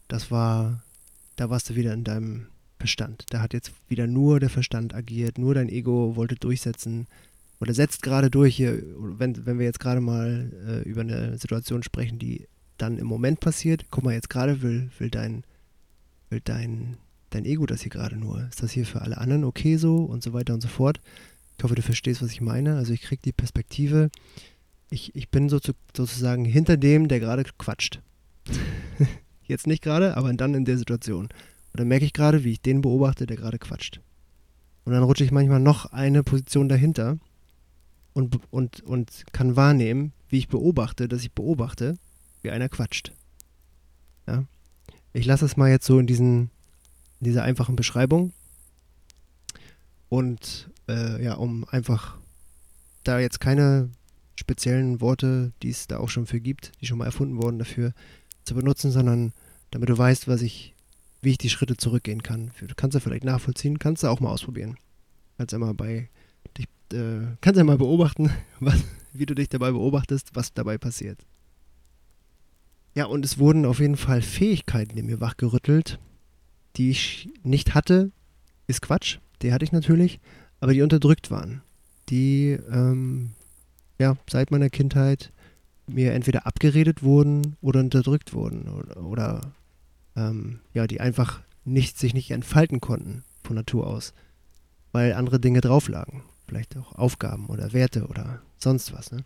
das 0.09 0.31
war, 0.31 0.83
da 1.35 1.51
warst 1.51 1.71
du 1.71 1.75
wieder 1.75 1.95
in 1.95 2.05
deinem 2.05 2.47
Verstand. 2.79 3.25
Da 3.31 3.41
hat 3.41 3.55
jetzt 3.55 3.73
wieder 3.89 4.07
nur 4.07 4.41
der 4.41 4.51
Verstand 4.51 4.95
agiert, 4.95 5.39
nur 5.39 5.55
dein 5.55 5.71
Ego 5.71 6.17
wollte 6.17 6.37
durchsetzen 6.37 7.07
oder 7.61 7.73
setzt 7.73 8.03
gerade 8.03 8.31
durch 8.31 8.57
hier, 8.57 8.83
wenn, 8.99 9.47
wenn 9.47 9.59
wir 9.59 9.65
jetzt 9.65 9.81
gerade 9.81 10.03
mal 10.03 10.53
äh, 10.67 10.89
über 10.89 11.01
eine 11.01 11.39
Situation 11.39 11.83
sprechen, 11.83 12.19
die 12.19 12.47
dann 12.77 12.99
im 12.99 13.07
Moment 13.07 13.41
passiert, 13.41 13.87
guck 13.91 14.05
mal, 14.05 14.15
jetzt 14.15 14.31
gerade 14.31 14.61
will, 14.61 14.91
will 14.99 15.11
dein, 15.11 15.45
will 16.29 16.41
dein, 16.45 16.99
dein 17.31 17.47
Ego 17.47 17.65
das 17.65 17.81
hier 17.81 17.91
gerade 17.91 18.17
nur. 18.17 18.47
Ist 18.49 18.63
das 18.63 18.71
hier 18.71 18.85
für 18.85 19.01
alle 19.01 19.17
anderen 19.17 19.45
okay 19.45 19.79
so 19.79 20.05
und 20.05 20.23
so 20.23 20.35
weiter 20.35 20.53
und 20.53 20.61
so 20.61 20.69
fort. 20.69 21.01
Ich 21.59 21.65
hoffe, 21.65 21.75
du 21.75 21.83
verstehst, 21.83 22.23
was 22.23 22.31
ich 22.31 22.41
meine. 22.41 22.77
Also 22.77 22.93
ich 22.93 23.03
kriege 23.03 23.21
die 23.21 23.33
Perspektive, 23.33 24.11
ich, 24.91 25.15
ich 25.17 25.29
bin 25.29 25.49
so 25.49 25.59
zu, 25.59 25.73
sozusagen 25.95 26.45
hinter 26.45 26.77
dem, 26.77 27.09
der 27.09 27.19
gerade 27.19 27.43
quatscht. 27.59 28.01
Jetzt 29.43 29.67
nicht 29.67 29.83
gerade, 29.83 30.17
aber 30.17 30.33
dann 30.33 30.55
in 30.55 30.65
der 30.65 30.79
Situation. 30.79 31.25
Und 31.25 31.81
dann 31.81 31.89
merke 31.89 32.05
ich 32.05 32.13
gerade, 32.13 32.45
wie 32.45 32.53
ich 32.53 32.61
den 32.61 32.81
beobachte, 32.81 33.27
der 33.27 33.37
gerade 33.37 33.59
quatscht. 33.59 34.01
Und 34.85 34.93
dann 34.93 35.03
rutsche 35.03 35.25
ich 35.25 35.33
manchmal 35.33 35.59
noch 35.59 35.87
eine 35.87 36.23
Position 36.23 36.69
dahinter 36.69 37.19
und, 38.15 38.39
und, 38.53 38.81
und 38.83 39.25
kann 39.33 39.57
wahrnehmen, 39.57 40.13
wie 40.29 40.39
ich 40.39 40.49
beobachte, 40.49 41.09
dass 41.09 41.23
ich 41.23 41.33
beobachte, 41.33 41.97
wie 42.43 42.51
einer 42.51 42.69
quatscht. 42.69 43.13
Ja? 44.29 44.45
Ich 45.13 45.27
lasse 45.27 45.45
es 45.45 45.57
mal 45.57 45.71
jetzt 45.71 45.87
so 45.87 45.99
in, 45.99 46.07
diesen, 46.07 46.51
in 47.21 47.25
dieser 47.25 47.43
einfachen 47.43 47.75
Beschreibung. 47.75 48.33
Und 50.09 50.71
äh, 50.89 51.23
ja, 51.23 51.35
um 51.35 51.65
einfach 51.71 52.19
da 53.05 53.19
jetzt 53.19 53.41
keine 53.41 53.91
speziellen 54.37 55.01
Worte, 55.01 55.53
die 55.63 55.71
es 55.71 55.87
da 55.87 55.99
auch 55.99 56.09
schon 56.09 56.27
für 56.27 56.41
gibt, 56.41 56.73
die 56.81 56.87
schon 56.87 56.99
mal 56.99 57.07
erfunden 57.07 57.43
wurden, 57.43 57.59
dafür 57.59 57.93
zu 58.45 58.55
benutzen, 58.55 58.91
sondern 58.91 59.33
damit 59.71 59.89
du 59.89 59.99
weißt, 59.99 60.29
was 60.29 60.43
ich, 60.43 60.75
wie 61.21 61.31
ich 61.31 61.39
die 61.39 61.51
Schritte 61.51 61.77
zurückgehen 61.77 62.23
kann. 62.23 62.53
Du 62.61 62.75
kannst 62.75 62.95
ja 62.95 63.01
vielleicht 63.01 63.25
nachvollziehen, 63.25 63.79
kannst 63.79 64.03
du 64.03 64.09
auch 64.09 64.21
mal 64.21 64.31
ausprobieren. 64.31 64.77
Kannst 65.37 65.53
ja 65.53 65.59
mal 65.59 65.75
bei 65.75 66.09
dich, 66.57 66.67
äh, 66.93 67.27
kannst 67.41 67.59
ja 67.59 67.65
mal 67.65 67.79
beobachten, 67.79 68.31
was, 68.61 68.83
wie 69.13 69.27
du 69.27 69.35
dich 69.35 69.49
dabei 69.49 69.73
beobachtest, 69.73 70.31
was 70.35 70.55
dabei 70.55 70.79
passiert. 70.79 71.19
Ja, 72.95 73.05
und 73.05 73.25
es 73.25 73.39
wurden 73.39 73.65
auf 73.65 73.81
jeden 73.81 73.97
Fall 73.97 74.23
Fähigkeiten 74.23 74.97
in 74.99 75.07
mir 75.07 75.21
wachgerüttelt, 75.21 76.01
die 76.77 76.91
ich 76.91 77.29
nicht 77.43 77.75
hatte. 77.75 78.11
Ist 78.67 78.83
Quatsch, 78.83 79.19
die 79.43 79.53
hatte 79.53 79.65
ich 79.65 79.73
natürlich, 79.73 80.21
aber 80.61 80.73
die 80.73 80.83
unterdrückt 80.83 81.31
waren. 81.31 81.63
Die, 82.09 82.59
ähm, 82.71 83.33
ja, 83.99 84.17
seit 84.29 84.51
meiner 84.51 84.71
Kindheit 84.71 85.33
mir 85.87 86.13
entweder 86.13 86.47
abgeredet 86.47 87.03
wurden 87.03 87.57
oder 87.61 87.81
unterdrückt 87.81 88.33
wurden 88.33 88.69
oder, 88.69 89.03
oder 89.03 89.53
ähm, 90.17 90.61
ja, 90.75 90.87
die 90.87 91.01
einfach 91.01 91.41
nicht, 91.65 91.99
sich 91.99 92.15
nicht 92.15 92.31
entfalten 92.31 92.81
konnten 92.81 93.25
von 93.43 93.57
Natur 93.57 93.87
aus, 93.87 94.13
weil 94.93 95.13
andere 95.15 95.41
Dinge 95.41 95.61
drauf 95.61 95.89
lagen. 95.89 96.23
vielleicht 96.47 96.77
auch 96.77 96.95
Aufgaben 96.95 97.47
oder 97.47 97.73
Werte 97.73 98.07
oder 98.07 98.41
sonst 98.59 98.93
was. 98.93 99.13
Ne? 99.13 99.25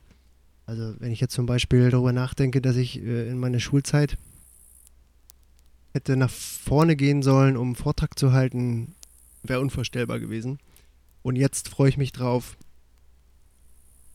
Also 0.67 0.95
wenn 0.99 1.13
ich 1.13 1.21
jetzt 1.21 1.35
zum 1.35 1.47
Beispiel 1.47 1.91
darüber 1.91 2.13
nachdenke, 2.13 2.61
dass 2.61 2.77
ich 2.77 3.01
äh, 3.01 3.29
in 3.29 3.39
meiner 3.39 3.61
Schulzeit 3.61 4.17
hätte 5.93 6.17
nach 6.17 6.31
vorne 6.31 6.97
gehen 6.97 7.23
sollen, 7.23 7.57
um 7.57 7.69
einen 7.69 7.77
Vortrag 7.77 8.19
zu 8.19 8.33
halten, 8.33 8.95
wäre 9.43 9.61
unvorstellbar 9.61 10.21
gewesen. 10.21 10.59
Und 11.23 11.37
jetzt 11.37 11.69
freue 11.69 11.89
ich 11.89 11.97
mich 11.97 12.13
drauf, 12.13 12.57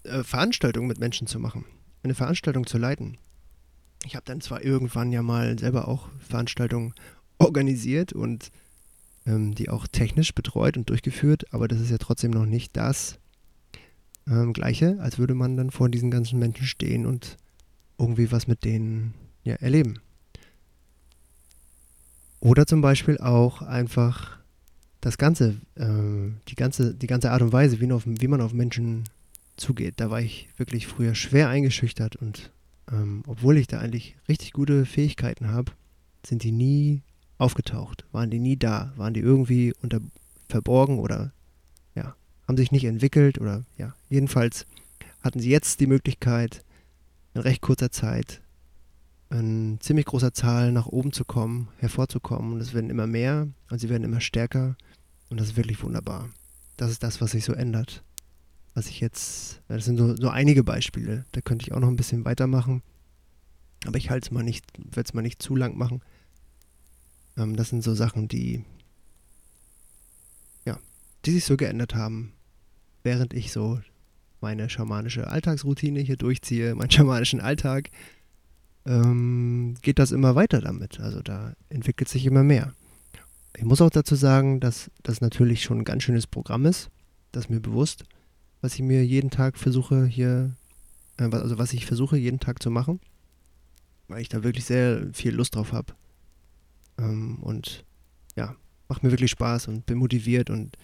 äh, 0.04 0.24
Veranstaltungen 0.24 0.88
mit 0.88 1.00
Menschen 1.00 1.28
zu 1.28 1.40
machen, 1.40 1.66
eine 2.04 2.16
Veranstaltung 2.16 2.66
zu 2.66 2.78
leiten. 2.78 3.18
Ich 4.06 4.16
habe 4.16 4.26
dann 4.26 4.42
zwar 4.42 4.64
irgendwann 4.64 5.12
ja 5.12 5.22
mal 5.22 5.58
selber 5.58 5.88
auch 5.88 6.10
Veranstaltungen 6.20 6.94
organisiert 7.40 8.14
und 8.14 8.52
ähm, 9.26 9.56
die 9.56 9.70
auch 9.70 9.88
technisch 9.88 10.34
betreut 10.34 10.78
und 10.78 10.90
durchgeführt, 10.90 11.54
aber 11.54 11.68
das 11.68 11.80
ist 11.80 11.92
ja 11.92 11.98
trotzdem 11.98 12.32
noch 12.32 12.46
nicht 12.46 12.76
das 12.78 13.20
ähm, 14.28 14.54
Gleiche, 14.54 14.98
als 15.00 15.18
würde 15.18 15.34
man 15.34 15.58
dann 15.58 15.72
vor 15.72 15.90
diesen 15.90 16.12
ganzen 16.12 16.40
Menschen 16.40 16.66
stehen 16.66 17.06
und 17.06 17.38
irgendwie 17.98 18.32
was 18.32 18.48
mit 18.48 18.64
denen 18.64 19.14
ja, 19.44 19.56
erleben. 19.56 20.00
Oder 22.40 22.66
zum 22.68 22.82
Beispiel 22.82 23.18
auch 23.18 23.62
einfach 23.62 24.37
das 25.08 25.18
Ganze, 25.18 25.56
äh, 25.76 26.32
die 26.50 26.56
ganze, 26.56 26.94
die 26.94 27.08
ganze 27.08 27.32
Art 27.32 27.42
und 27.42 27.54
Weise, 27.54 27.80
wie, 27.80 27.90
auf, 27.94 28.04
wie 28.06 28.28
man 28.28 28.42
auf 28.42 28.52
Menschen 28.52 29.06
zugeht. 29.56 29.94
Da 29.98 30.10
war 30.10 30.20
ich 30.20 30.50
wirklich 30.58 30.86
früher 30.86 31.16
schwer 31.16 31.48
eingeschüchtert 31.48 32.18
und 32.18 32.52
ähm, 32.92 33.24
obwohl 33.26 33.58
ich 33.58 33.68
da 33.68 33.80
eigentlich 33.80 34.18
richtig 34.28 34.52
gute 34.52 34.86
Fähigkeiten 34.86 35.48
habe, 35.48 35.72
sind 36.26 36.44
die 36.44 36.52
nie 36.52 37.04
aufgetaucht, 37.38 38.04
waren 38.12 38.30
die 38.30 38.40
nie 38.40 38.58
da, 38.58 38.92
waren 38.98 39.14
die 39.14 39.22
irgendwie 39.22 39.74
unter 39.82 40.02
verborgen 40.50 41.00
oder 41.00 41.32
ja, 41.96 42.14
haben 42.46 42.58
sich 42.58 42.74
nicht 42.74 42.84
entwickelt 42.84 43.40
oder 43.40 43.64
ja, 43.78 43.96
jedenfalls 44.10 44.66
hatten 45.22 45.40
sie 45.40 45.50
jetzt 45.50 45.80
die 45.80 45.88
Möglichkeit, 45.88 46.66
in 47.34 47.42
recht 47.42 47.62
kurzer 47.62 47.92
Zeit 47.92 48.42
in 49.30 49.78
ziemlich 49.82 50.06
großer 50.06 50.34
Zahl 50.34 50.72
nach 50.72 50.88
oben 50.88 51.12
zu 51.12 51.26
kommen, 51.26 51.68
hervorzukommen. 51.78 52.54
Und 52.54 52.62
es 52.62 52.74
werden 52.74 52.90
immer 52.90 53.08
mehr 53.08 53.48
und 53.70 53.80
sie 53.80 53.90
werden 53.90 54.04
immer 54.04 54.22
stärker. 54.22 54.76
Und 55.30 55.40
das 55.40 55.50
ist 55.50 55.58
wirklich 55.58 55.82
wunderbar. 55.84 56.30
Das 56.78 56.92
ist 56.92 57.04
das, 57.04 57.22
was 57.22 57.32
sich 57.32 57.46
so 57.46 57.54
ändert. 57.54 58.04
Was 58.74 58.88
ich 58.88 59.00
jetzt, 59.00 59.62
das 59.68 59.86
sind 59.86 59.98
so, 59.98 60.16
so 60.16 60.30
einige 60.30 60.64
Beispiele. 60.64 61.26
Da 61.32 61.42
könnte 61.42 61.66
ich 61.66 61.74
auch 61.74 61.80
noch 61.80 61.88
ein 61.88 61.96
bisschen 61.96 62.26
weitermachen. 62.26 62.84
Aber 63.86 63.98
ich 63.98 64.10
halte 64.10 64.28
es 64.28 64.32
mal 64.32 64.44
nicht, 64.44 64.66
werde 64.78 65.08
es 65.08 65.14
mal 65.14 65.22
nicht 65.22 65.42
zu 65.42 65.56
lang 65.56 65.78
machen. 65.78 66.02
Ähm, 67.38 67.56
das 67.56 67.70
sind 67.70 67.84
so 67.84 67.94
Sachen, 67.94 68.28
die, 68.28 68.64
ja, 70.66 70.80
die 71.26 71.32
sich 71.32 71.46
so 71.46 71.58
geändert 71.58 71.96
haben, 71.96 72.34
während 73.04 73.34
ich 73.34 73.52
so 73.52 73.80
meine 74.42 74.70
schamanische 74.70 75.28
Alltagsroutine 75.28 76.00
hier 76.00 76.18
durchziehe, 76.18 76.76
meinen 76.76 76.92
schamanischen 76.92 77.42
Alltag 77.42 77.90
ähm, 78.86 79.76
geht 79.82 80.00
das 80.00 80.12
immer 80.12 80.36
weiter 80.36 80.62
damit. 80.62 81.00
Also 81.00 81.22
da 81.22 81.54
entwickelt 81.70 82.10
sich 82.10 82.26
immer 82.26 82.44
mehr. 82.44 82.74
Ich 83.56 83.64
muss 83.64 83.82
auch 83.82 83.90
dazu 83.90 84.16
sagen, 84.16 84.60
dass 84.60 84.92
das 85.04 85.22
natürlich 85.22 85.64
schon 85.64 85.80
ein 85.80 85.86
ganz 85.86 86.04
schönes 86.04 86.28
Programm 86.28 86.66
ist. 86.66 86.90
Das 87.32 87.46
ist 87.46 87.50
mir 87.50 87.60
bewusst, 87.60 88.04
was 88.62 88.76
ich 88.76 88.82
mir 88.82 89.06
jeden 89.06 89.30
Tag 89.30 89.58
versuche 89.58 90.06
hier, 90.06 90.56
äh, 91.18 91.24
also 91.24 91.58
was 91.58 91.74
ich 91.74 91.86
versuche 91.86 92.18
jeden 92.18 92.40
Tag 92.40 92.62
zu 92.62 92.70
machen, 92.70 93.00
weil 94.08 94.22
ich 94.22 94.30
da 94.30 94.44
wirklich 94.44 94.66
sehr 94.66 95.08
viel 95.14 95.34
Lust 95.34 95.56
drauf 95.56 95.74
habe. 95.74 95.94
Ähm, 96.98 97.40
und 97.42 97.84
ja, 98.36 98.56
macht 98.88 99.04
mir 99.04 99.12
wirklich 99.12 99.32
Spaß 99.32 99.68
und 99.68 99.86
bin 99.86 99.98
motiviert 99.98 100.50
und 100.50 100.78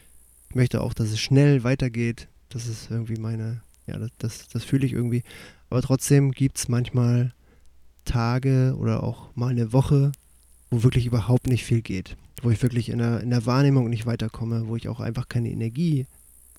ich 0.49 0.55
möchte 0.55 0.81
auch, 0.81 0.93
dass 0.93 1.09
es 1.09 1.19
schnell 1.19 1.63
weitergeht. 1.63 2.27
Das 2.49 2.67
ist 2.67 2.91
irgendwie 2.91 3.17
meine, 3.17 3.61
ja, 3.87 3.97
das, 3.97 4.11
das, 4.17 4.47
das 4.49 4.63
fühle 4.63 4.85
ich 4.85 4.93
irgendwie. 4.93 5.23
Aber 5.69 5.81
trotzdem 5.81 6.31
gibt 6.31 6.57
es 6.57 6.67
manchmal 6.67 7.33
Tage 8.05 8.75
oder 8.77 9.03
auch 9.03 9.35
mal 9.35 9.49
eine 9.49 9.73
Woche, 9.73 10.11
wo 10.69 10.83
wirklich 10.83 11.05
überhaupt 11.05 11.47
nicht 11.47 11.63
viel 11.63 11.81
geht. 11.81 12.15
Wo 12.43 12.51
ich 12.51 12.61
wirklich 12.61 12.89
in 12.89 12.99
der, 12.99 13.21
in 13.21 13.31
der 13.31 13.45
Wahrnehmung 13.47 13.89
nicht 13.89 14.05
weiterkomme, 14.05 14.67
wo 14.67 14.75
ich 14.75 14.87
auch 14.89 14.99
einfach 14.99 15.27
keine 15.27 15.49
Energie 15.49 16.05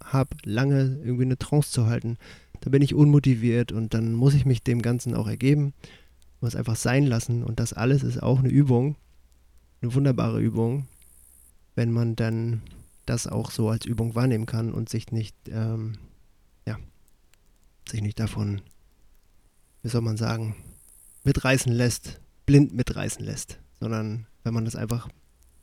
habe, 0.02 0.36
lange 0.44 0.98
irgendwie 1.02 1.24
eine 1.24 1.38
Trance 1.38 1.70
zu 1.70 1.86
halten. 1.86 2.16
Da 2.60 2.70
bin 2.70 2.82
ich 2.82 2.94
unmotiviert 2.94 3.70
und 3.70 3.94
dann 3.94 4.12
muss 4.12 4.34
ich 4.34 4.46
mich 4.46 4.62
dem 4.62 4.82
Ganzen 4.82 5.14
auch 5.14 5.28
ergeben, 5.28 5.74
muss 6.40 6.56
einfach 6.56 6.76
sein 6.76 7.06
lassen. 7.06 7.44
Und 7.44 7.60
das 7.60 7.72
alles 7.72 8.02
ist 8.02 8.22
auch 8.22 8.38
eine 8.38 8.48
Übung, 8.48 8.96
eine 9.82 9.94
wunderbare 9.94 10.40
Übung, 10.40 10.88
wenn 11.74 11.92
man 11.92 12.16
dann 12.16 12.62
das 13.06 13.26
auch 13.26 13.50
so 13.50 13.68
als 13.68 13.84
Übung 13.84 14.14
wahrnehmen 14.14 14.46
kann 14.46 14.72
und 14.72 14.88
sich 14.88 15.12
nicht, 15.12 15.36
ähm, 15.50 15.98
ja, 16.66 16.78
sich 17.88 18.00
nicht 18.00 18.18
davon, 18.18 18.62
wie 19.82 19.90
soll 19.90 20.00
man 20.00 20.16
sagen, 20.16 20.56
mitreißen 21.24 21.72
lässt, 21.72 22.20
blind 22.46 22.72
mitreißen 22.74 23.24
lässt, 23.24 23.58
sondern 23.80 24.26
wenn 24.42 24.54
man 24.54 24.64
das 24.64 24.76
einfach 24.76 25.08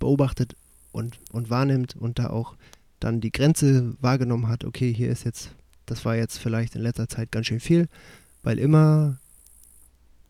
beobachtet 0.01 0.57
und, 0.91 1.19
und 1.31 1.49
wahrnimmt 1.49 1.95
und 1.95 2.19
da 2.19 2.29
auch 2.29 2.57
dann 2.99 3.21
die 3.21 3.31
Grenze 3.31 3.95
wahrgenommen 4.01 4.49
hat, 4.49 4.65
okay, 4.65 4.93
hier 4.93 5.09
ist 5.09 5.23
jetzt, 5.23 5.55
das 5.85 6.03
war 6.03 6.15
jetzt 6.15 6.37
vielleicht 6.37 6.75
in 6.75 6.81
letzter 6.81 7.07
Zeit 7.07 7.31
ganz 7.31 7.47
schön 7.47 7.61
viel, 7.61 7.87
weil 8.43 8.59
immer, 8.59 9.17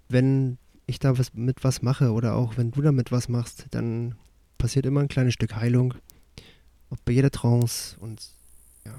wenn 0.10 0.58
ich 0.86 1.00
da 1.00 1.18
was 1.18 1.34
mit 1.34 1.64
was 1.64 1.82
mache 1.82 2.12
oder 2.12 2.36
auch 2.36 2.58
wenn 2.58 2.72
du 2.72 2.82
damit 2.82 3.12
was 3.12 3.30
machst, 3.30 3.66
dann 3.72 4.16
passiert 4.58 4.86
immer 4.86 5.00
ein 5.00 5.08
kleines 5.08 5.34
Stück 5.34 5.56
Heilung. 5.56 5.96
Auch 6.90 6.98
bei 7.06 7.14
jeder 7.14 7.32
Trance 7.32 7.98
und 8.00 8.22
ja, 8.86 8.94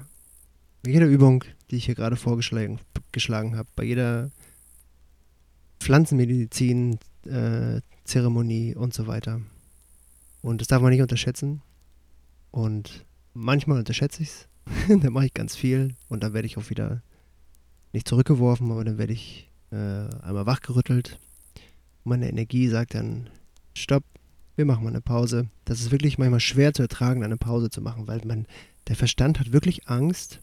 bei 0.83 0.91
jeder 0.91 1.05
Übung, 1.05 1.43
die 1.69 1.77
ich 1.77 1.85
hier 1.85 1.95
gerade 1.95 2.15
vorgeschlagen 2.15 2.79
habe, 3.55 3.69
bei 3.75 3.83
jeder 3.83 4.31
Pflanzenmedizin, 5.79 6.97
äh, 7.25 7.81
Zeremonie 8.05 8.75
und 8.75 8.93
so 8.93 9.05
weiter. 9.07 9.41
Und 10.43 10.61
das 10.61 10.67
darf 10.67 10.81
man 10.81 10.91
nicht 10.91 11.01
unterschätzen. 11.01 11.63
Und 12.51 13.05
manchmal 13.33 13.79
unterschätze 13.79 14.21
ich 14.21 14.29
es. 14.29 14.47
dann 15.01 15.13
mache 15.13 15.25
ich 15.25 15.33
ganz 15.33 15.55
viel 15.55 15.95
und 16.09 16.21
dann 16.21 16.33
werde 16.33 16.45
ich 16.45 16.57
auch 16.57 16.69
wieder 16.69 17.01
nicht 17.93 18.07
zurückgeworfen, 18.07 18.71
aber 18.71 18.83
dann 18.83 18.97
werde 18.97 19.13
ich 19.13 19.49
äh, 19.71 19.75
einmal 20.21 20.45
wachgerüttelt. 20.45 21.19
Meine 22.03 22.29
Energie 22.29 22.67
sagt 22.67 22.93
dann, 22.93 23.29
stopp, 23.75 24.03
wir 24.55 24.65
machen 24.65 24.83
mal 24.83 24.89
eine 24.89 25.01
Pause. 25.01 25.47
Das 25.65 25.79
ist 25.79 25.91
wirklich 25.91 26.17
manchmal 26.17 26.39
schwer 26.39 26.73
zu 26.73 26.83
ertragen, 26.83 27.23
eine 27.23 27.37
Pause 27.37 27.69
zu 27.69 27.81
machen, 27.81 28.07
weil 28.07 28.21
man, 28.25 28.45
der 28.87 28.95
Verstand 28.95 29.39
hat 29.39 29.53
wirklich 29.53 29.87
Angst 29.87 30.41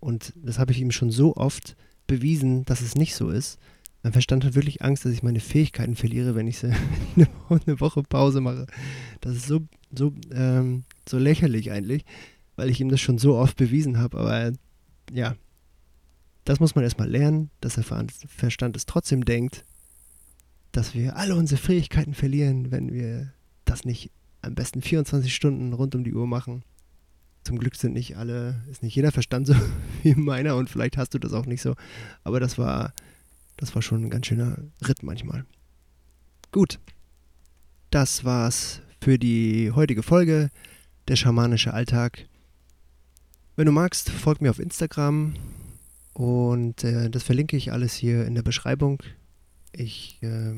und 0.00 0.32
das 0.36 0.58
habe 0.58 0.72
ich 0.72 0.80
ihm 0.80 0.92
schon 0.92 1.10
so 1.10 1.36
oft 1.36 1.76
bewiesen, 2.06 2.64
dass 2.64 2.80
es 2.80 2.94
nicht 2.94 3.14
so 3.14 3.30
ist. 3.30 3.58
Mein 4.06 4.12
Verstand 4.12 4.44
hat 4.44 4.54
wirklich 4.54 4.82
Angst, 4.82 5.04
dass 5.04 5.10
ich 5.10 5.24
meine 5.24 5.40
Fähigkeiten 5.40 5.96
verliere, 5.96 6.36
wenn 6.36 6.46
ich 6.46 6.62
eine 7.16 7.80
Woche 7.80 8.04
Pause 8.04 8.40
mache. 8.40 8.68
Das 9.20 9.34
ist 9.34 9.48
so, 9.48 9.62
so, 9.92 10.12
ähm, 10.30 10.84
so 11.08 11.18
lächerlich 11.18 11.72
eigentlich, 11.72 12.04
weil 12.54 12.70
ich 12.70 12.80
ihm 12.80 12.88
das 12.88 13.00
schon 13.00 13.18
so 13.18 13.34
oft 13.34 13.56
bewiesen 13.56 13.98
habe. 13.98 14.18
Aber 14.18 14.52
ja, 15.12 15.34
das 16.44 16.60
muss 16.60 16.76
man 16.76 16.84
erstmal 16.84 17.10
lernen, 17.10 17.50
dass 17.60 17.74
der 17.74 17.82
Verstand 17.82 18.76
es 18.76 18.86
trotzdem 18.86 19.24
denkt, 19.24 19.64
dass 20.70 20.94
wir 20.94 21.16
alle 21.16 21.34
unsere 21.34 21.60
Fähigkeiten 21.60 22.14
verlieren, 22.14 22.70
wenn 22.70 22.92
wir 22.92 23.32
das 23.64 23.84
nicht 23.84 24.12
am 24.40 24.54
besten 24.54 24.82
24 24.82 25.34
Stunden 25.34 25.72
rund 25.72 25.96
um 25.96 26.04
die 26.04 26.14
Uhr 26.14 26.28
machen. 26.28 26.62
Zum 27.42 27.58
Glück 27.58 27.74
sind 27.74 27.94
nicht 27.94 28.16
alle, 28.16 28.62
ist 28.70 28.84
nicht 28.84 28.94
jeder 28.94 29.10
Verstand 29.10 29.48
so 29.48 29.56
wie 30.04 30.14
meiner 30.14 30.54
und 30.54 30.70
vielleicht 30.70 30.96
hast 30.96 31.12
du 31.12 31.18
das 31.18 31.32
auch 31.32 31.46
nicht 31.46 31.60
so. 31.60 31.74
Aber 32.22 32.38
das 32.38 32.56
war 32.56 32.92
das 33.56 33.74
war 33.74 33.82
schon 33.82 34.04
ein 34.04 34.10
ganz 34.10 34.26
schöner 34.26 34.58
Ritt 34.86 35.02
manchmal. 35.02 35.44
Gut, 36.52 36.78
das 37.90 38.24
war's 38.24 38.80
für 39.00 39.18
die 39.18 39.72
heutige 39.72 40.02
Folge, 40.02 40.50
der 41.08 41.16
schamanische 41.16 41.72
Alltag. 41.72 42.26
Wenn 43.56 43.66
du 43.66 43.72
magst, 43.72 44.10
folg 44.10 44.40
mir 44.40 44.50
auf 44.50 44.58
Instagram 44.58 45.34
und 46.12 46.84
äh, 46.84 47.10
das 47.10 47.22
verlinke 47.22 47.56
ich 47.56 47.72
alles 47.72 47.94
hier 47.94 48.26
in 48.26 48.34
der 48.34 48.42
Beschreibung. 48.42 49.02
Ich 49.72 50.18
äh, 50.22 50.54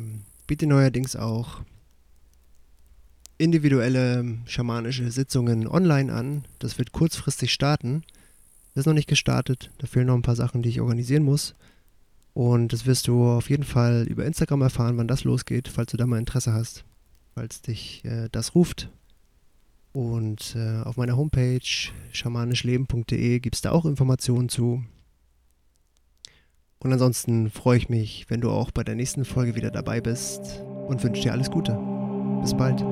biete 0.46 0.66
neuerdings 0.66 1.16
auch 1.16 1.62
individuelle 3.38 4.38
schamanische 4.46 5.10
Sitzungen 5.10 5.68
online 5.68 6.12
an. 6.12 6.44
Das 6.58 6.78
wird 6.78 6.92
kurzfristig 6.92 7.52
starten. 7.52 8.02
Das 8.74 8.82
ist 8.82 8.86
noch 8.86 8.94
nicht 8.94 9.08
gestartet. 9.08 9.70
Da 9.78 9.86
fehlen 9.86 10.06
noch 10.06 10.14
ein 10.14 10.22
paar 10.22 10.36
Sachen, 10.36 10.62
die 10.62 10.68
ich 10.68 10.80
organisieren 10.80 11.22
muss. 11.22 11.54
Und 12.38 12.72
das 12.72 12.86
wirst 12.86 13.08
du 13.08 13.24
auf 13.24 13.50
jeden 13.50 13.64
Fall 13.64 14.06
über 14.08 14.24
Instagram 14.24 14.62
erfahren, 14.62 14.96
wann 14.96 15.08
das 15.08 15.24
losgeht, 15.24 15.66
falls 15.66 15.90
du 15.90 15.96
da 15.96 16.06
mal 16.06 16.20
Interesse 16.20 16.52
hast, 16.52 16.84
falls 17.34 17.62
dich 17.62 18.04
äh, 18.04 18.28
das 18.30 18.54
ruft. 18.54 18.90
Und 19.92 20.54
äh, 20.54 20.82
auf 20.84 20.96
meiner 20.96 21.16
Homepage 21.16 21.90
schamanischleben.de 22.12 23.40
gibt 23.40 23.56
es 23.56 23.62
da 23.62 23.72
auch 23.72 23.84
Informationen 23.86 24.48
zu. 24.48 24.84
Und 26.78 26.92
ansonsten 26.92 27.50
freue 27.50 27.78
ich 27.78 27.88
mich, 27.88 28.26
wenn 28.28 28.40
du 28.40 28.50
auch 28.50 28.70
bei 28.70 28.84
der 28.84 28.94
nächsten 28.94 29.24
Folge 29.24 29.56
wieder 29.56 29.72
dabei 29.72 30.00
bist 30.00 30.62
und 30.86 31.02
wünsche 31.02 31.22
dir 31.22 31.32
alles 31.32 31.50
Gute. 31.50 31.76
Bis 32.40 32.56
bald. 32.56 32.84